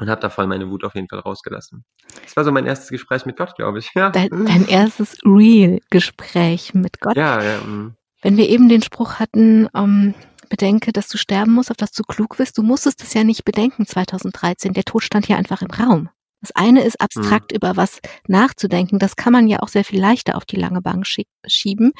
und 0.00 0.08
habe 0.08 0.20
da 0.20 0.30
voll 0.30 0.46
meine 0.46 0.70
Wut 0.70 0.84
auf 0.84 0.94
jeden 0.94 1.08
Fall 1.08 1.20
rausgelassen. 1.20 1.84
Das 2.22 2.36
war 2.36 2.44
so 2.44 2.52
mein 2.52 2.66
erstes 2.66 2.88
Gespräch 2.90 3.26
mit 3.26 3.36
Gott, 3.36 3.54
glaube 3.56 3.78
ich. 3.78 3.90
Ja. 3.94 4.10
Dein, 4.10 4.30
dein 4.30 4.66
erstes 4.66 5.18
Real-Gespräch 5.24 6.74
mit 6.74 7.00
Gott. 7.00 7.16
Ja, 7.16 7.42
ja. 7.42 7.58
Mm. 7.58 7.94
Wenn 8.22 8.36
wir 8.36 8.48
eben 8.48 8.68
den 8.68 8.82
Spruch 8.82 9.14
hatten, 9.14 9.68
ähm, 9.74 10.14
bedenke, 10.48 10.92
dass 10.92 11.08
du 11.08 11.18
sterben 11.18 11.52
musst, 11.52 11.70
auf 11.70 11.76
dass 11.76 11.92
du 11.92 12.02
klug 12.02 12.38
wirst, 12.38 12.58
du 12.58 12.62
musstest 12.62 13.02
es 13.02 13.14
ja 13.14 13.24
nicht 13.24 13.44
bedenken 13.44 13.86
2013. 13.86 14.72
Der 14.72 14.84
Tod 14.84 15.02
stand 15.02 15.26
hier 15.26 15.36
einfach 15.36 15.62
im 15.62 15.70
Raum. 15.70 16.08
Das 16.40 16.52
eine 16.54 16.84
ist 16.84 17.00
abstrakt 17.00 17.50
mhm. 17.52 17.56
über 17.56 17.76
was 17.76 18.00
nachzudenken. 18.28 18.98
Das 18.98 19.16
kann 19.16 19.32
man 19.32 19.48
ja 19.48 19.60
auch 19.60 19.68
sehr 19.68 19.84
viel 19.84 20.00
leichter 20.00 20.36
auf 20.36 20.44
die 20.44 20.56
lange 20.56 20.80
Bank 20.80 21.04
schieben. 21.46 21.92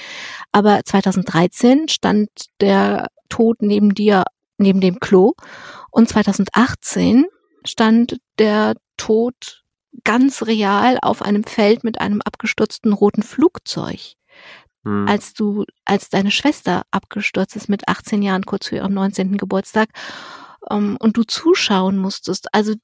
Aber 0.52 0.80
2013 0.84 1.88
stand 1.88 2.28
der 2.60 3.08
Tod 3.28 3.56
neben 3.60 3.94
dir, 3.94 4.24
neben 4.56 4.80
dem 4.80 5.00
Klo. 5.00 5.32
Und 5.90 6.08
2018 6.08 7.26
stand 7.68 8.20
der 8.38 8.74
Tod 8.96 9.64
ganz 10.04 10.42
real 10.46 10.98
auf 11.02 11.22
einem 11.22 11.44
Feld 11.44 11.84
mit 11.84 12.00
einem 12.00 12.20
abgestürzten 12.22 12.92
roten 12.92 13.22
Flugzeug. 13.22 14.14
Hm. 14.84 15.08
Als 15.08 15.34
du, 15.34 15.64
als 15.84 16.08
deine 16.08 16.30
Schwester 16.30 16.82
abgestürzt 16.90 17.56
ist 17.56 17.68
mit 17.68 17.88
18 17.88 18.22
Jahren, 18.22 18.44
kurz 18.44 18.68
vor 18.68 18.78
ihrem 18.78 18.94
19. 18.94 19.36
Geburtstag, 19.36 19.88
um, 20.60 20.76
ähm, 20.76 20.96
und 21.00 21.16
du 21.16 21.24
zuschauen 21.24 21.98
musstest. 21.98 22.48
Also, 22.54 22.74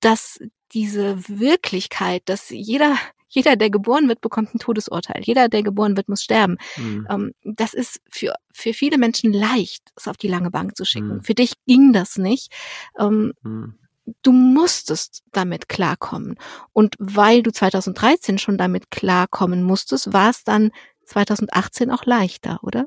dass 0.00 0.38
diese 0.72 1.28
Wirklichkeit, 1.28 2.22
dass 2.26 2.50
jeder, 2.50 2.96
jeder, 3.28 3.56
der 3.56 3.70
geboren 3.70 4.08
wird, 4.08 4.20
bekommt 4.20 4.54
ein 4.54 4.58
Todesurteil. 4.58 5.22
Jeder, 5.24 5.48
der 5.48 5.62
geboren 5.62 5.96
wird, 5.96 6.08
muss 6.08 6.22
sterben. 6.22 6.56
Mhm. 6.76 7.06
Um, 7.10 7.30
das 7.42 7.74
ist 7.74 8.00
für, 8.10 8.34
für 8.52 8.72
viele 8.72 8.98
Menschen 8.98 9.32
leicht, 9.32 9.82
es 9.96 10.08
auf 10.08 10.16
die 10.16 10.28
lange 10.28 10.50
Bank 10.50 10.76
zu 10.76 10.84
schicken. 10.84 11.16
Mhm. 11.16 11.22
Für 11.22 11.34
dich 11.34 11.52
ging 11.66 11.92
das 11.92 12.16
nicht. 12.16 12.52
Um, 12.94 13.32
mhm 13.42 13.78
du 14.22 14.32
musstest 14.32 15.22
damit 15.32 15.68
klarkommen. 15.68 16.36
Und 16.72 16.96
weil 16.98 17.42
du 17.42 17.50
2013 17.52 18.38
schon 18.38 18.58
damit 18.58 18.90
klarkommen 18.90 19.62
musstest, 19.62 20.12
war 20.12 20.30
es 20.30 20.44
dann 20.44 20.70
2018 21.04 21.90
auch 21.90 22.04
leichter, 22.04 22.58
oder? 22.62 22.86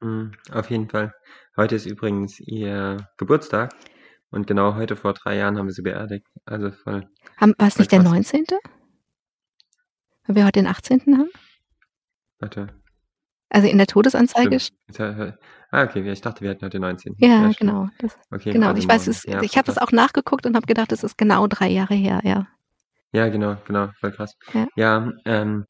Mhm, 0.00 0.32
auf 0.52 0.70
jeden 0.70 0.88
Fall. 0.88 1.14
Heute 1.56 1.76
ist 1.76 1.86
übrigens 1.86 2.40
ihr 2.40 3.08
Geburtstag. 3.16 3.74
Und 4.30 4.46
genau 4.48 4.74
heute 4.74 4.96
vor 4.96 5.14
drei 5.14 5.36
Jahren 5.36 5.56
haben 5.58 5.66
wir 5.66 5.72
sie 5.72 5.82
beerdigt. 5.82 6.26
Also 6.44 6.72
voll. 6.72 7.08
Haben, 7.36 7.54
war 7.56 7.68
es 7.68 7.78
nicht 7.78 7.92
der 7.92 8.02
19.? 8.02 8.44
Weil 10.26 10.36
wir 10.36 10.44
heute 10.44 10.60
den 10.60 10.66
18. 10.66 11.00
haben? 11.16 11.30
Warte. 12.40 12.66
Also 13.48 13.68
in 13.68 13.78
der 13.78 13.86
Todesanzeige. 13.86 14.58
Ah, 15.74 15.82
okay, 15.82 16.08
ich 16.08 16.20
dachte, 16.20 16.42
wir 16.42 16.50
hätten 16.50 16.64
heute 16.64 16.78
19. 16.78 17.16
Ja, 17.18 17.48
ja 17.48 17.52
genau. 17.58 17.88
Das, 17.98 18.16
okay, 18.30 18.52
genau. 18.52 18.72
Ich 18.76 18.86
weiß, 18.86 19.08
es, 19.08 19.24
ja, 19.24 19.42
ich 19.42 19.58
habe 19.58 19.72
es 19.72 19.76
auch 19.76 19.90
nachgeguckt 19.90 20.46
und 20.46 20.54
habe 20.54 20.66
gedacht, 20.66 20.92
es 20.92 21.02
ist 21.02 21.18
genau 21.18 21.48
drei 21.48 21.68
Jahre 21.68 21.94
her, 21.94 22.20
ja. 22.22 22.46
Ja, 23.10 23.28
genau, 23.28 23.56
genau, 23.66 23.88
voll 23.98 24.12
krass. 24.12 24.36
Ja, 24.52 24.68
ja 24.76 25.12
ähm, 25.24 25.66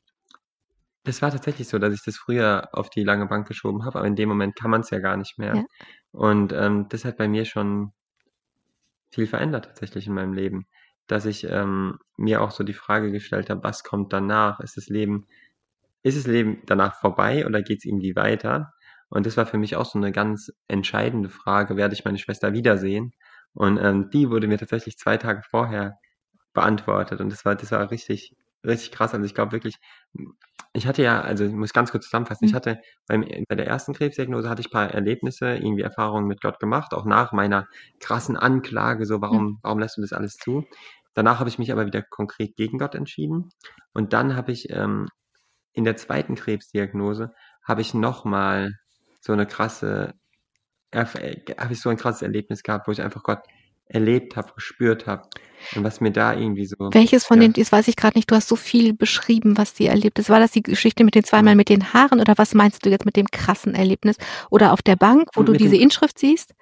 das 1.05 1.23
war 1.23 1.31
tatsächlich 1.31 1.69
so, 1.69 1.79
dass 1.79 1.95
ich 1.95 2.03
das 2.05 2.19
früher 2.19 2.69
auf 2.73 2.91
die 2.91 3.03
lange 3.03 3.25
Bank 3.27 3.49
geschoben 3.49 3.87
habe, 3.87 3.99
aber 3.99 4.07
in 4.07 4.15
dem 4.15 4.29
Moment 4.29 4.57
kann 4.57 4.71
man 4.71 4.83
es 4.83 4.91
ja 4.91 4.99
gar 4.99 5.17
nicht 5.17 5.39
mehr. 5.39 5.57
Ja. 5.57 5.65
Und 6.13 6.53
ähm, 6.53 6.87
das 6.91 7.07
hat 7.07 7.17
bei 7.17 7.27
mir 7.27 7.47
schon 7.47 7.93
viel 9.11 9.27
verändert 9.27 9.65
tatsächlich 9.65 10.07
in 10.07 10.13
meinem 10.13 10.35
Leben, 10.35 10.67
dass 11.07 11.25
ich 11.25 11.45
ähm, 11.45 11.99
mir 12.19 12.43
auch 12.43 12.51
so 12.51 12.63
die 12.63 12.75
Frage 12.75 13.11
gestellt 13.11 13.49
habe, 13.49 13.65
was 13.65 13.85
kommt 13.85 14.13
danach? 14.13 14.61
Ist 14.61 14.77
das 14.77 14.89
Leben 14.89 15.27
ist 16.05 16.19
das 16.19 16.27
Leben 16.27 16.63
danach 16.67 17.01
vorbei 17.01 17.47
oder 17.47 17.63
geht 17.63 17.79
es 17.79 17.87
irgendwie 17.87 18.15
weiter? 18.15 18.74
Und 19.09 19.27
das 19.27 19.37
war 19.37 19.47
für 19.47 19.59
mich 19.59 19.77
auch 19.77 19.87
so 19.87 19.99
eine 19.99 20.13
ganz 20.13 20.53
entscheidende 20.69 21.29
Frage, 21.29 21.77
werde 21.77 21.95
ich 21.95 22.05
meine 22.05 22.19
Schwester 22.19 22.53
wiedersehen? 22.53 23.13
Und 23.53 23.79
ähm, 23.79 24.11
die 24.11 24.31
wurde 24.31 24.49
mir 24.49 24.59
tatsächlich 24.59 24.99
zwei 24.99 25.17
Tage 25.17 25.43
vorher 25.49 25.99
beantwortet. 26.53 27.21
Und 27.21 27.31
das 27.31 27.45
war, 27.45 27.55
das 27.55 27.71
war 27.73 27.91
richtig, 27.91 28.35
richtig 28.65 28.93
krass. 28.93 29.15
Also 29.15 29.25
ich 29.25 29.35
glaube 29.35 29.53
wirklich, 29.53 29.77
ich 30.73 30.87
hatte 30.87 31.03
ja, 31.03 31.21
also 31.21 31.45
ich 31.45 31.53
muss 31.53 31.73
ganz 31.73 31.93
kurz 31.93 32.07
zusammenfassen, 32.07 32.47
ich 32.47 32.53
mhm. 32.53 32.57
hatte 32.57 32.81
beim, 33.07 33.25
bei 33.49 33.55
der 33.55 33.67
ersten 33.67 33.95
Krebsdiagnose 33.95 34.51
hatte 34.51 34.61
ich 34.61 34.71
paar 34.71 34.91
Erlebnisse, 34.91 35.55
irgendwie 35.55 35.83
Erfahrungen 35.83 36.27
mit 36.27 36.41
Gott 36.41 36.59
gemacht, 36.59 36.93
auch 36.95 37.05
nach 37.05 37.33
meiner 37.33 37.69
krassen 38.01 38.37
Anklage, 38.37 39.07
so 39.07 39.21
warum, 39.21 39.45
mhm. 39.45 39.59
warum 39.63 39.79
lässt 39.79 39.97
du 39.97 40.01
das 40.01 40.13
alles 40.13 40.37
zu? 40.37 40.65
Danach 41.15 41.39
habe 41.39 41.49
ich 41.49 41.59
mich 41.59 41.71
aber 41.71 41.87
wieder 41.87 42.03
konkret 42.03 42.57
gegen 42.57 42.79
Gott 42.79 42.97
entschieden. 42.97 43.51
Und 43.93 44.13
dann 44.13 44.35
habe 44.35 44.51
ich 44.51 44.71
ähm, 44.71 45.07
in 45.73 45.85
der 45.85 45.97
zweiten 45.97 46.35
Krebsdiagnose 46.35 47.33
habe 47.63 47.81
ich 47.81 47.95
nochmal 47.95 48.73
so 49.25 49.33
eine 49.33 49.47
krasse, 49.47 50.15
habe 50.95 51.73
ich 51.73 51.81
so 51.81 51.89
ein 51.89 51.97
krasses 51.97 52.23
Erlebnis 52.23 52.63
gehabt, 52.63 52.87
wo 52.87 52.93
ich 52.93 53.01
einfach 53.01 53.23
Gott 53.23 53.41
erlebt 53.87 54.37
habe, 54.37 54.53
gespürt 54.55 55.07
habe 55.07 55.29
und 55.75 55.85
was 55.85 56.01
mir 56.01 56.11
da 56.11 56.35
irgendwie 56.35 56.67
so. 56.67 56.77
Welches 56.93 57.25
von 57.25 57.41
ja. 57.41 57.49
den, 57.49 57.53
das 57.55 57.73
weiß 57.73 57.89
ich 57.89 57.97
gerade 57.97 58.19
nicht, 58.19 58.31
du 58.31 58.35
hast 58.35 58.49
so 58.49 58.57
viel 58.57 58.95
beschrieben, 58.95 59.57
was 59.57 59.75
die 59.75 59.87
erlebt 59.87 60.19
ist. 60.19 60.31
War 60.31 60.41
das 60.41 60.53
die 60.53 60.63
Geschichte 60.63 61.05
mit 61.05 61.15
den 61.15 61.25
zweimal 61.25 61.55
mit 61.55 61.69
den 61.69 61.93
Haaren 61.93 62.21
oder 62.21 62.35
was 62.37 62.55
meinst 62.55 62.85
du 62.85 62.91
jetzt 62.91 63.05
mit 63.05 63.17
dem 63.17 63.27
krassen 63.27 63.75
Erlebnis? 63.75 64.17
Oder 64.51 64.73
auf 64.73 64.83
der 64.83 64.97
Bank, 64.97 65.29
wo 65.35 65.41
und 65.41 65.47
du 65.47 65.53
diese 65.53 65.77
Inschrift 65.77 66.19
siehst? 66.19 66.55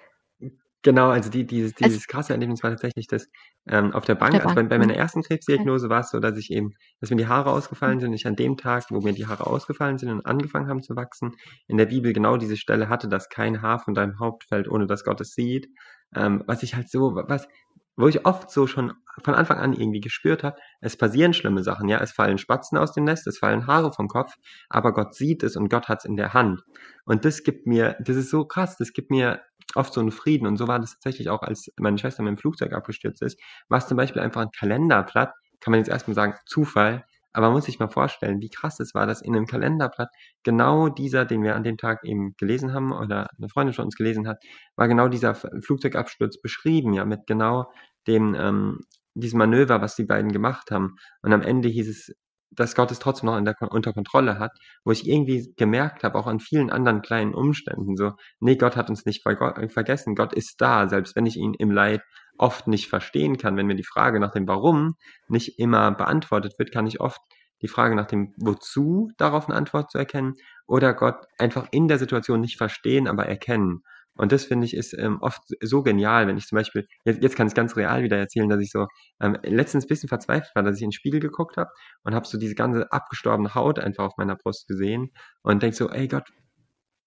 Genau, 0.84 1.10
also 1.10 1.30
die, 1.30 1.46
dieses, 1.46 1.74
dieses 1.74 1.94
also, 1.94 2.06
krasse 2.08 2.32
Erlebnis 2.32 2.62
war 2.64 2.70
tatsächlich 2.70 3.06
das 3.06 3.28
ähm, 3.68 3.92
auf 3.92 4.04
der 4.04 4.16
Bank. 4.16 4.32
Der 4.32 4.42
also 4.42 4.54
Bank. 4.54 4.68
Bei, 4.68 4.78
bei, 4.78 4.86
meiner 4.86 4.96
ersten 4.98 5.22
Krebsdiagnose 5.22 5.88
war 5.88 6.00
es 6.00 6.10
so, 6.10 6.18
dass 6.18 6.36
ich 6.36 6.50
eben, 6.50 6.74
dass 7.00 7.10
mir 7.10 7.16
die 7.16 7.28
Haare 7.28 7.50
ausgefallen 7.50 8.00
sind. 8.00 8.12
Ich 8.14 8.26
an 8.26 8.34
dem 8.34 8.56
Tag, 8.56 8.84
wo 8.90 9.00
mir 9.00 9.12
die 9.12 9.26
Haare 9.26 9.46
ausgefallen 9.46 9.98
sind 9.98 10.10
und 10.10 10.26
angefangen 10.26 10.68
haben 10.68 10.82
zu 10.82 10.96
wachsen, 10.96 11.36
in 11.68 11.76
der 11.76 11.86
Bibel 11.86 12.12
genau 12.12 12.36
diese 12.36 12.56
Stelle 12.56 12.88
hatte, 12.88 13.08
dass 13.08 13.28
kein 13.28 13.62
Haar 13.62 13.78
von 13.78 13.94
deinem 13.94 14.18
Haupt 14.18 14.44
fällt, 14.48 14.68
ohne 14.68 14.86
dass 14.86 15.04
Gott 15.04 15.20
es 15.20 15.34
sieht. 15.34 15.68
Ähm, 16.16 16.42
was 16.46 16.64
ich 16.64 16.74
halt 16.74 16.90
so, 16.90 17.14
was, 17.14 17.46
wo 17.96 18.08
ich 18.08 18.24
oft 18.24 18.50
so 18.50 18.66
schon 18.66 18.92
von 19.22 19.34
Anfang 19.34 19.58
an 19.58 19.72
irgendwie 19.74 20.00
gespürt 20.00 20.42
habe, 20.42 20.56
es 20.80 20.96
passieren 20.96 21.34
schlimme 21.34 21.62
Sachen, 21.62 21.88
ja, 21.88 21.98
es 22.00 22.12
fallen 22.12 22.38
Spatzen 22.38 22.78
aus 22.78 22.92
dem 22.92 23.04
Nest, 23.04 23.26
es 23.26 23.38
fallen 23.38 23.66
Haare 23.66 23.92
vom 23.92 24.08
Kopf, 24.08 24.32
aber 24.68 24.92
Gott 24.92 25.14
sieht 25.14 25.42
es 25.42 25.56
und 25.56 25.68
Gott 25.68 25.88
hat 25.88 25.98
es 26.00 26.04
in 26.04 26.16
der 26.16 26.32
Hand. 26.32 26.62
Und 27.04 27.24
das 27.24 27.42
gibt 27.42 27.66
mir, 27.66 27.96
das 28.00 28.16
ist 28.16 28.30
so 28.30 28.44
krass, 28.44 28.76
das 28.78 28.92
gibt 28.92 29.10
mir 29.10 29.42
oft 29.74 29.92
so 29.92 30.00
einen 30.00 30.12
Frieden. 30.12 30.46
Und 30.46 30.56
so 30.56 30.68
war 30.68 30.78
das 30.78 30.92
tatsächlich 30.92 31.28
auch, 31.28 31.42
als 31.42 31.70
meine 31.78 31.98
Schwester 31.98 32.22
mit 32.22 32.30
dem 32.30 32.38
Flugzeug 32.38 32.72
abgestürzt 32.72 33.22
ist, 33.22 33.38
war 33.68 33.78
es 33.78 33.86
zum 33.86 33.96
Beispiel 33.96 34.22
einfach 34.22 34.40
ein 34.40 34.50
Kalenderblatt, 34.50 35.34
kann 35.60 35.72
man 35.72 35.80
jetzt 35.80 35.88
erstmal 35.88 36.14
sagen, 36.14 36.34
Zufall, 36.46 37.04
aber 37.32 37.46
man 37.46 37.54
muss 37.54 37.64
sich 37.64 37.78
mal 37.78 37.88
vorstellen, 37.88 38.40
wie 38.40 38.50
krass 38.50 38.80
es 38.80 38.94
war, 38.94 39.06
dass 39.06 39.22
in 39.22 39.34
einem 39.34 39.46
Kalenderblatt 39.46 40.10
genau 40.42 40.88
dieser, 40.88 41.24
den 41.24 41.42
wir 41.42 41.56
an 41.56 41.64
dem 41.64 41.78
Tag 41.78 42.04
eben 42.04 42.34
gelesen 42.36 42.72
haben 42.72 42.92
oder 42.92 43.28
eine 43.38 43.48
Freundin 43.48 43.74
von 43.74 43.86
uns 43.86 43.96
gelesen 43.96 44.28
hat, 44.28 44.42
war 44.76 44.88
genau 44.88 45.08
dieser 45.08 45.34
Flugzeugabsturz 45.34 46.40
beschrieben, 46.40 46.92
ja, 46.92 47.04
mit 47.04 47.26
genau 47.26 47.70
dem, 48.06 48.34
ähm, 48.34 48.80
diesem 49.14 49.38
Manöver, 49.38 49.80
was 49.80 49.96
die 49.96 50.04
beiden 50.04 50.32
gemacht 50.32 50.70
haben. 50.70 50.96
Und 51.22 51.32
am 51.32 51.42
Ende 51.42 51.68
hieß 51.68 51.88
es, 51.88 52.14
dass 52.50 52.74
Gott 52.74 52.90
es 52.90 52.98
trotzdem 52.98 53.28
noch 53.28 53.40
der, 53.42 53.56
unter 53.70 53.92
Kontrolle 53.92 54.38
hat, 54.38 54.52
wo 54.84 54.92
ich 54.92 55.08
irgendwie 55.08 55.54
gemerkt 55.56 56.04
habe, 56.04 56.18
auch 56.18 56.26
an 56.26 56.40
vielen 56.40 56.70
anderen 56.70 57.00
kleinen 57.02 57.34
Umständen, 57.34 57.96
so, 57.96 58.12
nee, 58.40 58.56
Gott 58.56 58.76
hat 58.76 58.90
uns 58.90 59.06
nicht 59.06 59.22
vergessen, 59.22 60.14
Gott 60.14 60.34
ist 60.34 60.60
da, 60.60 60.88
selbst 60.88 61.16
wenn 61.16 61.26
ich 61.26 61.36
ihn 61.36 61.54
im 61.54 61.70
Leid 61.70 62.02
oft 62.42 62.66
nicht 62.66 62.88
verstehen 62.88 63.38
kann, 63.38 63.56
wenn 63.56 63.66
mir 63.66 63.76
die 63.76 63.84
Frage 63.84 64.18
nach 64.18 64.32
dem 64.32 64.48
Warum 64.48 64.96
nicht 65.28 65.60
immer 65.60 65.92
beantwortet 65.92 66.58
wird, 66.58 66.72
kann 66.72 66.88
ich 66.88 67.00
oft 67.00 67.20
die 67.62 67.68
Frage 67.68 67.94
nach 67.94 68.06
dem 68.06 68.34
Wozu 68.36 69.12
darauf 69.16 69.48
eine 69.48 69.56
Antwort 69.56 69.92
zu 69.92 69.98
erkennen 69.98 70.34
oder 70.66 70.92
Gott 70.92 71.26
einfach 71.38 71.68
in 71.70 71.86
der 71.86 71.98
Situation 71.98 72.40
nicht 72.40 72.58
verstehen, 72.58 73.06
aber 73.06 73.26
erkennen. 73.26 73.84
Und 74.14 74.32
das 74.32 74.44
finde 74.44 74.66
ich 74.66 74.74
ist 74.74 74.92
ähm, 74.92 75.18
oft 75.20 75.40
so 75.62 75.82
genial, 75.84 76.26
wenn 76.26 76.36
ich 76.36 76.46
zum 76.46 76.56
Beispiel, 76.56 76.86
jetzt, 77.04 77.22
jetzt 77.22 77.36
kann 77.36 77.46
ich 77.46 77.54
ganz 77.54 77.76
real 77.76 78.02
wieder 78.02 78.18
erzählen, 78.18 78.48
dass 78.48 78.60
ich 78.60 78.72
so 78.72 78.88
ähm, 79.20 79.38
letztens 79.44 79.84
ein 79.84 79.88
bisschen 79.88 80.08
verzweifelt 80.08 80.50
war, 80.54 80.64
dass 80.64 80.76
ich 80.76 80.82
in 80.82 80.88
den 80.88 80.92
Spiegel 80.92 81.20
geguckt 81.20 81.56
habe 81.56 81.70
und 82.02 82.14
habe 82.14 82.26
so 82.26 82.38
diese 82.38 82.56
ganze 82.56 82.90
abgestorbene 82.90 83.54
Haut 83.54 83.78
einfach 83.78 84.04
auf 84.04 84.16
meiner 84.18 84.34
Brust 84.34 84.66
gesehen 84.66 85.12
und 85.42 85.62
denk 85.62 85.74
so, 85.74 85.88
ey 85.88 86.08
Gott, 86.08 86.28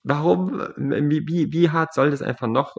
warum, 0.04 0.62
wie, 0.78 1.28
wie, 1.28 1.52
wie 1.52 1.70
hart 1.70 1.94
soll 1.94 2.10
das 2.12 2.22
einfach 2.22 2.48
noch 2.48 2.78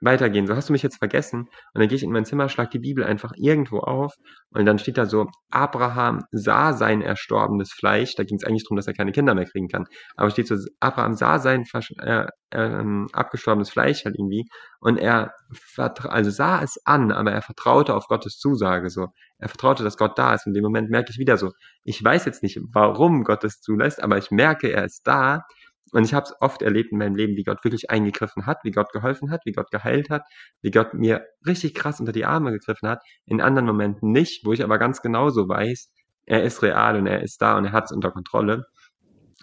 weitergehen. 0.00 0.46
So 0.46 0.54
hast 0.54 0.68
du 0.68 0.72
mich 0.72 0.82
jetzt 0.82 0.98
vergessen. 0.98 1.40
Und 1.40 1.80
dann 1.80 1.88
gehe 1.88 1.96
ich 1.96 2.02
in 2.02 2.12
mein 2.12 2.24
Zimmer, 2.24 2.48
schlag 2.48 2.70
die 2.70 2.78
Bibel 2.78 3.04
einfach 3.04 3.32
irgendwo 3.36 3.78
auf 3.80 4.14
und 4.50 4.64
dann 4.64 4.78
steht 4.78 4.98
da 4.98 5.06
so, 5.06 5.26
Abraham 5.50 6.24
sah 6.30 6.72
sein 6.72 7.02
erstorbenes 7.02 7.72
Fleisch. 7.72 8.14
Da 8.14 8.24
ging 8.24 8.36
es 8.36 8.44
eigentlich 8.44 8.64
darum, 8.64 8.76
dass 8.76 8.86
er 8.86 8.94
keine 8.94 9.12
Kinder 9.12 9.34
mehr 9.34 9.46
kriegen 9.46 9.68
kann. 9.68 9.86
Aber 10.16 10.30
steht 10.30 10.46
so, 10.46 10.56
Abraham 10.80 11.14
sah 11.14 11.38
sein 11.38 11.64
äh, 12.00 12.26
äh, 12.50 13.06
abgestorbenes 13.12 13.70
Fleisch 13.70 14.04
halt 14.04 14.14
irgendwie 14.16 14.46
und 14.80 14.98
er 14.98 15.32
also 16.04 16.30
sah 16.30 16.62
es 16.62 16.80
an, 16.84 17.12
aber 17.12 17.32
er 17.32 17.42
vertraute 17.42 17.94
auf 17.94 18.06
Gottes 18.06 18.38
Zusage. 18.38 18.90
So, 18.90 19.08
er 19.38 19.48
vertraute, 19.48 19.84
dass 19.84 19.96
Gott 19.96 20.18
da 20.18 20.34
ist. 20.34 20.46
Und 20.46 20.50
in 20.50 20.54
dem 20.54 20.64
Moment 20.64 20.90
merke 20.90 21.10
ich 21.10 21.18
wieder 21.18 21.36
so, 21.36 21.50
ich 21.84 22.02
weiß 22.02 22.24
jetzt 22.24 22.42
nicht, 22.42 22.58
warum 22.72 23.24
Gott 23.24 23.44
es 23.44 23.60
zulässt, 23.60 24.02
aber 24.02 24.18
ich 24.18 24.30
merke, 24.30 24.70
er 24.70 24.84
ist 24.84 25.06
da 25.06 25.42
und 25.92 26.04
ich 26.04 26.14
habe 26.14 26.24
es 26.24 26.34
oft 26.40 26.62
erlebt 26.62 26.92
in 26.92 26.98
meinem 26.98 27.14
Leben, 27.14 27.36
wie 27.36 27.44
Gott 27.44 27.64
wirklich 27.64 27.90
eingegriffen 27.90 28.46
hat, 28.46 28.58
wie 28.64 28.70
Gott 28.70 28.92
geholfen 28.92 29.30
hat, 29.30 29.42
wie 29.44 29.52
Gott 29.52 29.70
geheilt 29.70 30.10
hat, 30.10 30.22
wie 30.60 30.70
Gott 30.70 30.94
mir 30.94 31.24
richtig 31.46 31.74
krass 31.74 32.00
unter 32.00 32.12
die 32.12 32.24
Arme 32.24 32.52
gegriffen 32.52 32.88
hat. 32.88 33.02
In 33.24 33.40
anderen 33.40 33.66
Momenten 33.66 34.12
nicht, 34.12 34.44
wo 34.44 34.52
ich 34.52 34.62
aber 34.62 34.78
ganz 34.78 35.02
genauso 35.02 35.48
weiß, 35.48 35.92
er 36.26 36.42
ist 36.42 36.62
real 36.62 36.96
und 36.96 37.06
er 37.06 37.22
ist 37.22 37.40
da 37.40 37.56
und 37.56 37.64
er 37.64 37.72
hat 37.72 37.84
es 37.84 37.92
unter 37.92 38.10
Kontrolle. 38.10 38.66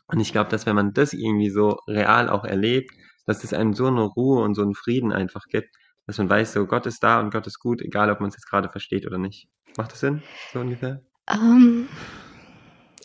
Und 0.08 0.20
ich 0.20 0.32
glaube, 0.32 0.50
dass 0.52 0.66
wenn 0.66 0.76
man 0.76 0.94
das 0.94 1.14
irgendwie 1.14 1.50
so 1.50 1.80
real 1.88 2.30
auch 2.30 2.44
erlebt, 2.44 2.92
dass 3.26 3.44
es 3.44 3.54
einem 3.54 3.74
so 3.74 3.88
eine 3.88 4.04
Ruhe 4.04 4.44
und 4.44 4.54
so 4.54 4.62
einen 4.62 4.76
Frieden 4.76 5.12
einfach 5.12 5.46
gibt, 5.48 5.76
dass 6.06 6.20
man 6.20 6.30
weiß, 6.30 6.54
so 6.54 6.68
Gott 6.68 6.86
ist 6.86 7.04
da 7.04 7.20
und 7.20 7.32
Gott 7.32 7.48
ist 7.48 7.60
gut, 7.60 7.82
egal 7.82 8.12
ob 8.12 8.20
man 8.20 8.30
es 8.30 8.36
jetzt 8.36 8.48
gerade 8.48 8.70
versteht 8.70 9.08
oder 9.08 9.18
nicht. 9.18 9.48
Macht 9.78 9.92
das 9.92 10.02
Sinn, 10.02 10.22
so 10.54 10.60
ungefähr? 10.60 11.02
Um, 11.28 11.40
ähm, 11.40 11.88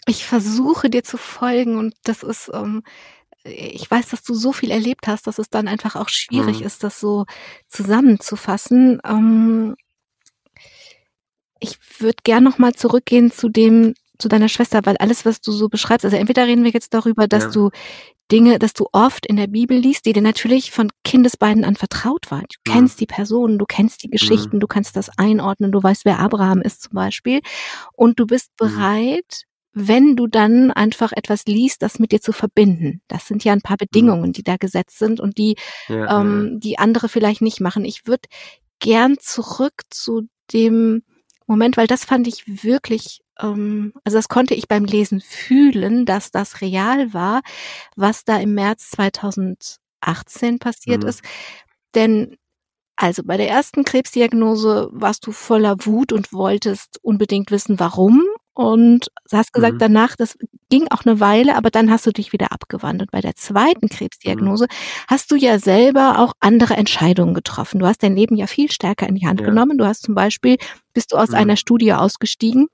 ich 0.07 0.27
versuche 0.27 0.91
dir 0.91 1.03
zu 1.03 1.17
folgen 1.17 1.79
und 1.79 1.95
das 2.05 2.23
ist, 2.23 2.49
um, 2.51 2.63
ähm, 2.63 2.83
ich 3.45 3.91
weiß, 3.91 4.09
dass 4.11 4.23
du 4.23 4.35
so 4.35 4.53
viel 4.53 4.71
erlebt 4.71 5.07
hast, 5.07 5.27
dass 5.27 5.39
es 5.39 5.49
dann 5.49 5.69
einfach 5.69 5.97
auch 5.97 6.09
schwierig 6.09 6.61
mhm. 6.61 6.67
ist, 6.67 6.85
das 6.85 7.01
so 7.01 7.25
zusammenzufassen. 7.69 9.01
Ähm, 9.05 9.77
ich 11.59 11.79
würde 11.99 12.19
gern 12.23 12.45
noch 12.45 12.59
mal 12.59 12.75
zurückgehen 12.75 13.31
zu 13.31 13.49
dem, 13.49 13.95
zu 14.19 14.29
deiner 14.29 14.49
Schwester, 14.49 14.81
weil 14.85 14.97
alles, 14.99 15.25
was 15.25 15.41
du 15.41 15.53
so 15.53 15.69
beschreibst, 15.69 16.05
also 16.05 16.17
entweder 16.17 16.47
reden 16.47 16.65
wir 16.65 16.71
jetzt 16.71 16.93
darüber, 16.95 17.27
dass 17.27 17.45
ja. 17.45 17.51
du 17.51 17.71
Dinge, 18.31 18.59
dass 18.59 18.75
du 18.75 18.87
oft 18.93 19.27
in 19.27 19.37
der 19.37 19.49
Bibel 19.49 19.77
liest, 19.77 20.07
die 20.07 20.13
dir 20.13 20.23
natürlich 20.23 20.71
von 20.71 20.91
Kindesbeinen 21.05 21.65
an 21.65 21.77
vertraut 21.77 22.31
waren. 22.31 22.47
Du 22.65 22.71
mhm. 22.71 22.75
kennst 22.75 23.01
die 23.01 23.07
Personen, 23.07 23.59
du 23.59 23.65
kennst 23.67 24.03
die 24.05 24.11
Geschichten, 24.11 24.57
mhm. 24.57 24.61
du 24.61 24.67
kannst 24.67 24.97
das 24.97 25.11
einordnen, 25.19 25.73
du 25.73 25.83
weißt, 25.83 26.05
wer 26.05 26.19
Abraham 26.21 26.63
ist 26.63 26.83
zum 26.83 26.93
Beispiel. 26.93 27.41
Und 27.93 28.21
du 28.21 28.27
bist 28.27 28.51
mhm. 28.61 28.67
bereit, 28.67 29.45
wenn 29.73 30.17
du 30.17 30.27
dann 30.27 30.71
einfach 30.71 31.13
etwas 31.13 31.45
liest, 31.47 31.83
das 31.83 31.99
mit 31.99 32.13
dir 32.13 32.21
zu 32.21 32.33
verbinden. 32.33 33.03
Das 33.09 33.27
sind 33.27 33.45
ja 33.45 33.53
ein 33.53 33.63
paar 33.63 33.77
mhm. 33.77 33.87
Bedingungen, 33.87 34.33
die 34.33 34.43
da 34.43 34.57
gesetzt 34.57 34.99
sind 34.99 35.21
und 35.21 35.39
die, 35.39 35.57
ja, 35.89 36.21
ähm, 36.21 36.51
ja. 36.53 36.59
die 36.59 36.79
andere 36.79 37.09
vielleicht 37.09 37.41
nicht 37.41 37.61
machen. 37.61 37.85
Ich 37.85 38.07
würde 38.07 38.29
gern 38.81 39.19
zurück 39.19 39.83
zu 39.91 40.29
dem 40.53 41.03
Moment, 41.47 41.77
weil 41.77 41.87
das 41.87 42.05
fand 42.05 42.27
ich 42.27 42.63
wirklich, 42.65 43.21
ähm, 43.41 43.93
also 44.05 44.19
das 44.19 44.29
konnte 44.29 44.55
ich 44.55 44.69
beim 44.69 44.85
Lesen 44.85 45.21
fühlen, 45.21 46.07
dass 46.07 46.31
das 46.31 46.61
real 46.61 47.13
war, 47.13 47.43
was 47.97 48.25
da 48.25 48.39
im 48.39 48.55
März 48.55 48.91
2018 48.91 50.59
passiert 50.59 51.03
mhm. 51.03 51.09
ist. 51.09 51.23
Denn 51.95 52.37
also 52.97 53.23
bei 53.25 53.37
der 53.37 53.49
ersten 53.49 53.85
Krebsdiagnose 53.85 54.91
warst 54.93 55.27
du 55.27 55.33
voller 55.33 55.77
Wut 55.87 56.13
und 56.13 56.35
wolltest 56.35 56.99
unbedingt 57.03 57.51
wissen, 57.51 57.81
warum 57.81 58.25
und 58.55 59.09
hast 59.33 59.53
gesagt, 59.53 59.75
mhm. 59.75 59.79
danach, 59.79 60.17
das 60.17 60.37
ging 60.69 60.87
auch 60.91 61.05
eine 61.05 61.21
Weile, 61.21 61.57
aber 61.57 61.71
dann 61.71 61.91
hast 61.91 62.07
du 62.07 62.13
dich 62.13 62.33
wieder 62.33 62.53
abgewandelt. 62.53 63.11
Bei 63.11 63.21
der 63.21 63.35
zweiten 63.35 63.89
Krebsdiagnose 63.89 64.65
mhm. 64.65 64.69
hast 65.09 65.31
du 65.31 65.37
ja 65.37 65.59
selber 65.59 66.19
auch 66.19 66.33
andere 66.41 66.75
Entscheidungen 66.75 67.35
getroffen. 67.35 67.79
Du 67.81 67.87
hast 67.87 68.03
dein 68.03 68.17
Leben 68.17 68.37
ja 68.37 68.47
viel 68.47 68.71
stärker 68.71 69.09
in 69.09 69.15
die 69.15 69.27
Hand 69.27 69.41
ja. 69.41 69.47
genommen. 69.47 69.79
Du 69.79 69.87
hast 69.87 70.03
zum 70.03 70.15
Beispiel, 70.15 70.57
bist 70.93 71.13
du 71.13 71.17
aus 71.17 71.31
mhm. 71.31 71.37
einer 71.37 71.57
Studie 71.57 71.93
ausgestiegen, 71.93 72.69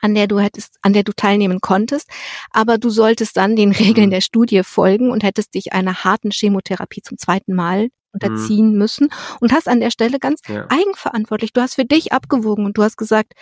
an 0.00 0.14
der 0.14 0.26
du 0.26 0.38
hättest, 0.38 0.76
an 0.82 0.92
der 0.92 1.02
du 1.02 1.12
teilnehmen 1.12 1.60
konntest, 1.60 2.08
aber 2.50 2.78
du 2.78 2.90
solltest 2.90 3.36
dann 3.36 3.56
den 3.56 3.72
Regeln 3.72 4.08
mhm. 4.08 4.12
der 4.12 4.20
Studie 4.20 4.62
folgen 4.62 5.10
und 5.10 5.24
hättest 5.24 5.54
dich 5.54 5.72
einer 5.72 6.04
harten 6.04 6.30
Chemotherapie 6.30 7.02
zum 7.02 7.18
zweiten 7.18 7.54
Mal 7.54 7.88
unterziehen 8.12 8.72
mhm. 8.72 8.78
müssen 8.78 9.08
und 9.40 9.52
hast 9.52 9.68
an 9.68 9.80
der 9.80 9.90
Stelle 9.90 10.18
ganz 10.18 10.40
ja. 10.48 10.66
eigenverantwortlich, 10.70 11.52
du 11.52 11.60
hast 11.60 11.74
für 11.74 11.84
dich 11.84 12.12
abgewogen 12.12 12.64
und 12.64 12.78
du 12.78 12.82
hast 12.82 12.96
gesagt, 12.96 13.34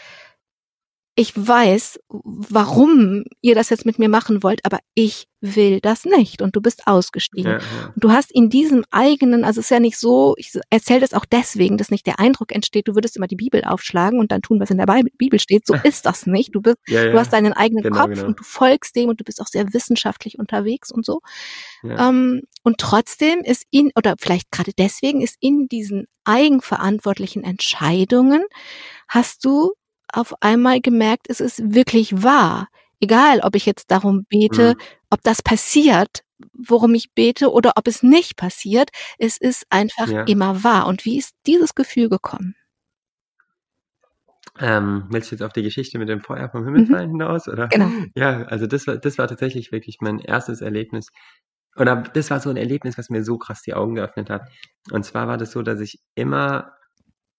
ich 1.17 1.33
weiß, 1.37 2.01
warum 2.09 3.25
ihr 3.41 3.55
das 3.55 3.71
jetzt 3.71 3.87
mit 3.87 4.01
mir 4.01 4.09
machen 4.09 4.43
wollt, 4.43 4.65
aber 4.65 4.81
ich 4.95 5.29
will 5.41 5.79
das 5.81 6.05
nicht. 6.05 6.43
Und 6.43 6.57
du 6.57 6.61
bist 6.61 6.89
ausgestiegen. 6.89 7.53
Ja, 7.53 7.59
ja. 7.59 7.93
Und 7.95 8.03
du 8.03 8.11
hast 8.11 8.33
in 8.33 8.51
diesem 8.51 8.85
eigenen, 8.91 9.45
also 9.45 9.61
es 9.61 9.67
ist 9.67 9.71
ja 9.71 9.79
nicht 9.79 9.97
so, 9.97 10.35
ich 10.39 10.53
erzähle 10.71 11.01
das 11.01 11.15
auch 11.15 11.25
deswegen, 11.25 11.77
dass 11.77 11.91
nicht 11.91 12.07
der 12.07 12.19
Eindruck 12.19 12.53
entsteht, 12.53 12.89
du 12.89 12.97
würdest 12.97 13.17
immer 13.17 13.29
die 13.29 13.37
Bibel 13.37 13.63
aufschlagen 13.63 14.19
und 14.19 14.33
dann 14.33 14.43
tun, 14.43 14.59
was 14.59 14.71
in 14.71 14.79
der 14.79 14.87
Bibel 15.17 15.39
steht. 15.39 15.67
So 15.67 15.75
ist 15.85 16.05
das 16.05 16.27
nicht. 16.27 16.53
Du 16.53 16.61
bist, 16.61 16.79
ja, 16.89 17.09
du 17.09 17.19
hast 17.19 17.33
deinen 17.33 17.53
eigenen 17.53 17.85
genau, 17.85 18.01
Kopf 18.01 18.15
genau. 18.15 18.27
und 18.27 18.41
du 18.41 18.43
folgst 18.43 18.97
dem 18.97 19.09
und 19.09 19.21
du 19.21 19.25
bist 19.25 19.41
auch 19.41 19.47
sehr 19.47 19.73
wissenschaftlich 19.73 20.41
unterwegs 20.41 20.91
und 20.91 21.07
so. 21.07 21.21
Ähm, 21.85 22.43
und 22.63 22.79
trotzdem 22.79 23.41
ist 23.41 23.65
in, 23.71 23.93
oder 23.95 24.17
vielleicht 24.19 24.51
gerade 24.51 24.73
deswegen 24.77 25.21
ist 25.21 25.37
in 25.41 25.69
diesen 25.69 26.07
eigenverantwortlichen 26.25 27.45
Entscheidungen 27.45 28.43
hast 29.07 29.45
du 29.45 29.75
auf 30.17 30.35
einmal 30.41 30.81
gemerkt, 30.81 31.27
es 31.29 31.41
ist 31.41 31.75
wirklich 31.75 32.23
wahr. 32.23 32.69
Egal, 33.01 33.41
ob 33.41 33.57
ich 33.57 33.67
jetzt 33.67 33.91
darum 33.91 34.25
bete, 34.29 34.75
mhm. 34.75 34.81
ob 35.11 35.23
das 35.23 35.43
passiert, 35.43 36.25
worum 36.53 36.95
ich 36.95 37.13
bete 37.13 37.53
oder 37.53 37.73
ob 37.77 37.87
es 37.87 38.03
nicht 38.03 38.37
passiert, 38.37 38.91
es 39.19 39.37
ist 39.37 39.67
einfach 39.71 40.09
ja. 40.09 40.23
immer 40.25 40.65
wahr. 40.65 40.87
Und 40.87 41.05
wie 41.05 41.19
ist 41.19 41.35
dieses 41.47 41.75
Gefühl 41.75 42.09
gekommen? 42.09 42.55
Ähm, 44.61 45.07
willst 45.11 45.31
du 45.31 45.35
jetzt 45.35 45.43
auf 45.43 45.53
die 45.53 45.63
Geschichte 45.63 45.99
mit 45.99 46.09
dem 46.09 46.21
Feuer 46.21 46.49
vom 46.49 46.65
Himmel 46.65 46.87
mhm. 46.87 47.11
hinaus? 47.11 47.49
Oder? 47.49 47.69
Genau. 47.69 47.91
Ja, 48.15 48.45
also 48.45 48.67
das 48.67 48.87
war, 48.87 48.97
das 48.97 49.19
war 49.19 49.27
tatsächlich 49.27 49.73
wirklich 49.73 49.99
mein 50.01 50.21
erstes 50.21 50.61
Erlebnis. 50.61 51.09
Oder 51.77 51.97
das 51.97 52.31
war 52.31 52.39
so 52.39 52.51
ein 52.51 52.57
Erlebnis, 52.57 52.97
was 52.97 53.11
mir 53.11 53.25
so 53.25 53.37
krass 53.37 53.63
die 53.63 53.75
Augen 53.75 53.97
geöffnet 53.97 54.31
hat. 54.31 54.49
Und 54.93 55.05
zwar 55.05 55.27
war 55.27 55.39
das 55.39 55.51
so, 55.51 55.63
dass 55.63 55.81
ich 55.81 55.99
immer 56.15 56.73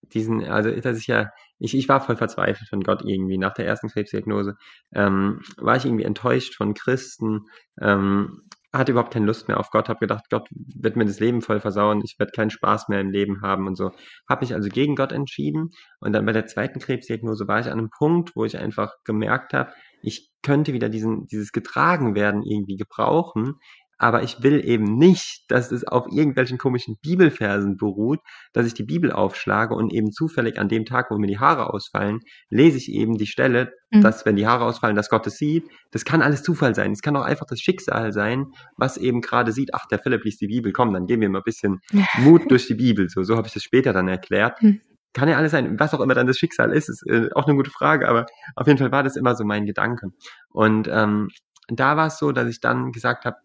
diesen, 0.02 0.44
also 0.44 0.72
dass 0.72 0.98
ich 0.98 1.08
ja 1.08 1.32
ich, 1.60 1.76
ich 1.76 1.88
war 1.88 2.02
voll 2.02 2.18
verzweifelt 2.18 2.70
von 2.70 2.82
Gott 2.82 3.04
irgendwie. 3.06 3.38
Nach 3.38 3.54
der 3.54 3.66
ersten 3.66 3.90
Krebsdiagnose 3.90 4.56
ähm, 4.94 5.42
war 5.58 5.78
ich 5.78 5.86
irgendwie 5.86 6.04
enttäuscht 6.04 6.56
von 6.56 6.74
Christen, 6.74 7.42
ähm, 7.82 8.42
hatte 8.74 8.92
überhaupt 8.92 9.14
keine 9.14 9.26
Lust 9.26 9.48
mehr 9.48 9.60
auf 9.60 9.70
Gott, 9.70 9.88
habe 9.88 10.00
gedacht, 10.00 10.26
Gott 10.30 10.50
wird 10.52 10.98
mir 10.98 11.06
das 11.06 11.20
Leben 11.20 11.42
voll 11.42 11.62
versauen, 11.62 12.02
ich 12.04 12.16
werde 12.20 12.34
keinen 12.34 12.50
Spaß 12.50 12.90
mehr 12.90 13.00
im 13.00 13.10
Leben 13.10 13.42
haben 13.42 13.68
und 13.68 13.76
so. 13.76 13.92
Habe 14.30 14.44
mich 14.44 14.54
also 14.54 14.70
gegen 14.70 14.96
Gott 14.96 15.14
entschieden 15.14 15.72
und 16.00 16.14
dann 16.14 16.26
bei 16.26 16.34
der 16.34 16.46
zweiten 16.46 16.80
Krebsdiagnose 16.80 17.48
war 17.48 17.62
ich 17.62 17.68
an 17.68 17.80
einem 17.80 17.90
Punkt, 17.90 18.36
wo 18.36 18.44
ich 18.44 18.58
einfach 18.58 18.94
gemerkt 19.06 19.54
habe, 19.54 19.72
ich 20.02 20.30
könnte 20.44 20.74
wieder 20.74 20.90
diesen, 20.90 21.26
dieses 21.28 21.52
getragen 21.52 22.16
werden 22.16 22.44
irgendwie 22.44 22.76
gebrauchen, 22.76 23.56
aber 23.98 24.24
ich 24.24 24.44
will 24.44 24.64
eben 24.66 24.98
nicht, 24.98 25.46
dass 25.50 25.72
es 25.72 25.88
auf 25.88 26.08
irgendwelchen 26.12 26.58
komischen 26.58 26.98
Bibelversen 27.02 27.78
beruht, 27.78 28.20
dass 28.54 28.68
ich 28.68 28.74
die 28.74 28.84
Bibel 28.84 29.12
aufschlage 29.12 29.74
und 29.74 29.94
eben 29.94 30.12
zufällig 30.12 30.60
an 30.60 30.68
dem 30.68 30.86
Tag, 30.86 31.12
wo 31.12 31.18
mir 31.18 31.28
die 31.28 31.40
Haare 31.40 31.74
ausfallen, 31.74 32.20
lese 32.50 32.78
ich 32.78 32.92
eben 32.92 33.18
die 33.18 33.28
Stelle, 33.28 33.72
mhm. 33.92 34.02
dass 34.02 34.26
wenn 34.26 34.36
die 34.36 34.48
Haare 34.48 34.66
ausfallen, 34.66 34.96
dass 34.96 35.10
Gott 35.10 35.26
es 35.28 35.38
sieht. 35.38 35.70
Das 35.92 36.04
kann 36.04 36.22
alles 36.22 36.44
Zufall 36.44 36.76
sein. 36.76 36.92
Es 36.92 37.02
kann 37.02 37.16
auch 37.16 37.24
einfach 37.24 37.46
das 37.46 37.62
Schicksal 37.62 38.12
sein, 38.12 38.48
was 38.76 38.98
eben 38.98 39.22
gerade 39.22 39.52
sieht, 39.52 39.74
ach, 39.74 39.86
der 39.88 40.00
Philipp 40.00 40.26
liest 40.26 40.42
die 40.42 40.48
Bibel, 40.48 40.74
komm, 40.74 40.94
dann 40.94 41.06
geben 41.06 41.22
wir 41.22 41.30
mal 41.30 41.40
ein 41.40 41.44
bisschen 41.44 41.80
Mut 42.18 42.50
durch 42.52 42.68
die 42.68 42.76
Bibel. 42.76 43.10
So, 43.10 43.24
so 43.24 43.38
habe 43.38 43.48
ich 43.48 43.54
das 43.54 43.64
später 43.64 43.94
dann 43.94 44.08
erklärt. 44.08 44.62
Mhm. 44.62 44.82
Kann 45.14 45.30
ja 45.30 45.38
alles 45.38 45.52
sein, 45.54 45.80
was 45.80 45.94
auch 45.94 46.02
immer 46.02 46.14
dann 46.14 46.28
das 46.28 46.38
Schicksal 46.38 46.74
ist, 46.74 46.90
ist 46.90 47.08
äh, 47.08 47.30
auch 47.34 47.46
eine 47.46 47.56
gute 47.56 47.72
Frage, 47.72 48.10
aber 48.10 48.26
auf 48.56 48.68
jeden 48.68 48.78
Fall 48.78 48.92
war 48.92 49.04
das 49.04 49.16
immer 49.16 49.34
so 49.36 49.46
mein 49.46 49.66
Gedanke. 49.66 50.10
Und 50.50 50.90
ähm, 50.92 51.30
da 51.70 51.96
war 51.96 52.08
es 52.08 52.20
so, 52.20 52.34
dass 52.34 52.50
ich 52.50 52.60
dann 52.60 52.92
gesagt 52.92 53.24
habe, 53.24 53.38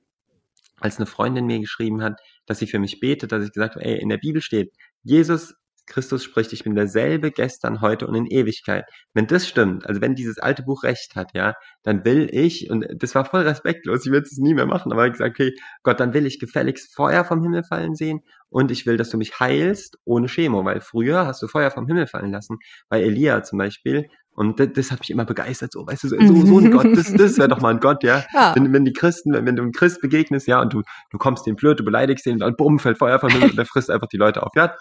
als 0.81 0.99
eine 0.99 1.07
Freundin 1.07 1.47
mir 1.47 1.61
geschrieben 1.61 2.03
hat, 2.03 2.21
dass 2.47 2.59
sie 2.59 2.67
für 2.67 2.79
mich 2.79 3.01
betet, 3.01 3.33
dass 3.33 3.45
ich 3.45 3.53
gesagt 3.53 3.77
habe, 3.77 3.85
ey, 3.85 4.01
in 4.01 4.09
der 4.09 4.19
Bibel 4.19 4.43
steht, 4.43 4.73
Jesus 5.03 5.55
Christus 5.91 6.25
spricht, 6.25 6.53
ich 6.53 6.65
bin 6.65 6.75
derselbe 6.75 7.33
gestern, 7.33 7.81
heute 7.81 8.07
und 8.07 8.15
in 8.15 8.27
Ewigkeit. 8.27 8.85
Wenn 9.13 9.27
das 9.27 9.49
stimmt, 9.49 9.87
also 9.87 10.01
wenn 10.01 10.15
dieses 10.15 10.39
alte 10.39 10.63
Buch 10.63 10.85
recht 10.85 11.17
hat, 11.17 11.33
ja, 11.35 11.55
dann 11.83 12.05
will 12.05 12.29
ich, 12.33 12.71
und 12.71 12.87
das 12.95 13.15
war 13.15 13.25
voll 13.25 13.43
respektlos, 13.43 14.07
ich 14.07 14.13
würde 14.13 14.27
es 14.31 14.39
nie 14.39 14.55
mehr 14.55 14.67
machen, 14.67 14.93
aber 14.93 15.07
ich 15.07 15.13
gesagt, 15.13 15.33
okay, 15.33 15.53
Gott, 15.83 16.01
dann 16.01 16.15
will 16.15 16.27
ich 16.27 16.39
gefälligst 16.39 16.95
Feuer 16.95 17.25
vom 17.25 17.43
Himmel 17.43 17.65
fallen 17.65 17.95
sehen 17.95 18.21
und 18.49 18.71
ich 18.71 18.87
will, 18.87 18.97
dass 18.97 19.11
du 19.11 19.19
mich 19.19 19.39
heilst 19.41 19.99
ohne 20.05 20.29
Chemo, 20.29 20.65
weil 20.65 20.81
früher 20.81 21.27
hast 21.27 21.43
du 21.43 21.49
Feuer 21.49 21.71
vom 21.71 21.87
Himmel 21.87 22.07
fallen 22.07 22.31
lassen, 22.31 22.59
bei 22.89 23.03
Elia 23.03 23.43
zum 23.43 23.59
Beispiel, 23.59 24.09
Und 24.41 24.59
das, 24.59 24.69
das 24.73 24.91
hat 24.91 25.01
mich 25.01 25.11
immer 25.11 25.27
begeistert, 25.27 25.71
so, 25.71 25.87
weißt 25.87 26.05
du, 26.05 26.09
so, 26.09 26.17
so 26.17 26.59
ein 26.61 26.71
Gott, 26.71 26.87
das, 26.97 27.13
das 27.13 27.37
wäre 27.37 27.49
doch 27.49 27.61
mal 27.61 27.75
ein 27.75 27.79
Gott, 27.79 28.03
ja. 28.03 28.25
ja. 28.33 28.55
Wenn, 28.55 28.73
wenn 28.73 28.87
die 28.87 28.95
Christen, 28.95 29.35
wenn, 29.35 29.45
wenn 29.45 29.55
du 29.55 29.63
einem 29.63 29.73
Christ 29.73 30.01
begegnest, 30.01 30.47
ja, 30.47 30.63
und 30.63 30.73
du, 30.73 30.81
du 31.11 31.19
kommst 31.19 31.47
dem 31.47 31.57
blöd, 31.57 31.79
du 31.79 31.85
beleidigst 31.85 32.25
ihn, 32.25 32.33
und 32.33 32.41
dann 32.41 32.57
bumm, 32.57 32.79
fällt 32.79 32.97
Feuer 32.97 33.19
von 33.19 33.31
mir 33.31 33.45
und 33.45 33.59
der 33.59 33.67
frisst 33.67 33.91
einfach 33.91 34.07
die 34.07 34.17
Leute 34.17 34.43
auf. 34.43 34.53
Ja, 34.57 34.73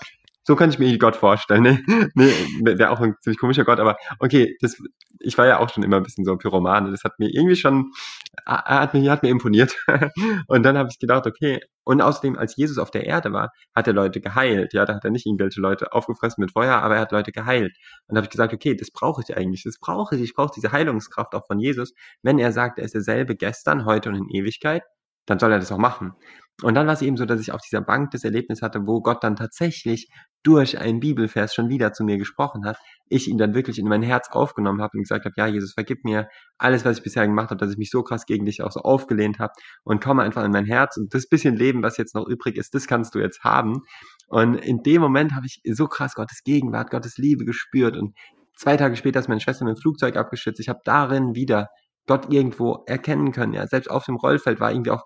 so 0.50 0.56
kann 0.56 0.72
ich 0.72 0.80
mir 0.80 0.97
Gott 0.97 1.16
vorstellen. 1.16 1.62
Ne? 1.62 1.84
Nee, 2.16 2.32
wäre 2.64 2.89
auch 2.89 3.00
ein 3.00 3.14
ziemlich 3.22 3.39
komischer 3.39 3.66
Gott, 3.66 3.80
aber 3.80 3.97
okay, 4.18 4.58
das, 4.62 4.82
ich 5.20 5.38
war 5.38 5.45
ja 5.45 5.60
auch 5.60 5.70
schon 5.70 5.84
immer 5.84 5.97
ein 5.97 6.04
bisschen 6.04 6.26
so 6.26 6.32
ein 6.32 6.39
Pyroman. 6.39 6.89
Das 6.89 7.04
hat 7.04 7.20
mir 7.20 7.30
irgendwie 7.30 7.56
schon, 7.56 7.91
hat 8.47 8.95
mir, 8.95 9.12
hat 9.12 9.22
mir 9.22 9.30
imponiert. 9.30 9.76
und 10.47 10.64
dann 10.64 10.76
habe 10.76 10.89
ich 10.91 10.97
gedacht, 10.97 11.28
okay, 11.28 11.60
und 11.84 12.02
außerdem, 12.02 12.36
als 12.36 12.56
Jesus 12.56 12.80
auf 12.80 12.89
der 12.89 13.06
Erde 13.06 13.32
war, 13.32 13.52
hat 13.76 13.86
er 13.86 13.93
Leute 13.93 14.22
geheilt. 14.22 14.74
Ja, 14.74 14.86
da 14.86 14.95
hat 14.95 15.06
er 15.06 15.12
nicht 15.12 15.28
irgendwelche 15.28 15.62
Leute 15.62 15.93
aufgefressen 15.93 16.41
mit 16.41 16.52
Feuer, 16.52 16.78
aber 16.78 16.95
er 16.95 17.02
hat 17.02 17.12
Leute 17.12 17.32
geheilt. 17.32 17.78
Und 18.08 18.18
habe 18.18 18.26
ich 18.26 18.32
gesagt, 18.32 18.52
okay, 18.52 18.76
das 18.76 18.89
brauche 18.89 19.22
ich 19.22 19.38
eigentlich. 19.38 19.62
Das 19.64 19.78
brauche 19.80 20.16
ich. 20.16 20.24
Ich 20.24 20.34
brauche 20.34 20.52
diese 20.56 20.72
Heilungskraft 20.72 21.36
auch 21.36 21.45
von 21.45 21.60
Jesus. 21.60 21.93
Wenn 22.24 22.39
er 22.39 22.52
sagt, 22.54 22.80
er 22.80 22.86
ist 22.86 22.95
derselbe 22.95 23.36
gestern, 23.36 23.86
heute 23.86 24.10
und 24.10 24.16
in 24.16 24.30
Ewigkeit, 24.30 24.82
dann 25.30 25.40
soll 25.40 25.52
er 25.52 25.60
das 25.60 25.72
auch 25.72 25.78
machen. 25.78 26.14
Und 26.62 26.76
dann 26.76 26.88
war 26.88 26.94
es 26.94 27.02
eben 27.02 27.16
so, 27.16 27.26
dass 27.26 27.40
ich 27.40 27.52
auf 27.54 27.62
dieser 27.62 27.82
Bank 27.82 28.12
das 28.12 28.24
Erlebnis 28.24 28.62
hatte, 28.62 28.86
wo 28.86 29.02
Gott 29.02 29.24
dann 29.24 29.36
tatsächlich 29.38 30.10
durch 30.44 30.78
einen 30.78 31.00
Bibelvers 31.00 31.54
schon 31.54 31.70
wieder 31.70 31.94
zu 31.94 32.04
mir 32.04 32.18
gesprochen 32.18 32.66
hat, 32.66 32.78
ich 33.08 33.28
ihn 33.28 33.38
dann 33.38 33.54
wirklich 33.54 33.80
in 33.80 33.88
mein 33.88 34.04
Herz 34.04 34.30
aufgenommen 34.32 34.82
habe 34.82 34.98
und 34.98 35.04
gesagt 35.04 35.26
habe, 35.26 35.34
ja, 35.38 35.48
Jesus, 35.48 35.74
vergib 35.74 36.04
mir 36.04 36.28
alles, 36.58 36.84
was 36.84 36.98
ich 36.98 37.04
bisher 37.04 37.26
gemacht 37.26 37.50
habe, 37.52 37.60
dass 37.60 37.72
ich 37.72 37.78
mich 37.78 37.90
so 37.90 38.04
krass 38.04 38.26
gegen 38.26 38.46
dich 38.46 38.62
auch 38.62 38.72
so 38.72 38.82
aufgelehnt 38.82 39.40
habe 39.40 39.54
und 39.84 40.04
komme 40.04 40.24
einfach 40.24 40.44
in 40.44 40.52
mein 40.52 40.66
Herz 40.66 40.98
und 40.98 41.14
das 41.14 41.28
bisschen 41.28 41.56
Leben, 41.56 41.84
was 41.84 41.98
jetzt 41.98 42.16
noch 42.16 42.28
übrig 42.28 42.58
ist, 42.58 42.74
das 42.74 42.88
kannst 42.88 43.16
du 43.16 43.20
jetzt 43.20 43.44
haben. 43.44 43.84
Und 44.28 44.56
in 44.56 44.84
dem 44.84 45.02
Moment 45.02 45.34
habe 45.34 45.46
ich 45.46 45.62
so 45.74 45.88
krass 45.88 46.14
Gottes 46.14 46.44
Gegenwart, 46.44 46.92
Gottes 46.92 47.18
Liebe 47.18 47.46
gespürt 47.46 47.96
und 47.96 48.16
zwei 48.58 48.76
Tage 48.78 48.96
später 48.96 49.20
ist 49.20 49.30
meine 49.30 49.42
Schwester 49.42 49.66
mit 49.66 49.78
dem 49.78 49.82
Flugzeug 49.82 50.18
abgestürzt. 50.18 50.60
Ich 50.60 50.70
habe 50.70 50.82
darin 50.84 51.36
wieder 51.36 51.70
Gott 52.10 52.34
irgendwo 52.34 52.84
erkennen 52.88 53.32
können. 53.32 53.53
Ja, 53.53 53.68
selbst 53.68 53.88
auf 53.88 54.05
dem 54.05 54.16
Rollfeld 54.16 54.60
war 54.60 54.72
irgendwie 54.72 54.89
auch, 54.89 55.03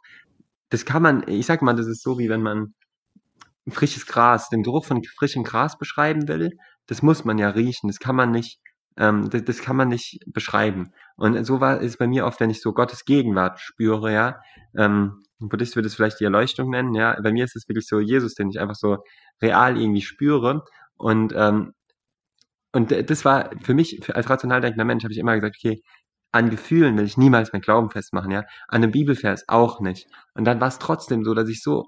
das 0.70 0.86
kann 0.86 1.01
man, 1.04 1.28
ich 1.28 1.45
sag 1.45 1.62
mal, 1.62 1.76
das 1.76 1.86
ist 1.86 2.01
so 2.01 2.18
wie 2.18 2.30
wenn 2.30 2.41
man 2.41 2.74
frisches 3.70 4.06
Gras, 4.06 4.47
den 4.49 4.64
Geruch 4.64 4.86
von 4.86 5.04
frischem 5.18 5.43
Gras 5.43 5.78
beschreiben 5.78 6.30
will, 6.30 6.51
das 6.88 7.01
muss 7.01 7.26
man 7.26 7.38
ja 7.38 7.49
riechen, 7.49 7.89
das 7.89 7.99
kann 7.99 8.16
man 8.16 8.32
nicht, 8.32 8.60
ähm, 8.97 9.30
das, 9.30 9.43
das 9.43 9.60
kann 9.60 9.76
man 9.76 9.89
nicht 9.89 10.20
beschreiben. 10.28 10.93
Und 11.18 11.43
so 11.43 11.60
war 11.60 11.82
es 11.82 11.97
bei 11.97 12.08
mir 12.08 12.26
oft, 12.26 12.39
wenn 12.39 12.49
ich 12.49 12.62
so 12.62 12.72
Gottes 12.72 13.04
Gegenwart 13.04 13.60
spüre, 13.60 14.14
ja, 14.14 14.39
ähm, 14.78 15.24
Buddhist 15.39 15.76
würde 15.76 15.88
es 15.88 15.95
vielleicht 15.95 16.22
die 16.22 16.26
Erleuchtung 16.26 16.70
nennen, 16.70 16.93
ja, 16.95 17.18
bei 17.22 17.34
mir 17.34 17.43
ist 17.43 17.58
es 17.58 17.68
wirklich 17.68 17.86
so 17.86 17.99
Jesus, 17.99 18.34
den 18.34 18.49
ich 18.49 18.62
einfach 18.62 18.76
so 18.76 18.99
real 19.41 19.78
irgendwie 19.78 20.01
spüre 20.01 20.64
und 20.95 21.34
ähm, 21.36 21.74
und 22.76 22.91
das 22.91 23.24
war 23.24 23.51
für 23.62 23.76
mich 23.76 24.16
als 24.16 24.32
rational 24.32 24.60
denkender 24.60 24.86
Mensch 24.86 25.04
habe 25.04 25.14
ich 25.14 25.20
immer 25.20 25.36
gesagt, 25.36 25.58
okay, 25.60 25.84
an 26.34 26.50
Gefühlen 26.50 26.98
will 26.98 27.06
ich 27.06 27.18
niemals 27.18 27.54
mein 27.54 27.62
Glauben 27.62 27.90
festmachen, 27.92 28.32
ja, 28.32 28.40
an 28.68 28.84
einem 28.84 28.92
Bibelvers 28.92 29.46
auch 29.48 29.80
nicht. 29.80 30.08
Und 30.34 30.46
dann 30.46 30.60
war 30.60 30.68
es 30.68 30.80
trotzdem 30.80 31.24
so, 31.24 31.34
dass 31.34 31.48
ich 31.48 31.62
so 31.62 31.86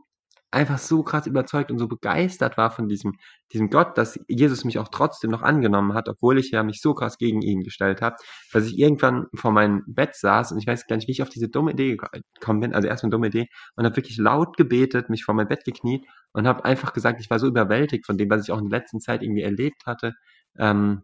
einfach 0.52 0.78
so 0.78 1.04
krass 1.04 1.28
überzeugt 1.28 1.70
und 1.70 1.80
so 1.80 1.88
begeistert 1.88 2.56
war 2.56 2.72
von 2.72 2.88
diesem, 2.88 3.14
diesem 3.52 3.70
Gott, 3.70 3.98
dass 3.98 4.20
Jesus 4.30 4.64
mich 4.64 4.80
auch 4.80 4.88
trotzdem 4.88 5.32
noch 5.32 5.42
angenommen 5.42 5.94
hat, 5.94 6.08
obwohl 6.08 6.38
ich 6.38 6.52
ja 6.52 6.64
mich 6.64 6.80
so 6.80 6.94
krass 6.94 7.18
gegen 7.18 7.42
ihn 7.42 7.62
gestellt 7.62 8.02
habe, 8.02 8.16
dass 8.54 8.66
ich 8.66 8.78
irgendwann 8.80 9.26
vor 9.36 9.52
meinem 9.52 9.84
Bett 9.88 10.16
saß 10.16 10.54
und 10.54 10.60
ich 10.60 10.68
weiß 10.68 10.88
gar 10.88 10.96
nicht, 10.96 11.08
wie 11.08 11.12
ich 11.12 11.22
auf 11.24 11.30
diese 11.30 11.50
dumme 11.50 11.72
Idee 11.72 11.98
gekommen 11.98 12.62
bin, 12.62 12.74
also 12.74 12.88
erstmal 12.88 13.08
eine 13.08 13.12
dumme 13.12 13.28
Idee 13.28 13.48
und 13.76 13.84
habe 13.86 13.98
wirklich 13.98 14.18
laut 14.18 14.56
gebetet, 14.56 15.10
mich 15.10 15.26
vor 15.26 15.36
mein 15.36 15.48
Bett 15.50 15.66
gekniet 15.66 16.06
und 16.32 16.48
habe 16.48 16.64
einfach 16.64 16.94
gesagt, 16.94 17.20
ich 17.20 17.30
war 17.30 17.40
so 17.40 17.48
überwältigt 17.48 18.06
von 18.06 18.18
dem, 18.18 18.30
was 18.30 18.44
ich 18.44 18.52
auch 18.52 18.60
in 18.60 18.70
der 18.70 18.80
letzten 18.80 19.02
Zeit 19.02 19.24
irgendwie 19.24 19.44
erlebt 19.44 19.86
hatte, 19.86 20.14
ähm, 20.58 21.04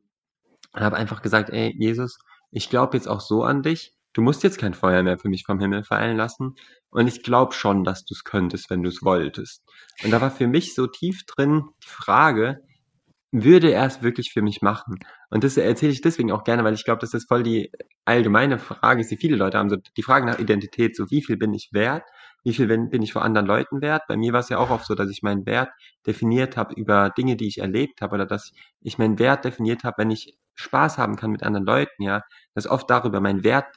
und 0.73 0.81
habe 0.81 0.95
einfach 0.95 1.21
gesagt, 1.21 1.49
ey, 1.49 1.75
Jesus, 1.77 2.17
ich 2.51 2.69
glaube 2.69 2.97
jetzt 2.97 3.07
auch 3.07 3.21
so 3.21 3.43
an 3.43 3.63
dich, 3.63 3.93
du 4.13 4.21
musst 4.21 4.43
jetzt 4.43 4.59
kein 4.59 4.73
Feuer 4.73 5.03
mehr 5.03 5.17
für 5.17 5.29
mich 5.29 5.43
vom 5.45 5.59
Himmel 5.59 5.83
fallen 5.83 6.17
lassen. 6.17 6.55
Und 6.89 7.07
ich 7.07 7.23
glaube 7.23 7.53
schon, 7.53 7.83
dass 7.83 8.03
du 8.05 8.13
es 8.13 8.23
könntest, 8.23 8.69
wenn 8.69 8.83
du 8.83 8.89
es 8.89 9.01
wolltest. 9.03 9.63
Und 10.03 10.11
da 10.11 10.21
war 10.21 10.31
für 10.31 10.47
mich 10.47 10.75
so 10.75 10.87
tief 10.87 11.25
drin 11.25 11.63
die 11.83 11.89
Frage, 11.89 12.61
würde 13.31 13.71
er 13.71 13.85
es 13.85 14.03
wirklich 14.03 14.33
für 14.33 14.41
mich 14.41 14.61
machen? 14.61 14.99
Und 15.29 15.43
das 15.45 15.55
erzähle 15.55 15.93
ich 15.93 16.01
deswegen 16.01 16.31
auch 16.31 16.43
gerne, 16.43 16.65
weil 16.65 16.73
ich 16.73 16.83
glaube, 16.83 16.99
dass 16.99 17.11
das 17.11 17.25
voll 17.25 17.43
die 17.43 17.71
allgemeine 18.03 18.59
Frage 18.59 19.01
ist, 19.01 19.11
die 19.11 19.17
viele 19.17 19.37
Leute 19.37 19.57
haben. 19.57 19.69
So 19.69 19.77
die 19.77 20.03
Frage 20.03 20.25
nach 20.25 20.39
Identität, 20.39 20.95
so 20.97 21.09
wie 21.09 21.23
viel 21.23 21.37
bin 21.37 21.53
ich 21.53 21.69
wert? 21.71 22.03
Wie 22.43 22.53
viel 22.53 22.67
bin 22.67 23.01
ich 23.01 23.13
vor 23.13 23.21
anderen 23.21 23.47
Leuten 23.47 23.81
wert? 23.81 24.03
Bei 24.07 24.17
mir 24.17 24.33
war 24.33 24.41
es 24.41 24.49
ja 24.49 24.57
auch 24.57 24.69
oft 24.69 24.85
so, 24.85 24.95
dass 24.95 25.09
ich 25.09 25.21
meinen 25.21 25.45
Wert 25.45 25.69
definiert 26.05 26.57
habe 26.57 26.73
über 26.73 27.09
Dinge, 27.11 27.37
die 27.37 27.47
ich 27.47 27.59
erlebt 27.59 28.01
habe 28.01 28.15
oder 28.15 28.25
dass 28.25 28.51
ich 28.81 28.97
meinen 28.97 29.19
Wert 29.19 29.45
definiert 29.45 29.83
habe, 29.83 29.99
wenn 29.99 30.11
ich 30.11 30.37
Spaß 30.61 30.97
haben 30.97 31.15
kann 31.15 31.31
mit 31.31 31.43
anderen 31.43 31.65
Leuten, 31.65 32.03
ja, 32.03 32.21
dass 32.55 32.67
oft 32.67 32.89
darüber 32.89 33.19
mein 33.19 33.43
Wert 33.43 33.67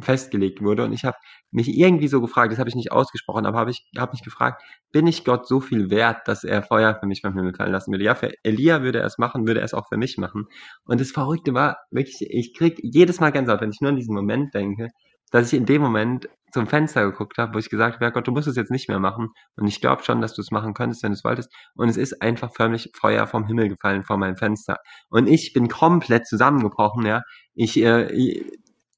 festgelegt 0.00 0.62
wurde. 0.62 0.84
Und 0.84 0.92
ich 0.92 1.04
habe 1.04 1.16
mich 1.50 1.68
irgendwie 1.68 2.08
so 2.08 2.20
gefragt, 2.20 2.52
das 2.52 2.58
habe 2.58 2.68
ich 2.68 2.74
nicht 2.74 2.92
ausgesprochen, 2.92 3.44
aber 3.46 3.58
habe 3.58 3.70
ich 3.70 3.84
habe 3.98 4.12
mich 4.12 4.22
gefragt, 4.22 4.62
bin 4.90 5.06
ich 5.06 5.24
Gott 5.24 5.46
so 5.46 5.60
viel 5.60 5.90
wert, 5.90 6.26
dass 6.26 6.44
er 6.44 6.62
Feuer 6.62 6.94
für 6.98 7.06
mich 7.06 7.20
vom 7.20 7.34
Himmel 7.34 7.54
fallen 7.54 7.72
lassen 7.72 7.92
würde? 7.92 8.04
Ja, 8.04 8.14
für 8.14 8.32
Elia 8.42 8.82
würde 8.82 9.00
er 9.00 9.06
es 9.06 9.18
machen, 9.18 9.46
würde 9.46 9.60
er 9.60 9.64
es 9.64 9.74
auch 9.74 9.88
für 9.88 9.98
mich 9.98 10.16
machen. 10.18 10.46
Und 10.84 11.00
das 11.00 11.10
Verrückte 11.10 11.52
war 11.54 11.78
wirklich, 11.90 12.16
ich 12.20 12.54
krieg 12.54 12.78
jedes 12.82 13.20
Mal 13.20 13.30
Gänsehaut, 13.32 13.60
wenn 13.60 13.70
ich 13.70 13.80
nur 13.80 13.90
an 13.90 13.96
diesen 13.96 14.14
Moment 14.14 14.54
denke, 14.54 14.88
dass 15.32 15.52
ich 15.52 15.58
in 15.58 15.66
dem 15.66 15.82
Moment 15.82 16.28
zum 16.52 16.66
Fenster 16.66 17.04
geguckt 17.10 17.38
habe, 17.38 17.54
wo 17.54 17.58
ich 17.58 17.70
gesagt 17.70 17.94
habe, 17.94 18.04
ja 18.04 18.10
Gott, 18.10 18.26
du 18.26 18.30
musst 18.30 18.46
es 18.46 18.56
jetzt 18.56 18.70
nicht 18.70 18.88
mehr 18.88 19.00
machen. 19.00 19.30
Und 19.56 19.66
ich 19.66 19.80
glaube 19.80 20.04
schon, 20.04 20.20
dass 20.20 20.34
du 20.34 20.42
es 20.42 20.50
machen 20.50 20.74
könntest, 20.74 21.02
wenn 21.02 21.10
du 21.10 21.16
es 21.16 21.24
wolltest. 21.24 21.50
Und 21.74 21.88
es 21.88 21.96
ist 21.96 22.20
einfach 22.20 22.52
förmlich 22.54 22.90
Feuer 22.94 23.26
vom 23.26 23.46
Himmel 23.46 23.70
gefallen 23.70 24.04
vor 24.04 24.18
meinem 24.18 24.36
Fenster. 24.36 24.76
Und 25.08 25.26
ich 25.28 25.54
bin 25.54 25.68
komplett 25.68 26.26
zusammengebrochen, 26.26 27.06
ja. 27.06 27.22
Ich, 27.54 27.82
äh, 27.82 28.06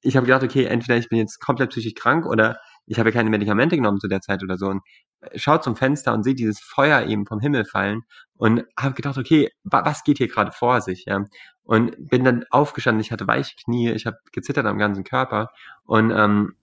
ich 0.01 0.15
habe 0.17 0.25
gedacht, 0.25 0.43
okay, 0.43 0.65
entweder 0.65 0.97
ich 0.97 1.07
bin 1.07 1.17
jetzt 1.17 1.39
komplett 1.39 1.69
psychisch 1.69 1.95
krank 1.95 2.25
oder 2.25 2.59
ich 2.87 2.99
habe 2.99 3.11
keine 3.11 3.29
Medikamente 3.29 3.75
genommen 3.75 3.99
zu 3.99 4.07
der 4.07 4.21
Zeit 4.21 4.43
oder 4.43 4.57
so 4.57 4.67
und 4.67 4.81
äh, 5.21 5.37
schaut 5.37 5.63
zum 5.63 5.75
Fenster 5.75 6.13
und 6.13 6.23
sehe 6.23 6.35
dieses 6.35 6.59
Feuer 6.59 7.03
eben 7.07 7.25
vom 7.25 7.39
Himmel 7.39 7.65
fallen 7.65 8.01
und 8.37 8.63
habe 8.77 8.95
gedacht, 8.95 9.17
okay, 9.17 9.49
wa 9.63 9.85
was 9.85 10.03
geht 10.03 10.17
hier 10.17 10.27
gerade 10.27 10.51
vor 10.51 10.81
sich, 10.81 11.05
ja? 11.05 11.25
Und 11.63 11.95
bin 12.09 12.23
dann 12.23 12.45
aufgestanden, 12.51 13.01
ich 13.01 13.11
hatte 13.11 13.27
weiche 13.27 13.55
Knie, 13.55 13.91
ich 13.91 14.05
habe 14.05 14.17
gezittert 14.31 14.67
am 14.67 14.77
ganzen 14.77 15.03
Körper 15.03 15.49
und 15.83 16.11
ähm, 16.11 16.55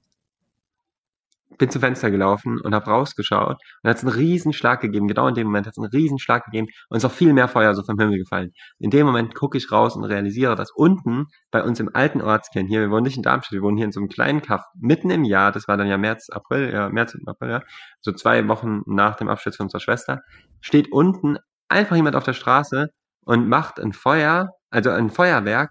bin 1.58 1.70
zum 1.70 1.80
Fenster 1.80 2.10
gelaufen 2.10 2.60
und 2.60 2.74
habe 2.74 2.86
rausgeschaut 2.86 3.56
und 3.82 3.90
hat 3.90 3.96
es 3.96 4.04
einen 4.04 4.14
Riesenschlag 4.14 4.80
gegeben. 4.80 5.08
Genau 5.08 5.28
in 5.28 5.34
dem 5.34 5.46
Moment 5.46 5.66
hat 5.66 5.74
es 5.76 5.78
einen 5.78 5.90
Riesenschlag 5.90 6.44
gegeben 6.44 6.68
und 6.88 6.96
ist 6.96 7.04
auch 7.04 7.12
viel 7.12 7.32
mehr 7.32 7.48
Feuer 7.48 7.74
so 7.74 7.82
vom 7.82 7.98
Himmel 7.98 8.18
gefallen. 8.18 8.52
In 8.78 8.90
dem 8.90 9.06
Moment 9.06 9.34
gucke 9.34 9.58
ich 9.58 9.70
raus 9.72 9.96
und 9.96 10.04
realisiere, 10.04 10.56
dass 10.56 10.70
unten 10.70 11.26
bei 11.50 11.62
uns 11.62 11.80
im 11.80 11.90
alten 11.94 12.20
Ortskern 12.20 12.66
hier, 12.66 12.80
wir 12.80 12.90
wohnen 12.90 13.04
nicht 13.04 13.16
in 13.16 13.22
Darmstadt, 13.22 13.52
wir 13.52 13.62
wohnen 13.62 13.76
hier 13.76 13.86
in 13.86 13.92
so 13.92 14.00
einem 14.00 14.08
kleinen 14.08 14.42
Kaff, 14.42 14.62
mitten 14.78 15.10
im 15.10 15.24
Jahr, 15.24 15.52
das 15.52 15.68
war 15.68 15.76
dann 15.76 15.88
ja 15.88 15.98
März, 15.98 16.28
April, 16.30 16.72
ja, 16.72 16.88
März 16.88 17.14
und 17.14 17.28
April, 17.28 17.50
ja, 17.50 17.62
so 18.00 18.12
zwei 18.12 18.46
Wochen 18.48 18.82
nach 18.86 19.16
dem 19.16 19.28
Absturz 19.28 19.56
von 19.56 19.66
unserer 19.66 19.80
Schwester, 19.80 20.20
steht 20.60 20.92
unten 20.92 21.38
einfach 21.68 21.96
jemand 21.96 22.16
auf 22.16 22.24
der 22.24 22.32
Straße 22.32 22.88
und 23.24 23.48
macht 23.48 23.80
ein 23.80 23.92
Feuer, 23.92 24.50
also 24.70 24.90
ein 24.90 25.10
Feuerwerk 25.10 25.70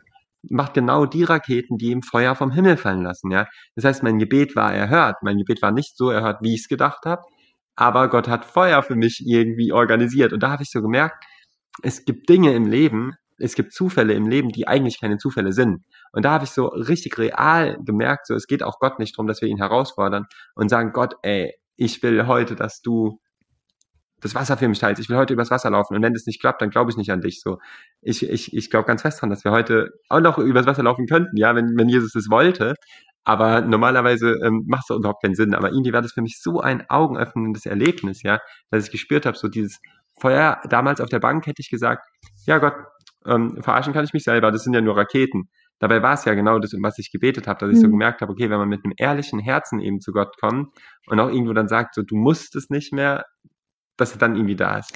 macht 0.49 0.73
genau 0.73 1.05
die 1.05 1.23
Raketen, 1.23 1.77
die 1.77 1.91
ihm 1.91 2.01
Feuer 2.01 2.35
vom 2.35 2.51
Himmel 2.51 2.77
fallen 2.77 3.03
lassen, 3.03 3.31
ja. 3.31 3.47
Das 3.75 3.85
heißt, 3.85 4.03
mein 4.03 4.19
Gebet 4.19 4.55
war 4.55 4.73
erhört. 4.73 5.17
Mein 5.21 5.37
Gebet 5.37 5.61
war 5.61 5.71
nicht 5.71 5.97
so 5.97 6.09
erhört, 6.09 6.39
wie 6.41 6.55
ich 6.55 6.61
es 6.61 6.67
gedacht 6.67 7.05
habe, 7.05 7.23
aber 7.75 8.09
Gott 8.09 8.27
hat 8.27 8.45
Feuer 8.45 8.83
für 8.83 8.95
mich 8.95 9.23
irgendwie 9.25 9.71
organisiert. 9.71 10.33
Und 10.33 10.43
da 10.43 10.51
habe 10.51 10.63
ich 10.63 10.71
so 10.71 10.81
gemerkt, 10.81 11.23
es 11.83 12.05
gibt 12.05 12.29
Dinge 12.29 12.53
im 12.53 12.65
Leben, 12.65 13.13
es 13.37 13.55
gibt 13.55 13.73
Zufälle 13.73 14.13
im 14.13 14.27
Leben, 14.27 14.49
die 14.49 14.67
eigentlich 14.67 14.99
keine 14.99 15.17
Zufälle 15.17 15.51
sind. 15.53 15.83
Und 16.11 16.25
da 16.25 16.31
habe 16.31 16.43
ich 16.43 16.51
so 16.51 16.67
richtig 16.67 17.17
real 17.17 17.77
gemerkt, 17.83 18.27
so 18.27 18.35
es 18.35 18.47
geht 18.47 18.63
auch 18.63 18.79
Gott 18.79 18.99
nicht 18.99 19.17
darum, 19.17 19.27
dass 19.27 19.41
wir 19.41 19.49
ihn 19.49 19.57
herausfordern 19.57 20.25
und 20.55 20.69
sagen, 20.69 20.91
Gott, 20.91 21.15
ey, 21.23 21.53
ich 21.75 22.03
will 22.03 22.27
heute, 22.27 22.55
dass 22.55 22.81
du 22.81 23.19
das 24.21 24.35
Wasser 24.35 24.57
für 24.57 24.67
mich 24.67 24.79
teilst. 24.79 25.01
Ich 25.01 25.09
will 25.09 25.17
heute 25.17 25.33
übers 25.33 25.51
Wasser 25.51 25.69
laufen. 25.69 25.95
Und 25.95 26.01
wenn 26.01 26.13
das 26.13 26.25
nicht 26.25 26.39
klappt, 26.39 26.61
dann 26.61 26.69
glaube 26.69 26.91
ich 26.91 26.97
nicht 26.97 27.11
an 27.11 27.21
dich. 27.21 27.41
So, 27.41 27.57
ich, 28.01 28.27
ich, 28.27 28.55
ich 28.55 28.69
glaube 28.69 28.87
ganz 28.87 29.01
fest 29.01 29.21
dran, 29.21 29.29
dass 29.29 29.43
wir 29.43 29.51
heute 29.51 29.89
auch 30.09 30.21
noch 30.21 30.37
übers 30.37 30.65
Wasser 30.65 30.83
laufen 30.83 31.07
könnten, 31.07 31.35
ja, 31.37 31.55
wenn, 31.55 31.77
wenn 31.77 31.89
Jesus 31.89 32.15
es 32.15 32.29
wollte. 32.29 32.75
Aber 33.23 33.61
normalerweise 33.61 34.39
ähm, 34.43 34.63
macht 34.67 34.85
es 34.89 34.95
überhaupt 34.95 35.21
keinen 35.21 35.35
Sinn. 35.35 35.53
Aber 35.53 35.69
irgendwie 35.69 35.93
war 35.93 36.01
das 36.01 36.13
für 36.13 36.21
mich 36.21 36.41
so 36.41 36.59
ein 36.59 36.83
augenöffnendes 36.89 37.65
Erlebnis, 37.65 38.23
ja, 38.23 38.39
dass 38.69 38.85
ich 38.85 38.91
gespürt 38.91 39.25
habe, 39.25 39.37
so 39.37 39.47
dieses 39.47 39.79
Feuer 40.19 40.61
damals 40.69 41.01
auf 41.01 41.09
der 41.09 41.19
Bank 41.19 41.45
hätte 41.47 41.61
ich 41.61 41.69
gesagt, 41.69 42.07
ja 42.45 42.57
Gott, 42.59 42.75
ähm, 43.25 43.61
verarschen 43.61 43.93
kann 43.93 44.05
ich 44.05 44.13
mich 44.13 44.23
selber, 44.23 44.51
das 44.51 44.63
sind 44.63 44.73
ja 44.73 44.81
nur 44.81 44.97
Raketen. 44.97 45.49
Dabei 45.79 46.03
war 46.03 46.13
es 46.13 46.25
ja 46.25 46.35
genau 46.35 46.59
das, 46.59 46.73
um 46.73 46.83
was 46.83 46.99
ich 46.99 47.11
gebetet 47.11 47.47
habe, 47.47 47.59
dass 47.59 47.71
ich 47.71 47.81
so 47.81 47.87
mhm. 47.87 47.93
gemerkt 47.93 48.21
habe, 48.21 48.31
okay, 48.31 48.51
wenn 48.51 48.59
man 48.59 48.69
mit 48.69 48.85
einem 48.85 48.93
ehrlichen 48.97 49.39
Herzen 49.39 49.79
eben 49.79 49.99
zu 49.99 50.11
Gott 50.11 50.37
kommt 50.39 50.69
und 51.07 51.19
auch 51.19 51.29
irgendwo 51.29 51.53
dann 51.53 51.67
sagt, 51.67 51.95
so 51.95 52.03
du 52.03 52.15
musst 52.15 52.55
es 52.55 52.69
nicht 52.69 52.93
mehr, 52.93 53.25
dass 54.01 54.11
er 54.11 54.17
dann 54.17 54.35
irgendwie 54.35 54.55
da 54.55 54.79
ist. 54.79 54.93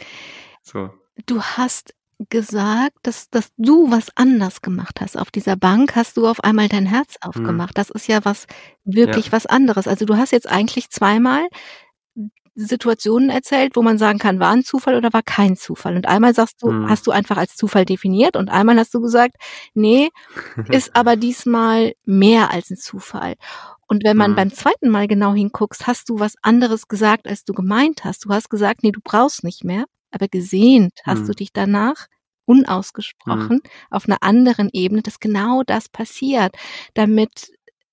So. 0.62 0.90
Du 1.26 1.42
hast 1.42 1.94
gesagt, 2.30 2.98
dass, 3.04 3.30
dass 3.30 3.52
du 3.58 3.92
was 3.92 4.08
anders 4.16 4.62
gemacht 4.62 5.02
hast. 5.02 5.18
Auf 5.18 5.32
dieser 5.32 5.56
Bank 5.56 5.96
hast 5.96 6.18
du 6.18 6.28
auf 6.28 6.44
einmal 6.44 6.70
dein 6.70 6.86
Herz 6.86 7.16
hm. 7.22 7.30
aufgemacht. 7.30 7.72
Hm. 7.72 7.76
Das 7.76 7.90
ist 7.90 8.08
ja 8.08 8.24
was 8.24 8.48
wirklich 8.84 9.28
ja. 9.28 9.32
was 9.32 9.46
anderes. 9.46 9.88
Also 9.88 10.06
du 10.06 10.16
hast 10.16 10.32
jetzt 10.32 10.50
eigentlich 10.50 10.90
zweimal 10.90 11.48
Situationen 12.58 13.30
erzählt, 13.30 13.76
wo 13.76 13.82
man 13.82 13.98
sagen 13.98 14.18
kann, 14.18 14.40
war 14.40 14.52
ein 14.52 14.64
Zufall 14.64 14.96
oder 14.96 15.12
war 15.12 15.24
kein 15.24 15.58
Zufall. 15.58 15.98
Und 15.98 16.08
einmal 16.08 16.34
sagst 16.34 16.64
du, 16.64 16.72
Mhm. 16.72 16.90
hast 16.90 17.06
du 17.06 17.12
einfach 17.12 17.36
als 17.36 17.58
Zufall 17.58 17.84
definiert 17.84 18.38
und 18.38 18.50
einmal 18.50 18.78
hast 18.80 18.94
du 18.94 19.02
gesagt, 19.02 19.36
nee, 19.74 20.10
ist 20.70 20.96
aber 20.96 21.18
diesmal 21.18 21.94
mehr 22.06 22.52
als 22.52 22.70
ein 22.70 22.78
Zufall. 22.78 23.36
Und 23.88 24.04
wenn 24.04 24.18
man 24.18 24.32
Mhm. 24.32 24.36
beim 24.36 24.52
zweiten 24.54 24.90
Mal 24.90 25.08
genau 25.08 25.34
hinguckst, 25.34 25.88
hast 25.88 26.10
du 26.10 26.20
was 26.20 26.36
anderes 26.42 26.88
gesagt, 26.88 27.28
als 27.28 27.44
du 27.46 27.54
gemeint 27.54 28.04
hast. 28.04 28.26
Du 28.26 28.30
hast 28.30 28.50
gesagt, 28.50 28.84
nee, 28.84 28.92
du 28.92 29.00
brauchst 29.04 29.44
nicht 29.44 29.64
mehr, 29.64 29.86
aber 30.12 30.28
gesehnt 30.28 30.94
hast 31.06 31.24
Mhm. 31.24 31.28
du 31.28 31.34
dich 31.34 31.54
danach 31.54 32.08
unausgesprochen 32.46 33.62
auf 33.90 34.08
einer 34.08 34.18
anderen 34.22 34.70
Ebene, 34.74 35.02
dass 35.02 35.20
genau 35.20 35.64
das 35.64 35.90
passiert, 35.90 36.56
damit 36.94 37.52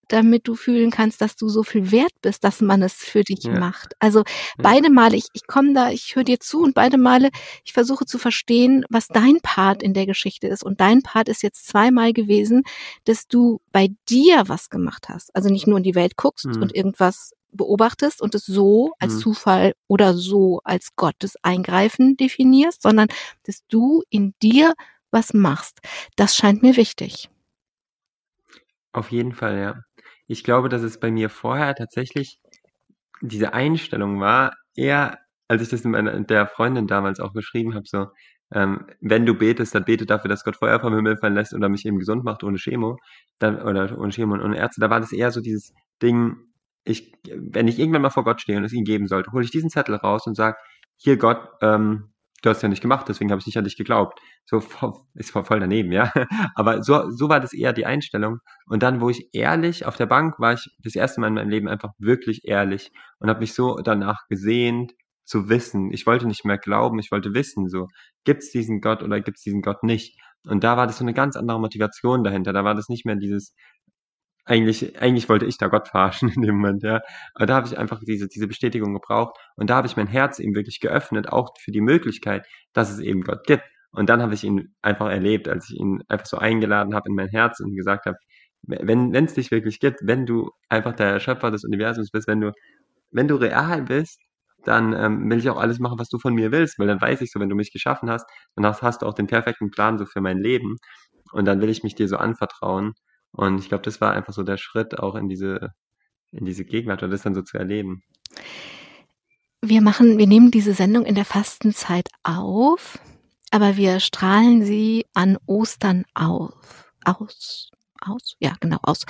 damit 0.09 0.47
du 0.49 0.55
fühlen 0.57 0.91
kannst, 0.91 1.21
dass 1.21 1.37
du 1.37 1.49
so 1.49 1.63
viel 1.63 1.91
wert 1.91 2.13
bist, 2.23 2.45
dass 2.45 2.61
man 2.61 2.83
es 2.83 2.95
für 2.95 3.23
dich 3.25 3.45
Ja. 3.45 3.59
macht. 3.59 3.95
Also 3.99 4.25
beide 4.59 4.91
Male, 4.91 5.17
ich, 5.17 5.27
ich 5.33 5.47
komme 5.47 5.73
da, 5.75 5.91
ich 5.91 6.15
höre 6.17 6.25
dir 6.25 6.39
zu 6.41 6.63
und 6.63 6.75
beide 6.75 6.99
Male, 6.99 7.31
ich 7.65 7.73
versuche 7.73 8.05
zu 8.07 8.19
verstehen, 8.19 8.85
was 8.91 9.09
dein 9.09 9.41
Part 9.43 9.83
in 9.83 9.95
der 9.95 10.07
Geschichte 10.07 10.47
ist. 10.49 10.63
Und 10.65 10.81
dein 10.81 11.03
Part 11.03 11.29
ist 11.29 11.43
jetzt 11.43 11.67
zweimal 11.67 12.13
gewesen, 12.13 12.63
dass 13.05 13.27
du 13.27 13.61
bei 13.73 13.89
dir 14.09 14.45
was 14.49 14.69
gemacht 14.71 15.09
hast. 15.09 15.35
Also 15.35 15.49
nicht 15.49 15.67
nur 15.67 15.79
in 15.79 15.85
die 15.85 15.95
Welt 15.95 16.17
guckst 16.17 16.47
Mhm. 16.47 16.63
und 16.63 16.75
irgendwas 16.75 17.33
beobachtest 17.55 18.23
und 18.23 18.35
es 18.35 18.47
so 18.47 18.93
als 18.99 19.15
Mhm. 19.17 19.19
Zufall 19.21 19.73
oder 19.87 20.15
so 20.15 20.61
als 20.65 20.97
Gottes 20.97 21.37
Eingreifen 21.43 22.17
definierst, 22.17 22.83
sondern 22.83 23.09
dass 23.45 23.61
du 23.69 24.03
in 24.11 24.35
dir 24.43 24.73
was 25.11 25.35
machst. 25.35 25.81
Das 26.17 26.35
scheint 26.35 26.63
mir 26.63 26.77
wichtig. 26.79 27.29
Auf 28.93 29.11
jeden 29.11 29.33
Fall, 29.33 29.59
ja. 29.59 29.83
Ich 30.27 30.45
glaube, 30.45 30.69
dass 30.69 30.83
es 30.83 31.01
bei 31.01 31.11
mir 31.11 31.29
vorher 31.31 31.75
tatsächlich 31.75 32.39
diese 33.21 33.55
Einstellung 33.55 34.21
war, 34.21 34.55
eher, 34.77 35.19
als 35.49 35.63
ich 35.63 35.69
das 35.69 35.85
meiner, 35.85 36.21
der 36.21 36.47
Freundin 36.47 36.87
damals 36.87 37.21
auch 37.21 37.33
geschrieben 37.35 37.75
habe, 37.75 37.85
so, 37.87 38.07
ähm, 38.53 38.87
wenn 39.01 39.27
du 39.27 39.35
betest, 39.35 39.75
dann 39.75 39.85
bete 39.85 40.07
dafür, 40.07 40.29
dass 40.29 40.45
Gott 40.45 40.57
Feuer 40.57 40.81
vom 40.81 40.95
Himmel 40.95 41.17
fallen 41.19 41.35
lässt 41.35 41.55
oder 41.55 41.69
mich 41.69 41.87
eben 41.87 41.99
gesund 41.99 42.25
macht 42.25 42.45
ohne 42.45 42.59
Chemo, 42.59 42.99
dann, 43.39 43.63
oder 43.63 43.99
ohne 43.99 44.13
Chemo 44.13 44.35
und 44.35 44.43
ohne 44.43 44.59
Ärzte. 44.59 44.81
Da 44.81 44.91
war 44.91 45.01
das 45.01 45.13
eher 45.13 45.31
so 45.31 45.41
dieses 45.41 45.73
Ding, 46.03 46.37
ich, 46.85 47.13
wenn 47.35 47.69
ich 47.69 47.79
irgendwann 47.79 48.03
mal 48.03 48.11
vor 48.11 48.25
Gott 48.25 48.41
stehe 48.41 48.59
und 48.59 48.65
es 48.65 48.73
ihm 48.73 48.85
geben 48.85 49.07
sollte, 49.09 49.33
hole 49.33 49.45
ich 49.45 49.51
diesen 49.51 49.71
Zettel 49.71 49.95
raus 49.97 50.27
und 50.27 50.35
sage, 50.35 50.57
hier 50.97 51.17
Gott, 51.17 51.49
ähm, 51.63 52.12
du 52.43 52.51
hast 52.51 52.63
ja 52.63 52.69
nicht 52.69 52.83
gemacht, 52.83 53.09
deswegen 53.09 53.31
habe 53.31 53.41
ich 53.41 53.47
nicht 53.47 53.57
an 53.57 53.65
dich 53.65 53.77
geglaubt. 53.77 54.21
So 54.45 54.59
ist 55.15 55.31
voll 55.31 55.45
voll 55.45 55.61
daneben, 55.61 55.93
ja. 55.93 56.13
Aber 56.55 56.83
so, 56.83 57.11
so 57.11 57.29
war 57.29 57.41
das 57.41 57.53
eher 57.53 57.73
die 57.73 57.87
Einstellung. 57.87 58.39
Und 58.67 58.83
dann, 58.83 59.01
wo 59.01 59.09
ich 59.09 59.29
ehrlich 59.33 59.87
auf 59.87 59.97
der 59.97 60.07
Bank 60.07 60.39
war, 60.39 60.55
ich 60.55 60.69
das 60.83 60.95
erste 60.95 61.21
Mal 61.21 61.29
in 61.29 61.35
meinem 61.35 61.49
Leben 61.49 61.69
einfach 61.69 61.93
wirklich 61.99 62.43
ehrlich 62.45 62.91
und 63.19 63.29
habe 63.31 63.41
mich 63.41 63.55
so 63.55 63.77
danach 63.77 64.27
gesehnt 64.29 64.93
zu 65.25 65.49
wissen. 65.49 65.93
Ich 65.93 66.07
wollte 66.07 66.27
nicht 66.27 66.45
mehr 66.45 66.59
glauben, 66.59 66.99
ich 66.99 67.11
wollte 67.13 67.33
wissen, 67.35 67.69
so 67.69 67.89
gibt's 68.25 68.51
diesen 68.51 68.81
Gott 68.81 69.03
oder 69.03 69.21
gibt's 69.21 69.43
diesen 69.43 69.63
Gott 69.63 69.83
nicht. 69.85 70.19
Und 70.47 70.65
da 70.65 70.77
war 70.77 70.87
das 70.87 70.99
so 70.99 71.05
eine 71.05 71.15
ganz 71.15 71.37
andere 71.37 71.61
Motivation 71.61 72.25
dahinter. 72.25 72.53
Da 72.53 72.65
war 72.65 72.75
das 72.75 72.89
nicht 72.89 73.07
mehr 73.07 73.15
dieses 73.17 73.55
eigentlich, 74.45 75.01
eigentlich 75.01 75.29
wollte 75.29 75.47
ich 75.47 75.59
da 75.59 75.69
Gott 75.69 75.89
verarschen 75.89 76.29
in 76.37 76.43
dem 76.43 76.57
Moment, 76.57 76.83
ja. 76.83 77.01
Aber 77.35 77.47
da 77.47 77.55
habe 77.57 77.67
ich 77.67 77.79
einfach 77.79 78.01
diese, 78.05 78.29
diese 78.29 78.49
Bestätigung 78.49 78.95
gebraucht 78.95 79.37
und 79.57 79.71
da 79.71 79.77
habe 79.77 79.87
ich 79.87 79.97
mein 79.97 80.07
Herz 80.09 80.39
eben 80.39 80.55
wirklich 80.55 80.81
geöffnet, 80.81 81.29
auch 81.29 81.51
für 81.61 81.73
die 81.73 81.81
Möglichkeit, 81.81 82.47
dass 82.73 82.91
es 82.91 82.99
eben 83.01 83.23
Gott 83.23 83.47
gibt. 83.47 83.65
Und 83.93 84.09
dann 84.09 84.23
habe 84.23 84.35
ich 84.35 84.45
ihn 84.45 84.75
einfach 84.83 85.11
erlebt, 85.11 85.49
als 85.49 85.69
ich 85.71 85.79
ihn 85.79 86.03
einfach 86.09 86.27
so 86.27 86.39
eingeladen 86.39 86.95
habe 86.95 87.09
in 87.11 87.15
mein 87.15 87.29
Herz 87.29 87.61
und 87.61 87.77
gesagt 87.77 88.07
habe, 88.07 88.17
wenn 88.63 89.15
es 89.15 89.35
dich 89.35 89.51
wirklich 89.51 89.81
gibt, 89.81 90.01
wenn 90.05 90.25
du 90.25 90.51
einfach 90.69 90.95
der 90.95 91.21
Schöpfer 91.21 91.51
des 91.51 91.65
Universums 91.65 92.11
bist, 92.11 92.29
wenn 92.29 92.41
du 92.41 92.53
wenn 93.13 93.29
du 93.29 93.37
real 93.37 93.83
bist, 93.83 94.21
dann 94.65 94.93
ähm, 94.95 95.29
will 95.31 95.39
ich 95.39 95.51
auch 95.51 95.59
alles 95.59 95.79
machen, 95.79 95.99
was 95.99 96.09
du 96.09 96.19
von 96.19 96.35
mir 96.35 96.53
willst, 96.53 96.79
weil 96.79 96.87
dann 96.87 97.01
weiß 97.01 97.21
ich 97.21 97.31
so, 97.33 97.41
wenn 97.41 97.49
du 97.49 97.57
mich 97.57 97.73
geschaffen 97.73 98.11
hast, 98.11 98.27
dann 98.57 98.65
hast, 98.67 98.83
hast 98.83 99.03
du 99.03 99.07
auch 99.07 99.15
den 99.15 99.27
perfekten 99.27 99.71
Plan 99.71 99.99
so 99.99 100.07
für 100.07 100.21
mein 100.21 100.39
Leben 100.39 100.77
und 101.33 101.47
dann 101.47 101.61
will 101.61 101.69
ich 101.69 101.83
mich 101.83 101.95
dir 101.95 102.09
so 102.09 102.17
anvertrauen 102.17 102.95
und 103.33 103.59
ich 103.59 103.69
glaube, 103.69 103.83
das 103.83 104.01
war 104.01 104.13
einfach 104.13 104.33
so 104.33 104.43
der 104.43 104.57
Schritt 104.57 104.99
auch 104.99 105.15
in 105.15 105.29
diese 105.29 105.75
in 106.31 106.47
diese 106.47 106.65
Gegenwart 106.65 107.03
oder 107.03 107.13
das 107.13 107.23
dann 107.23 107.35
so 107.35 107.43
zu 107.43 107.59
erleben. 107.59 108.03
Wir 109.61 109.83
machen, 109.83 110.19
wir 110.19 110.27
nehmen 110.27 110.51
diese 110.51 110.75
Sendung 110.75 111.05
in 111.05 111.15
der 111.15 111.25
Fastenzeit 111.25 112.09
auf, 112.23 112.99
aber 113.51 113.77
wir 113.77 114.01
strahlen 114.01 114.65
sie 114.65 115.07
an 115.15 115.39
Ostern 115.47 116.05
auf. 116.15 116.95
Aus. 117.05 117.71
Aus? 118.01 118.37
Ja, 118.41 118.55
genau, 118.61 118.79
aus. 118.83 119.05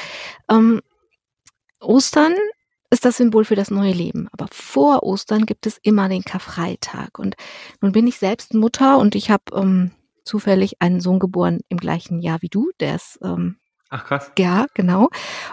Ähm, 0.50 0.82
Ostern 1.80 2.34
ist 2.90 3.06
das 3.06 3.16
Symbol 3.16 3.44
für 3.46 3.54
das 3.54 3.70
neue 3.70 3.92
Leben. 3.92 4.28
Aber 4.32 4.48
vor 4.52 5.02
Ostern 5.02 5.46
gibt 5.46 5.66
es 5.66 5.78
immer 5.78 6.08
den 6.10 6.24
Karfreitag. 6.24 7.18
Und 7.18 7.36
nun 7.80 7.92
bin 7.92 8.06
ich 8.06 8.18
selbst 8.18 8.52
Mutter 8.52 8.98
und 8.98 9.14
ich 9.14 9.30
habe 9.30 9.44
ähm, 9.54 9.92
zufällig 10.24 10.82
einen 10.82 11.00
Sohn 11.00 11.18
geboren 11.18 11.60
im 11.70 11.78
gleichen 11.78 12.20
Jahr 12.20 12.42
wie 12.42 12.50
du. 12.50 12.70
Der 12.80 12.96
ist 12.96 13.18
ähm, 13.22 13.56
Ach 13.94 14.06
krass. 14.06 14.32
ja, 14.38 14.64
genau. 14.72 15.10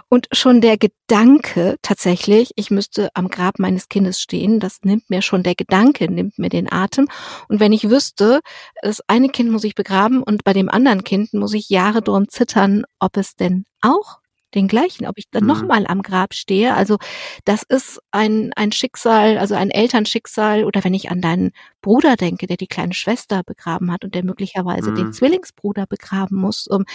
Und 0.07 0.29
schon 0.31 0.61
der 0.61 0.77
Gedanke 0.77 1.75
tatsächlich, 1.81 2.51
ich 2.55 2.71
müsste 2.71 3.09
am 3.13 3.27
Grab 3.27 3.59
meines 3.59 3.89
Kindes 3.89 4.21
stehen, 4.21 4.61
das 4.61 4.79
nimmt 4.83 5.09
mir 5.09 5.21
schon 5.21 5.43
der 5.43 5.55
Gedanke, 5.55 6.09
nimmt 6.09 6.39
mir 6.39 6.47
den 6.47 6.71
Atem. 6.71 7.09
Und 7.49 7.59
wenn 7.59 7.73
ich 7.73 7.89
wüsste, 7.89 8.39
das 8.81 9.01
eine 9.07 9.27
Kind 9.27 9.51
muss 9.51 9.65
ich 9.65 9.75
begraben 9.75 10.23
und 10.23 10.45
bei 10.45 10.53
dem 10.53 10.69
anderen 10.69 11.03
Kind 11.03 11.33
muss 11.33 11.53
ich 11.53 11.67
Jahre 11.67 12.01
drum 12.01 12.29
zittern, 12.29 12.85
ob 12.99 13.17
es 13.17 13.35
denn 13.35 13.65
auch 13.81 14.19
den 14.55 14.67
gleichen, 14.67 15.05
ob 15.07 15.17
ich 15.17 15.29
dann 15.31 15.43
Mhm. 15.43 15.47
nochmal 15.47 15.85
am 15.87 16.01
Grab 16.01 16.33
stehe. 16.33 16.75
Also 16.75 16.97
das 17.45 17.63
ist 17.63 17.99
ein, 18.11 18.51
ein 18.55 18.71
Schicksal, 18.71 19.37
also 19.37 19.55
ein 19.55 19.69
Elternschicksal. 19.71 20.63
Oder 20.65 20.83
wenn 20.83 20.93
ich 20.93 21.11
an 21.11 21.21
deinen 21.21 21.51
Bruder 21.81 22.15
denke, 22.15 22.47
der 22.47 22.57
die 22.57 22.67
kleine 22.67 22.93
Schwester 22.93 23.43
begraben 23.43 23.91
hat 23.91 24.03
und 24.03 24.15
der 24.15 24.23
möglicherweise 24.23 24.91
den 24.93 25.07
Mhm. 25.07 25.13
Zwillingsbruder 25.13 25.85
begraben 25.87 26.37
muss, 26.37 26.67
um, 26.67 26.85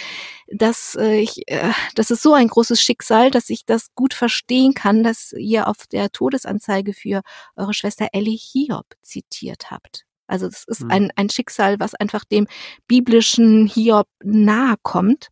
dass 0.47 0.95
äh, 0.99 1.17
ich, 1.19 1.43
äh, 1.47 1.71
das 1.95 2.11
ist 2.11 2.21
so 2.21 2.33
ein 2.33 2.47
großes 2.47 2.81
Schicksal, 2.81 3.31
dass 3.31 3.49
ich 3.49 3.65
das 3.65 3.87
gut 3.95 4.13
verstehen 4.13 4.73
kann, 4.73 5.03
dass 5.03 5.33
ihr 5.33 5.67
auf 5.67 5.87
der 5.91 6.11
Todesanzeige 6.11 6.93
für 6.93 7.21
eure 7.55 7.73
Schwester 7.73 8.09
Ellie 8.13 8.37
Hiob 8.37 8.85
zitiert 9.01 9.71
habt. 9.71 10.03
Also 10.27 10.47
das 10.47 10.63
ist 10.67 10.81
Mhm. 10.83 10.91
ein, 10.91 11.11
ein 11.15 11.29
Schicksal, 11.29 11.79
was 11.79 11.93
einfach 11.95 12.23
dem 12.25 12.47
biblischen 12.87 13.67
Hiob 13.67 14.07
nahe 14.23 14.75
kommt. 14.81 15.29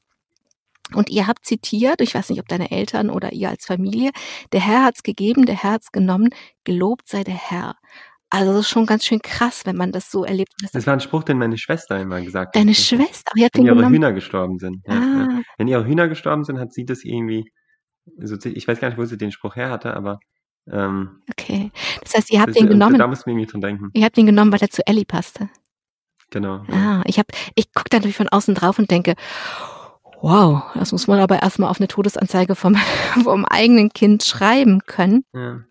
Und 0.96 1.10
ihr 1.10 1.28
habt 1.28 1.46
zitiert, 1.46 2.02
ich 2.02 2.16
weiß 2.16 2.30
nicht, 2.30 2.40
ob 2.40 2.48
deine 2.48 2.72
Eltern 2.72 3.10
oder 3.10 3.34
ihr 3.34 3.50
als 3.50 3.66
Familie, 3.66 4.12
der 4.52 4.62
Herr 4.62 4.84
hat's 4.86 5.04
gegeben, 5.04 5.46
der 5.46 5.62
Herr 5.62 5.74
hat's 5.74 5.92
genommen, 5.92 6.30
gelobt 6.64 7.08
sei 7.08 7.24
der 7.24 7.36
Herr. 7.36 7.76
Also 8.30 8.52
das 8.52 8.62
ist 8.62 8.70
schon 8.70 8.88
ganz 8.88 9.06
schön 9.06 9.22
krass, 9.22 9.62
wenn 9.66 9.76
man 9.76 9.92
das 9.92 10.10
so 10.10 10.24
erlebt. 10.26 10.52
Das 10.62 10.72
Das 10.72 10.88
war 10.88 10.94
ein 10.94 11.00
Spruch, 11.00 11.24
den 11.24 11.38
meine 11.38 11.58
Schwester 11.58 12.00
immer 12.00 12.20
gesagt 12.22 12.56
deine 12.56 12.72
hat. 12.72 12.78
Schwester, 12.78 13.32
aber 13.36 13.50
Wenn 13.54 13.66
ihre 13.66 13.76
genommen. 13.76 13.94
Hühner 13.94 14.12
gestorben 14.12 14.58
sind. 14.58 14.82
Ja, 14.88 14.94
ja. 14.96 15.28
Ah, 15.30 15.42
Wenn 15.60 15.68
ihre 15.68 15.86
Hühner 15.86 16.08
gestorben 16.08 16.44
sind, 16.44 16.58
hat 16.60 16.74
sie 16.74 16.84
das 16.86 17.04
irgendwie, 17.04 17.52
so, 18.18 18.36
ich 18.44 18.68
weiß 18.68 18.80
gar 18.80 18.88
nicht, 18.90 18.98
wo 18.98 19.06
sie 19.06 19.18
den 19.20 19.32
Spruch 19.32 19.56
her 19.56 19.70
hatte, 19.70 19.96
aber 19.96 20.20
ähm, 20.72 21.22
okay. 21.30 21.72
Das 22.02 22.16
heißt, 22.16 22.32
ihr 22.32 22.42
habt 22.42 22.56
den 22.56 22.64
und 22.64 22.70
genommen. 22.70 22.98
da 22.98 23.06
mussten 23.06 23.28
wir 23.28 23.34
irgendwie 23.34 23.52
dran 23.52 23.62
denken. 23.62 23.90
Ihr 23.94 24.06
habt 24.06 24.18
den 24.18 24.26
genommen, 24.26 24.52
weil 24.52 24.62
er 24.62 24.70
zu 24.72 24.82
Ellie 24.88 25.06
passte. 25.06 25.50
Genau. 26.32 26.64
Ja. 26.70 26.74
Ah, 26.74 27.04
ich 27.06 27.20
hab, 27.20 27.28
ich 27.54 27.72
gucke 27.74 27.90
da 27.92 27.98
natürlich 27.98 28.18
von 28.18 28.30
außen 28.30 28.56
drauf 28.56 28.80
und 28.80 28.90
denke, 28.90 29.14
wow, 30.24 30.64
das 30.74 30.94
muss 30.94 31.08
man 31.08 31.20
aber 31.20 31.44
erstmal 31.44 31.70
auf 31.70 31.80
eine 31.80 31.90
Todesanzeige 31.90 32.56
vom, 32.56 32.76
vom 33.24 33.46
eigenen 33.46 33.90
Kind 33.90 34.24
schreiben 34.24 34.80
können. 34.86 35.26
Ja. 35.34 35.64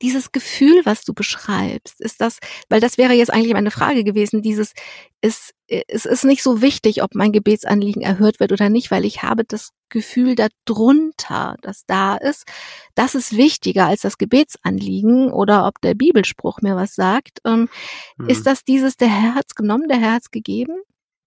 Dieses 0.00 0.32
Gefühl, 0.32 0.80
was 0.84 1.04
du 1.04 1.12
beschreibst, 1.12 2.00
ist 2.00 2.20
das, 2.22 2.38
weil 2.70 2.80
das 2.80 2.96
wäre 2.96 3.12
jetzt 3.12 3.30
eigentlich 3.30 3.52
meine 3.52 3.70
Frage 3.70 4.04
gewesen, 4.04 4.40
dieses, 4.40 4.72
ist, 5.20 5.54
es 5.68 6.06
ist 6.06 6.24
nicht 6.24 6.42
so 6.42 6.62
wichtig, 6.62 7.02
ob 7.02 7.14
mein 7.14 7.30
Gebetsanliegen 7.30 8.00
erhört 8.02 8.40
wird 8.40 8.52
oder 8.52 8.70
nicht, 8.70 8.90
weil 8.90 9.04
ich 9.04 9.22
habe 9.22 9.44
das 9.44 9.70
Gefühl 9.90 10.34
darunter, 10.34 11.56
das 11.60 11.84
da 11.86 12.16
ist, 12.16 12.46
das 12.94 13.14
ist 13.14 13.36
wichtiger 13.36 13.86
als 13.86 14.00
das 14.00 14.16
Gebetsanliegen 14.18 15.30
oder 15.30 15.66
ob 15.66 15.80
der 15.82 15.94
Bibelspruch 15.94 16.62
mir 16.62 16.74
was 16.74 16.94
sagt. 16.94 17.40
Ähm, 17.44 17.68
Hm. 18.16 18.28
Ist 18.28 18.46
das 18.46 18.64
dieses, 18.64 18.96
der 18.96 19.08
Herr 19.08 19.34
hat's 19.34 19.54
genommen, 19.54 19.88
der 19.88 19.98
Herr 20.00 20.14
hat's 20.14 20.30
gegeben? 20.30 20.80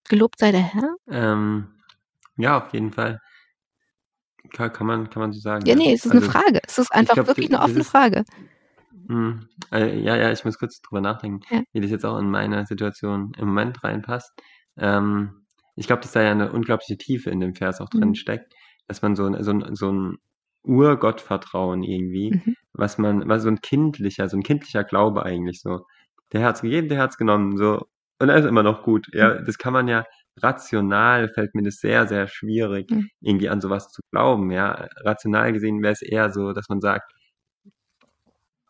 Gelobt 0.09 0.39
sei 0.39 0.51
der 0.51 0.61
Herr? 0.73 0.95
Ähm, 1.09 1.67
ja, 2.37 2.57
auf 2.63 2.73
jeden 2.73 2.91
Fall. 2.91 3.19
Kann, 4.51 4.73
kann, 4.73 4.87
man, 4.87 5.09
kann 5.09 5.21
man 5.21 5.31
so 5.33 5.39
sagen. 5.39 5.65
Ja, 5.65 5.73
ja. 5.73 5.79
nee, 5.79 5.93
es 5.93 6.05
ist 6.05 6.11
Also, 6.11 6.23
eine 6.25 6.31
Frage. 6.31 6.59
Es 6.67 6.77
ist 6.77 6.91
einfach 6.93 7.13
glaub, 7.15 7.27
wirklich 7.27 7.49
eine 7.49 7.61
offene 7.61 7.79
ist- 7.81 7.89
Frage. 7.89 8.23
Hm, 9.07 9.47
äh, 9.71 9.99
ja, 9.99 10.15
ja, 10.15 10.31
ich 10.31 10.45
muss 10.45 10.57
kurz 10.57 10.81
drüber 10.81 11.01
nachdenken, 11.01 11.41
Ja. 11.49 11.61
wie 11.73 11.81
das 11.81 11.91
jetzt 11.91 12.05
auch 12.05 12.17
in 12.19 12.29
meine 12.29 12.65
Situation 12.65 13.33
im 13.37 13.47
Moment 13.47 13.83
reinpasst. 13.83 14.31
Ähm, 14.77 15.45
ich 15.75 15.87
glaube, 15.87 16.01
dass 16.03 16.11
da 16.13 16.21
ja 16.21 16.31
eine 16.31 16.51
unglaubliche 16.51 16.97
Tiefe 16.97 17.29
in 17.29 17.39
dem 17.39 17.53
Vers 17.55 17.81
auch 17.81 17.89
drin 17.89 18.09
Mhm. 18.09 18.15
steckt, 18.15 18.53
dass 18.87 19.01
man 19.01 19.15
so 19.15 19.25
ein, 19.25 19.43
so 19.43 19.51
ein, 19.51 19.75
so 19.75 19.91
ein 19.91 20.17
Urgottvertrauen 20.63 21.83
irgendwie, 21.83 22.31
Mhm. 22.45 22.55
was 22.73 22.97
man, 22.97 23.27
was 23.27 23.43
so 23.43 23.49
ein 23.49 23.61
kindlicher, 23.61 24.29
so 24.29 24.37
ein 24.37 24.43
kindlicher 24.43 24.83
Glaube 24.83 25.23
eigentlich 25.23 25.61
so. 25.61 25.85
Der 26.31 26.41
Herz 26.41 26.61
gegeben, 26.61 26.89
der 26.89 26.97
Herz 26.97 27.17
genommen, 27.17 27.57
so. 27.57 27.85
Und 28.19 28.29
er 28.29 28.37
ist 28.37 28.45
immer 28.45 28.63
noch 28.63 28.83
gut. 28.83 29.07
Ja, 29.13 29.35
Mhm. 29.39 29.45
das 29.45 29.57
kann 29.57 29.73
man 29.73 29.87
ja 29.87 30.05
rational 30.41 31.29
fällt 31.29 31.55
mir 31.55 31.63
das 31.63 31.75
sehr, 31.77 32.07
sehr 32.07 32.27
schwierig, 32.27 32.89
Mhm. 32.91 33.09
irgendwie 33.21 33.49
an 33.49 33.61
sowas 33.61 33.89
zu 33.91 34.01
glauben. 34.11 34.51
Ja, 34.51 34.87
rational 35.03 35.53
gesehen 35.53 35.81
wäre 35.83 35.93
es 35.93 36.01
eher 36.01 36.31
so, 36.31 36.53
dass 36.53 36.69
man 36.69 36.81
sagt, 36.81 37.11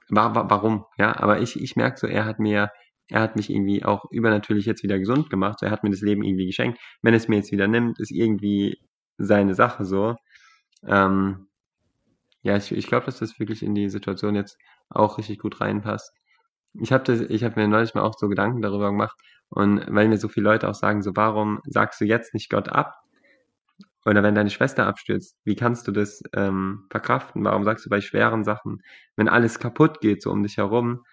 war, 0.10 0.36
war, 0.36 0.50
warum, 0.50 0.86
ja, 0.98 1.16
aber 1.20 1.40
ich, 1.42 1.60
ich 1.62 1.76
merke 1.76 1.98
so, 2.00 2.08
er 2.08 2.26
hat 2.26 2.40
mir, 2.40 2.70
er 3.08 3.22
hat 3.22 3.36
mich 3.36 3.50
irgendwie 3.50 3.84
auch 3.86 4.06
übernatürlich 4.12 4.66
jetzt 4.66 4.84
wieder 4.84 5.00
gesund 5.00 5.30
gemacht, 5.30 5.60
so, 5.60 5.66
er 5.66 5.72
hat 5.72 5.84
mir 5.84 5.90
das 5.92 6.02
Leben 6.02 6.24
irgendwie 6.24 6.46
geschenkt. 6.46 6.80
Wenn 7.02 7.14
es 7.14 7.28
mir 7.28 7.38
jetzt 7.38 7.52
wieder 7.52 7.68
nimmt, 7.68 8.00
ist 8.00 8.12
irgendwie 8.12 8.78
seine 9.18 9.56
Sache 9.56 9.86
so. 9.86 10.16
Ähm, 10.88 11.48
ja, 12.44 12.58
ich, 12.58 12.72
ich 12.72 12.88
glaube, 12.88 13.06
dass 13.08 13.20
das 13.20 13.40
wirklich 13.40 13.64
in 13.64 13.76
die 13.76 13.90
Situation 13.90 14.36
jetzt 14.36 14.58
auch 14.90 15.18
richtig 15.18 15.40
gut 15.40 15.62
reinpasst. 15.62 16.14
Ich 16.82 16.92
habe 16.92 17.04
habe 17.44 17.60
mir 17.62 17.68
neulich 17.68 17.94
mal 17.94 18.02
auch 18.02 18.16
so 18.18 18.28
Gedanken 18.30 18.62
darüber 18.62 18.90
gemacht 18.92 19.18
und 19.50 19.86
weil 19.94 20.08
mir 20.08 20.18
so 20.18 20.28
viele 20.28 20.46
Leute 20.50 20.70
auch 20.70 20.76
sagen, 20.76 21.04
so 21.04 21.12
warum 21.16 21.62
sagst 21.66 22.02
du 22.02 22.06
jetzt 22.06 22.34
nicht 22.34 22.50
Gott 22.50 22.70
ab? 22.70 22.96
Oder 24.06 24.24
wenn 24.24 24.36
deine 24.36 24.50
Schwester 24.50 24.86
abstürzt, 24.88 25.38
wie 25.46 25.56
kannst 25.56 25.88
du 25.88 25.92
das 25.92 26.22
ähm, 26.34 26.86
verkraften? 26.90 27.44
Warum 27.44 27.64
sagst 27.64 27.86
du 27.86 27.90
bei 27.90 28.02
schweren 28.02 28.44
Sachen, 28.44 28.82
wenn 29.16 29.30
alles 29.30 29.60
kaputt 29.60 30.02
geht 30.02 30.22
so 30.22 30.32
um 30.32 30.44
dich 30.44 30.58
herum, 30.58 31.06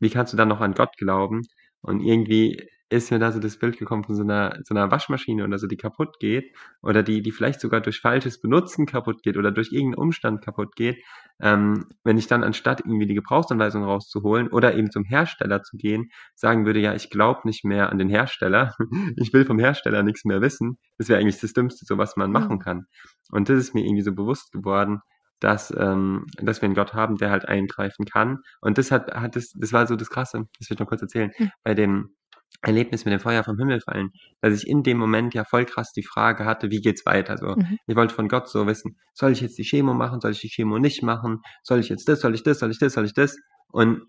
wie 0.00 0.10
kannst 0.10 0.32
du 0.32 0.36
dann 0.36 0.48
noch 0.48 0.60
an 0.60 0.74
Gott 0.74 0.96
glauben? 0.96 1.42
Und 1.82 2.00
irgendwie 2.00 2.68
ist 2.88 3.10
mir 3.10 3.18
da 3.18 3.32
so 3.32 3.40
das 3.40 3.58
Bild 3.58 3.78
gekommen 3.78 4.04
von 4.04 4.14
so 4.14 4.22
einer, 4.22 4.60
so 4.64 4.74
einer 4.74 4.90
Waschmaschine 4.90 5.44
oder 5.44 5.58
so, 5.58 5.66
die 5.66 5.76
kaputt 5.76 6.20
geht 6.20 6.54
oder 6.82 7.02
die, 7.02 7.20
die 7.20 7.32
vielleicht 7.32 7.60
sogar 7.60 7.80
durch 7.80 8.00
falsches 8.00 8.40
Benutzen 8.40 8.86
kaputt 8.86 9.22
geht 9.22 9.36
oder 9.36 9.50
durch 9.50 9.72
irgendeinen 9.72 10.02
Umstand 10.02 10.44
kaputt 10.44 10.76
geht. 10.76 11.02
Ähm, 11.40 11.86
wenn 12.04 12.16
ich 12.16 12.28
dann 12.28 12.44
anstatt 12.44 12.80
irgendwie 12.80 13.06
die 13.06 13.14
Gebrauchsanweisung 13.14 13.82
rauszuholen 13.82 14.48
oder 14.48 14.76
eben 14.76 14.90
zum 14.90 15.04
Hersteller 15.04 15.62
zu 15.64 15.76
gehen, 15.76 16.10
sagen 16.34 16.64
würde, 16.64 16.78
ja, 16.78 16.94
ich 16.94 17.10
glaube 17.10 17.40
nicht 17.44 17.64
mehr 17.64 17.90
an 17.90 17.98
den 17.98 18.08
Hersteller, 18.08 18.74
ich 19.16 19.32
will 19.32 19.44
vom 19.44 19.58
Hersteller 19.58 20.04
nichts 20.04 20.24
mehr 20.24 20.40
wissen, 20.40 20.78
das 20.96 21.08
wäre 21.08 21.20
eigentlich 21.20 21.40
das 21.40 21.52
Dümmste, 21.52 21.84
so 21.86 21.98
was 21.98 22.16
man 22.16 22.30
machen 22.30 22.60
kann. 22.60 22.86
Und 23.30 23.48
das 23.48 23.58
ist 23.58 23.74
mir 23.74 23.84
irgendwie 23.84 24.02
so 24.02 24.14
bewusst 24.14 24.52
geworden, 24.52 25.00
dass, 25.40 25.74
ähm, 25.76 26.26
dass 26.38 26.62
wir 26.62 26.66
einen 26.66 26.74
Gott 26.74 26.94
haben, 26.94 27.16
der 27.16 27.30
halt 27.30 27.46
eingreifen 27.46 28.06
kann. 28.06 28.38
Und 28.60 28.78
das 28.78 28.90
hat, 28.90 29.12
hat 29.12 29.36
das, 29.36 29.50
das 29.54 29.72
war 29.72 29.86
so 29.86 29.96
das 29.96 30.08
Krasse, 30.08 30.44
das 30.58 30.70
will 30.70 30.76
ich 30.76 30.80
noch 30.80 30.86
kurz 30.86 31.02
erzählen, 31.02 31.32
mhm. 31.36 31.50
bei 31.62 31.74
dem 31.74 32.14
Erlebnis 32.62 33.04
mit 33.04 33.12
dem 33.12 33.20
Feuer 33.20 33.44
vom 33.44 33.58
Himmel 33.58 33.80
fallen, 33.80 34.10
dass 34.40 34.54
ich 34.54 34.66
in 34.66 34.82
dem 34.82 34.98
Moment 34.98 35.34
ja 35.34 35.44
voll 35.44 35.64
krass 35.64 35.92
die 35.92 36.02
Frage 36.02 36.44
hatte, 36.44 36.70
wie 36.70 36.80
geht's 36.80 37.06
weiter? 37.06 37.36
So, 37.36 37.54
mhm. 37.54 37.78
ich 37.86 37.96
wollte 37.96 38.14
von 38.14 38.28
Gott 38.28 38.48
so 38.48 38.66
wissen, 38.66 38.96
soll 39.14 39.32
ich 39.32 39.40
jetzt 39.40 39.58
die 39.58 39.64
Chemo 39.64 39.94
machen, 39.94 40.20
soll 40.20 40.32
ich 40.32 40.40
die 40.40 40.48
Chemo 40.48 40.78
nicht 40.78 41.02
machen, 41.02 41.42
soll 41.62 41.80
ich 41.80 41.88
jetzt 41.88 42.08
das, 42.08 42.20
soll 42.20 42.34
ich 42.34 42.42
das, 42.42 42.58
soll 42.58 42.70
ich 42.70 42.78
das, 42.78 42.94
soll 42.94 43.04
ich 43.04 43.14
das? 43.14 43.36
Und 43.68 44.02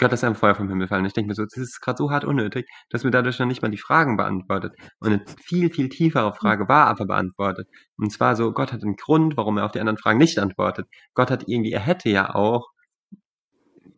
Gott 0.00 0.14
ist 0.14 0.24
einem 0.24 0.34
Feuer 0.34 0.54
vom 0.54 0.68
Himmel 0.70 0.88
fallen. 0.88 1.04
Ich 1.04 1.12
denke 1.12 1.28
mir 1.28 1.34
so, 1.34 1.44
das 1.44 1.58
ist 1.58 1.80
gerade 1.80 1.98
so 1.98 2.10
hart 2.10 2.24
unnötig, 2.24 2.66
dass 2.88 3.04
mir 3.04 3.10
dadurch 3.10 3.38
noch 3.38 3.46
nicht 3.46 3.60
mal 3.60 3.70
die 3.70 3.76
Fragen 3.76 4.16
beantwortet. 4.16 4.72
Und 4.98 5.08
eine 5.08 5.24
viel, 5.44 5.70
viel 5.70 5.90
tiefere 5.90 6.34
Frage 6.34 6.68
war 6.68 6.86
aber 6.86 7.04
beantwortet. 7.04 7.68
Und 7.98 8.10
zwar 8.10 8.34
so, 8.34 8.52
Gott 8.52 8.72
hat 8.72 8.82
einen 8.82 8.96
Grund, 8.96 9.36
warum 9.36 9.58
er 9.58 9.66
auf 9.66 9.72
die 9.72 9.80
anderen 9.80 9.98
Fragen 9.98 10.18
nicht 10.18 10.38
antwortet. 10.38 10.86
Gott 11.12 11.30
hat 11.30 11.44
irgendwie, 11.48 11.72
er 11.72 11.80
hätte 11.80 12.08
ja 12.08 12.34
auch 12.34 12.70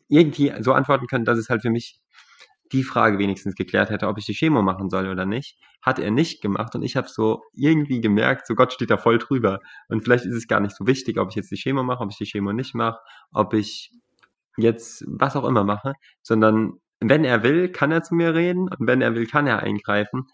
irgendwie 0.09 0.53
so 0.61 0.73
antworten 0.73 1.07
können, 1.07 1.25
dass 1.25 1.39
es 1.39 1.49
halt 1.49 1.63
für 1.63 1.71
mich 1.71 2.02
die 2.73 2.83
Frage 2.83 3.19
wenigstens 3.19 3.55
geklärt 3.55 3.91
hätte, 3.91 4.09
ob 4.09 4.19
ich 4.19 4.27
die 4.27 4.35
Chemo 4.35 4.63
machen 4.63 4.91
soll 4.91 5.09
oder 5.09 5.27
nicht. 5.27 5.59
Hat 5.83 5.99
er 5.99 6.11
nicht 6.11 6.43
gemacht 6.43 6.75
und 6.75 6.83
ich 6.83 6.97
habe 6.97 7.09
so 7.09 7.43
irgendwie 7.53 8.01
gemerkt, 8.01 8.47
so 8.47 8.55
Gott 8.55 8.73
steht 8.73 8.91
da 8.91 8.97
voll 8.97 9.19
drüber. 9.19 9.61
Und 9.89 10.03
vielleicht 10.03 10.25
ist 10.25 10.35
es 10.35 10.49
gar 10.49 10.61
nicht 10.61 10.75
so 10.77 10.87
wichtig, 10.87 11.19
ob 11.19 11.31
ich 11.31 11.37
jetzt 11.37 11.51
die 11.51 11.57
Chemo 11.57 11.83
mache, 11.83 12.03
ob 12.03 12.11
ich 12.11 12.19
die 12.19 12.25
Chemo 12.25 12.53
nicht 12.53 12.75
mache, 12.75 12.99
ob 13.33 13.55
ich 13.55 13.93
jetzt 14.57 15.05
was 15.07 15.37
auch 15.37 15.45
immer 15.45 15.65
mache, 15.65 15.95
sondern 16.23 16.75
wenn 17.01 17.25
er 17.25 17.43
will, 17.43 17.69
kann 17.71 17.91
er 17.91 18.03
zu 18.03 18.15
mir 18.15 18.35
reden 18.35 18.69
und 18.69 18.87
wenn 18.87 19.01
er 19.01 19.15
will, 19.15 19.27
kann 19.27 19.47
er 19.47 19.61
eingreifen. 19.61 20.27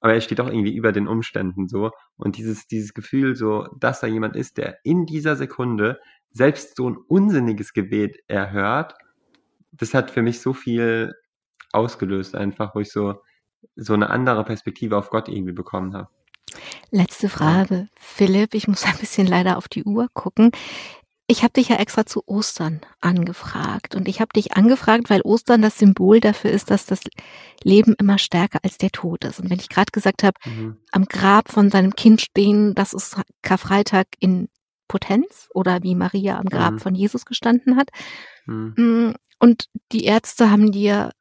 Aber 0.00 0.14
er 0.14 0.20
steht 0.20 0.40
auch 0.40 0.48
irgendwie 0.48 0.74
über 0.74 0.92
den 0.92 1.08
Umständen 1.08 1.68
so. 1.68 1.90
Und 2.16 2.38
dieses, 2.38 2.66
dieses 2.66 2.94
Gefühl 2.94 3.34
so, 3.34 3.66
dass 3.78 4.00
da 4.00 4.06
jemand 4.06 4.36
ist, 4.36 4.56
der 4.56 4.78
in 4.84 5.06
dieser 5.06 5.36
Sekunde 5.36 6.00
selbst 6.30 6.76
so 6.76 6.88
ein 6.88 6.96
unsinniges 6.96 7.72
Gebet 7.72 8.18
erhört, 8.28 8.94
das 9.72 9.94
hat 9.94 10.10
für 10.10 10.22
mich 10.22 10.40
so 10.40 10.52
viel 10.52 11.14
ausgelöst 11.72 12.34
einfach, 12.34 12.74
wo 12.74 12.80
ich 12.80 12.90
so, 12.90 13.20
so 13.76 13.94
eine 13.94 14.10
andere 14.10 14.44
Perspektive 14.44 14.96
auf 14.96 15.10
Gott 15.10 15.28
irgendwie 15.28 15.52
bekommen 15.52 15.94
habe. 15.94 16.08
Letzte 16.90 17.28
Frage, 17.28 17.88
Philipp. 17.96 18.54
Ich 18.54 18.68
muss 18.68 18.84
ein 18.84 18.98
bisschen 18.98 19.26
leider 19.26 19.56
auf 19.56 19.68
die 19.68 19.84
Uhr 19.84 20.08
gucken. 20.12 20.50
Ich 21.28 21.42
habe 21.42 21.52
dich 21.54 21.68
ja 21.68 21.76
extra 21.76 22.04
zu 22.04 22.22
Ostern 22.26 22.80
angefragt 23.00 23.94
und 23.94 24.06
ich 24.06 24.20
habe 24.20 24.32
dich 24.34 24.52
angefragt, 24.52 25.08
weil 25.08 25.22
Ostern 25.22 25.62
das 25.62 25.78
Symbol 25.78 26.20
dafür 26.20 26.50
ist, 26.50 26.70
dass 26.70 26.84
das 26.84 27.00
Leben 27.62 27.94
immer 27.98 28.18
stärker 28.18 28.58
als 28.62 28.76
der 28.76 28.90
Tod 28.90 29.24
ist. 29.24 29.40
Und 29.40 29.48
wenn 29.48 29.58
ich 29.58 29.70
gerade 29.70 29.92
gesagt 29.92 30.24
habe, 30.24 30.34
mhm. 30.44 30.76
am 30.90 31.06
Grab 31.06 31.50
von 31.50 31.70
seinem 31.70 31.94
Kind 31.94 32.20
stehen, 32.20 32.74
das 32.74 32.92
ist 32.92 33.16
Karfreitag 33.40 34.08
in 34.18 34.48
Potenz 34.88 35.48
oder 35.54 35.82
wie 35.82 35.94
Maria 35.94 36.38
am 36.38 36.46
Grab 36.46 36.74
mhm. 36.74 36.78
von 36.80 36.94
Jesus 36.94 37.24
gestanden 37.24 37.76
hat. 37.76 37.88
Mhm. 38.44 38.74
Mm, 38.76 39.14
und 39.38 39.66
die 39.92 40.04
Ärzte 40.04 40.50
haben 40.50 40.70
dir 40.70 41.12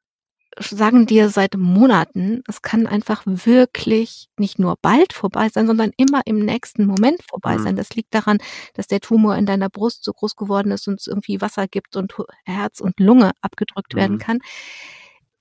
sagen 0.60 1.06
dir 1.06 1.30
seit 1.30 1.56
Monaten, 1.56 2.44
es 2.48 2.62
kann 2.62 2.88
einfach 2.88 3.24
wirklich 3.26 4.30
nicht 4.38 4.60
nur 4.60 4.78
bald 4.82 5.14
vorbei 5.14 5.50
sein, 5.50 5.68
sondern 5.68 5.92
immer 5.98 6.22
im 6.26 6.40
nächsten 6.40 6.86
Moment 6.86 7.24
vorbei 7.30 7.58
mhm. 7.58 7.64
sein. 7.64 7.76
Das 7.76 7.92
liegt 7.92 8.14
daran, 8.14 8.40
dass 8.74 8.88
der 8.88 9.00
Tumor 9.00 9.36
in 9.38 9.46
deiner 9.46 9.70
Brust 9.70 10.04
so 10.04 10.14
groß 10.14 10.36
geworden 10.36 10.72
ist 10.72 10.88
und 10.88 11.00
es 11.00 11.08
irgendwie 11.08 11.42
Wasser 11.42 11.68
gibt 11.68 11.96
und 11.96 12.14
Herz 12.46 12.80
und 12.80 13.00
Lunge 13.00 13.32
abgedrückt 13.42 13.94
mhm. 13.94 14.00
werden 14.00 14.18
kann. 14.20 14.40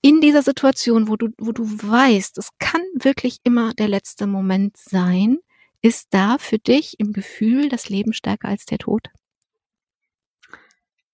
In 0.02 0.20
dieser 0.20 0.42
Situation, 0.42 1.08
wo 1.08 1.16
du, 1.16 1.28
wo 1.38 1.52
du 1.52 1.64
weißt, 1.64 2.38
es 2.38 2.50
kann 2.58 2.82
wirklich 2.94 3.38
immer 3.44 3.74
der 3.74 3.88
letzte 3.88 4.26
Moment 4.26 4.76
sein, 4.76 5.38
ist 5.82 6.08
da 6.10 6.38
für 6.38 6.58
dich 6.58 6.98
im 6.98 7.12
Gefühl 7.12 7.68
das 7.68 7.88
Leben 7.88 8.12
stärker 8.12 8.48
als 8.48 8.64
der 8.64 8.78
Tod? 8.78 9.08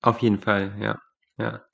Auf 0.03 0.21
jeden 0.21 0.41
Fall, 0.41 0.77
ja. 0.81 1.01
Ja. 1.39 1.66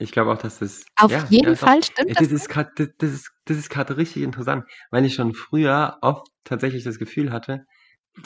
Ich 0.00 0.12
glaube 0.12 0.32
auch, 0.32 0.38
dass 0.38 0.58
das 0.60 0.84
Auf 0.96 1.10
ja, 1.10 1.26
jeden 1.28 1.50
ja, 1.50 1.56
Fall 1.56 1.82
stimmt 1.82 2.10
das. 2.10 2.28
Das 2.28 2.32
ist 2.32 2.48
grad 2.48 2.70
das 2.78 2.88
das 2.98 3.10
ist 3.12 3.30
das 3.44 3.58
ist 3.58 3.68
grad 3.68 3.94
richtig 3.96 4.22
interessant, 4.22 4.64
weil 4.90 5.04
ich 5.04 5.14
schon 5.14 5.34
früher 5.34 5.98
oft 6.00 6.26
tatsächlich 6.44 6.84
das 6.84 6.98
Gefühl 6.98 7.32
hatte, 7.32 7.66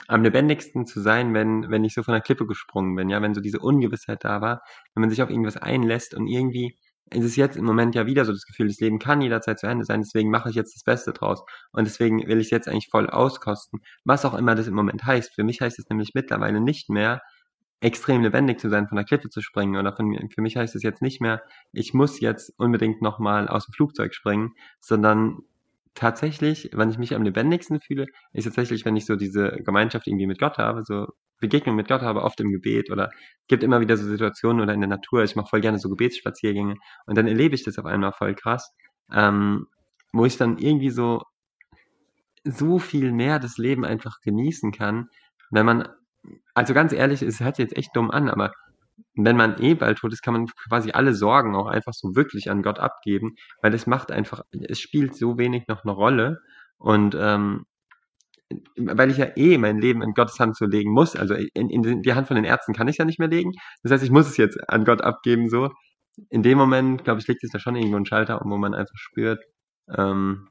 am 0.07 0.23
lebendigsten 0.23 0.87
zu 0.87 1.01
sein, 1.01 1.35
wenn 1.35 1.71
wenn 1.71 1.83
ich 1.85 1.95
so 1.95 2.05
von 2.05 2.13
der 2.13 2.23
Klippe 2.23 2.47
gesprungen 2.47 2.95
bin, 2.95 3.11
ja, 3.11 3.21
wenn 3.23 3.35
so 3.35 3.41
diese 3.41 3.59
Ungewissheit 3.59 4.25
da 4.25 4.41
war, 4.41 4.63
wenn 4.95 5.01
man 5.01 5.11
sich 5.11 5.21
auf 5.23 5.31
irgendwas 5.31 5.57
einlässt 5.57 6.15
und 6.15 6.29
irgendwie 6.29 6.79
ist 7.11 7.25
es 7.25 7.37
jetzt 7.37 7.57
im 7.57 7.65
Moment 7.65 7.95
ja 7.97 8.07
wieder 8.07 8.25
so 8.25 8.33
das 8.33 8.47
Gefühl, 8.47 8.69
das 8.69 8.79
Leben 8.81 8.99
kann 9.01 9.21
jederzeit 9.21 9.59
zu 9.59 9.67
Ende 9.67 9.85
sein, 9.85 10.01
deswegen 10.01 10.31
mache 10.31 10.51
ich 10.51 10.55
jetzt 10.57 10.77
das 10.77 10.85
Beste 10.85 11.13
draus 11.13 11.43
und 11.73 11.87
deswegen 11.87 12.27
will 12.29 12.41
ich's 12.41 12.51
jetzt 12.51 12.69
eigentlich 12.69 12.89
voll 12.91 13.11
auskosten, 13.11 13.81
was 14.05 14.25
auch 14.25 14.35
immer 14.35 14.55
das 14.55 14.69
im 14.69 14.75
Moment 14.75 15.05
heißt. 15.05 15.35
Für 15.35 15.45
mich 15.45 15.61
heißt 15.61 15.79
es 15.81 15.89
nämlich 15.89 16.13
mittlerweile 16.15 16.61
nicht 16.61 16.89
mehr 16.89 17.21
extrem 17.81 18.23
lebendig 18.23 18.61
zu 18.61 18.71
sein, 18.71 18.89
von 18.89 18.97
der 18.97 19.05
Klippe 19.05 19.29
zu 19.29 19.43
springen. 19.43 19.77
Oder 19.77 19.95
von, 19.95 20.31
für 20.31 20.43
mich 20.43 20.57
heißt 20.57 20.75
es 20.75 20.83
jetzt 20.83 21.03
nicht 21.03 21.21
mehr, 21.21 21.43
ich 21.73 21.95
muss 21.95 22.21
jetzt 22.21 22.53
unbedingt 22.59 23.03
nochmal 23.03 23.49
aus 23.49 23.67
dem 23.67 23.73
Flugzeug 23.73 24.15
springen, 24.15 24.55
sondern 24.81 25.41
tatsächlich, 25.95 26.71
wenn 26.73 26.91
ich 26.91 26.99
mich 26.99 27.15
am 27.15 27.23
lebendigsten 27.23 27.81
fühle, 27.81 28.07
ist 28.33 28.45
tatsächlich, 28.45 28.85
wenn 28.85 28.97
ich 28.97 29.07
so 29.07 29.17
diese 29.17 29.51
Gemeinschaft 29.65 30.07
irgendwie 30.07 30.27
mit 30.27 30.39
Gott 30.39 30.59
habe, 30.59 30.83
so 30.85 31.07
Begegnung 31.41 31.77
mit 31.77 31.89
Gott 31.89 32.03
habe, 32.03 32.23
oft 32.23 32.41
im 32.41 32.51
Gebet 32.51 32.91
oder 32.91 33.11
gibt 33.49 33.63
immer 33.63 33.81
wieder 33.81 33.97
so 33.97 34.05
Situationen 34.05 34.63
oder 34.63 34.73
in 34.73 34.81
der 34.81 34.89
Natur. 34.89 35.25
Ich 35.25 35.37
mache 35.37 35.49
voll 35.49 35.61
gerne 35.61 35.79
so 35.79 35.89
Gebetsspaziergänge 35.89 36.77
und 37.07 37.19
dann 37.19 37.27
erlebe 37.27 37.55
ich 37.55 37.65
das 37.65 37.79
auf 37.79 37.85
einmal 37.85 38.13
voll 38.13 38.35
krass, 38.35 38.73
ähm, 39.13 39.67
wo 40.13 40.25
ich 40.25 40.37
dann 40.37 40.59
irgendwie 40.59 40.91
so 40.91 41.23
so 42.45 42.79
viel 42.79 43.13
mehr 43.13 43.39
das 43.39 43.57
Leben 43.57 43.85
einfach 43.85 44.21
genießen 44.21 44.71
kann, 44.73 45.09
wenn 45.51 45.67
man 45.67 45.89
also 46.55 46.75
ganz 46.75 46.93
ehrlich, 46.93 47.23
es 47.23 47.41
hört 47.41 47.59
jetzt 47.59 47.77
echt 47.77 47.95
dumm 47.95 48.11
an, 48.11 48.29
aber 48.29 48.53
wenn 49.15 49.37
man 49.37 49.61
eh 49.61 49.75
bald 49.75 49.99
tot 49.99 50.13
ist, 50.13 50.23
kann 50.23 50.35
man 50.35 50.47
quasi 50.69 50.93
alle 50.93 51.15
Sorgen 51.15 51.57
auch 51.57 51.67
einfach 51.67 51.93
so 51.93 52.15
wirklich 52.15 52.51
an 52.51 52.63
Gott 52.63 52.79
abgeben, 52.79 53.35
weil 53.61 53.75
es 53.75 53.87
macht 53.87 54.13
einfach, 54.13 54.43
es 54.69 54.81
spielt 54.81 55.17
so 55.17 55.39
wenig 55.39 55.67
noch 55.69 55.85
eine 55.85 55.93
Rolle 55.93 56.41
und 56.79 57.17
ähm, 57.19 57.67
weil 58.77 59.11
ich 59.11 59.17
ja 59.17 59.27
eh 59.37 59.59
mein 59.59 59.81
Leben 59.81 60.03
in 60.03 60.13
Gottes 60.13 60.39
Hand 60.39 60.57
zu 60.57 60.67
legen 60.67 60.93
muss, 60.93 61.17
also 61.17 61.35
in, 61.35 61.71
in 61.71 62.03
die 62.03 62.15
Hand 62.15 62.29
von 62.29 62.37
den 62.37 62.45
Ärzten 62.45 62.73
kann 62.73 62.89
ich 62.89 62.99
ja 62.99 63.05
nicht 63.05 63.19
mehr 63.19 63.29
legen. 63.29 63.53
Das 63.83 63.91
heißt, 63.91 64.05
ich 64.05 64.11
muss 64.11 64.29
es 64.29 64.37
jetzt 64.37 64.59
an 64.69 64.85
Gott 64.85 65.03
abgeben, 65.03 65.49
so. 65.49 65.71
In 66.31 66.45
dem 66.45 66.59
Moment, 66.59 67.03
glaube 67.03 67.21
ich, 67.21 67.27
liegt 67.27 67.43
es 67.43 67.51
da 67.51 67.59
schon 67.59 67.75
irgendwo 67.75 67.97
ein 67.97 68.07
Schalter, 68.07 68.41
wo 68.45 68.57
man 68.57 68.75
einfach 68.75 68.97
spürt, 68.97 69.43
ähm, 69.89 70.49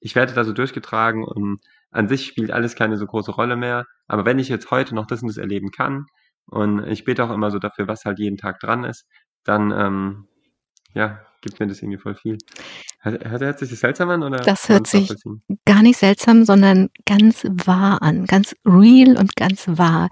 ich 0.00 0.14
werde 0.14 0.32
da 0.32 0.44
so 0.44 0.52
durchgetragen 0.52 1.24
und 1.24 1.60
an 1.90 2.08
sich 2.08 2.26
spielt 2.26 2.50
alles 2.50 2.74
keine 2.74 2.96
so 2.96 3.06
große 3.06 3.32
Rolle 3.32 3.56
mehr. 3.56 3.84
Aber 4.06 4.24
wenn 4.24 4.38
ich 4.38 4.48
jetzt 4.48 4.70
heute 4.70 4.94
noch 4.94 5.06
das 5.06 5.22
und 5.22 5.28
das 5.28 5.36
erleben 5.36 5.70
kann, 5.70 6.06
und 6.50 6.86
ich 6.86 7.04
bete 7.04 7.24
auch 7.24 7.30
immer 7.30 7.50
so 7.50 7.58
dafür, 7.58 7.88
was 7.88 8.04
halt 8.04 8.18
jeden 8.18 8.38
Tag 8.38 8.58
dran 8.60 8.84
ist, 8.84 9.04
dann 9.44 9.70
ähm, 9.70 10.28
ja, 10.94 11.20
gibt 11.42 11.60
mir 11.60 11.66
das 11.66 11.82
irgendwie 11.82 11.98
voll 11.98 12.14
viel. 12.14 12.38
Hört, 13.00 13.24
hört 13.28 13.58
sich 13.58 13.70
das 13.70 13.80
seltsam 13.80 14.08
an? 14.10 14.22
Oder 14.22 14.38
das 14.38 14.68
hört 14.68 14.86
sich 14.86 15.12
gar 15.66 15.82
nicht 15.82 15.98
seltsam, 15.98 16.44
sondern 16.44 16.88
ganz 17.04 17.44
wahr 17.44 18.02
an, 18.02 18.24
ganz 18.24 18.54
real 18.64 19.16
und 19.18 19.36
ganz 19.36 19.66
wahr. 19.68 20.08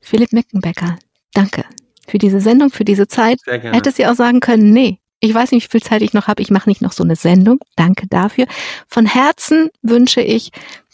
Philipp 0.00 0.32
Meckenbecker, 0.32 0.98
danke 1.32 1.64
für 2.06 2.18
diese 2.18 2.40
Sendung, 2.40 2.70
für 2.70 2.84
diese 2.84 3.08
Zeit. 3.08 3.38
Sehr 3.44 3.58
gerne. 3.58 3.76
Hätte 3.76 3.92
sie 3.92 4.06
auch 4.06 4.14
sagen 4.14 4.40
können, 4.40 4.72
nee, 4.72 5.00
ich 5.20 5.32
weiß 5.32 5.52
nicht, 5.52 5.66
wie 5.66 5.78
viel 5.78 5.82
Zeit 5.82 6.02
ich 6.02 6.12
noch 6.12 6.26
habe. 6.26 6.42
Ich 6.42 6.50
mache 6.50 6.68
nicht 6.68 6.82
noch 6.82 6.92
so 6.92 7.04
eine 7.04 7.16
Sendung. 7.16 7.60
Danke 7.76 8.06
dafür. 8.08 8.46
Von 8.88 9.06
Herzen 9.06 9.70
wünsche 9.82 10.20
ich, 10.20 10.50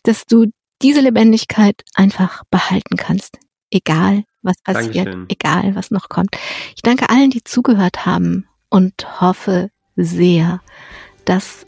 dass 0.06 0.24
du 0.26 0.46
diese 0.82 1.00
Lebendigkeit 1.00 1.82
einfach 1.94 2.42
behalten 2.50 2.96
kannst. 2.96 3.38
Egal 3.70 4.24
was 4.42 4.56
passiert, 4.62 5.06
Dankeschön. 5.06 5.26
egal 5.28 5.74
was 5.74 5.90
noch 5.90 6.08
kommt. 6.08 6.36
Ich 6.74 6.82
danke 6.82 7.10
allen, 7.10 7.30
die 7.30 7.42
zugehört 7.42 8.06
haben 8.06 8.46
und 8.68 9.20
hoffe 9.20 9.70
sehr, 9.96 10.60
dass 11.24 11.66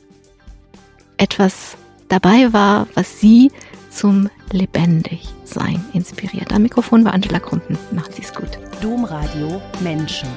etwas 1.16 1.76
dabei 2.09 2.53
war, 2.53 2.86
was 2.95 3.20
Sie 3.20 3.51
zum 3.91 4.30
Lebendigsein 4.53 5.84
inspiriert. 5.93 6.53
Am 6.53 6.62
Mikrofon 6.62 7.05
war 7.05 7.12
Angela 7.12 7.41
Krumpen. 7.41 7.76
Machen 7.91 8.12
Sie 8.12 8.22
es 8.22 8.32
gut. 8.32 8.59
Domradio 8.80 9.61
Menschen. 9.80 10.28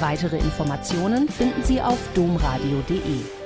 Weitere 0.00 0.38
Informationen 0.38 1.28
finden 1.28 1.62
Sie 1.62 1.80
auf 1.80 1.98
domradio.de. 2.14 3.43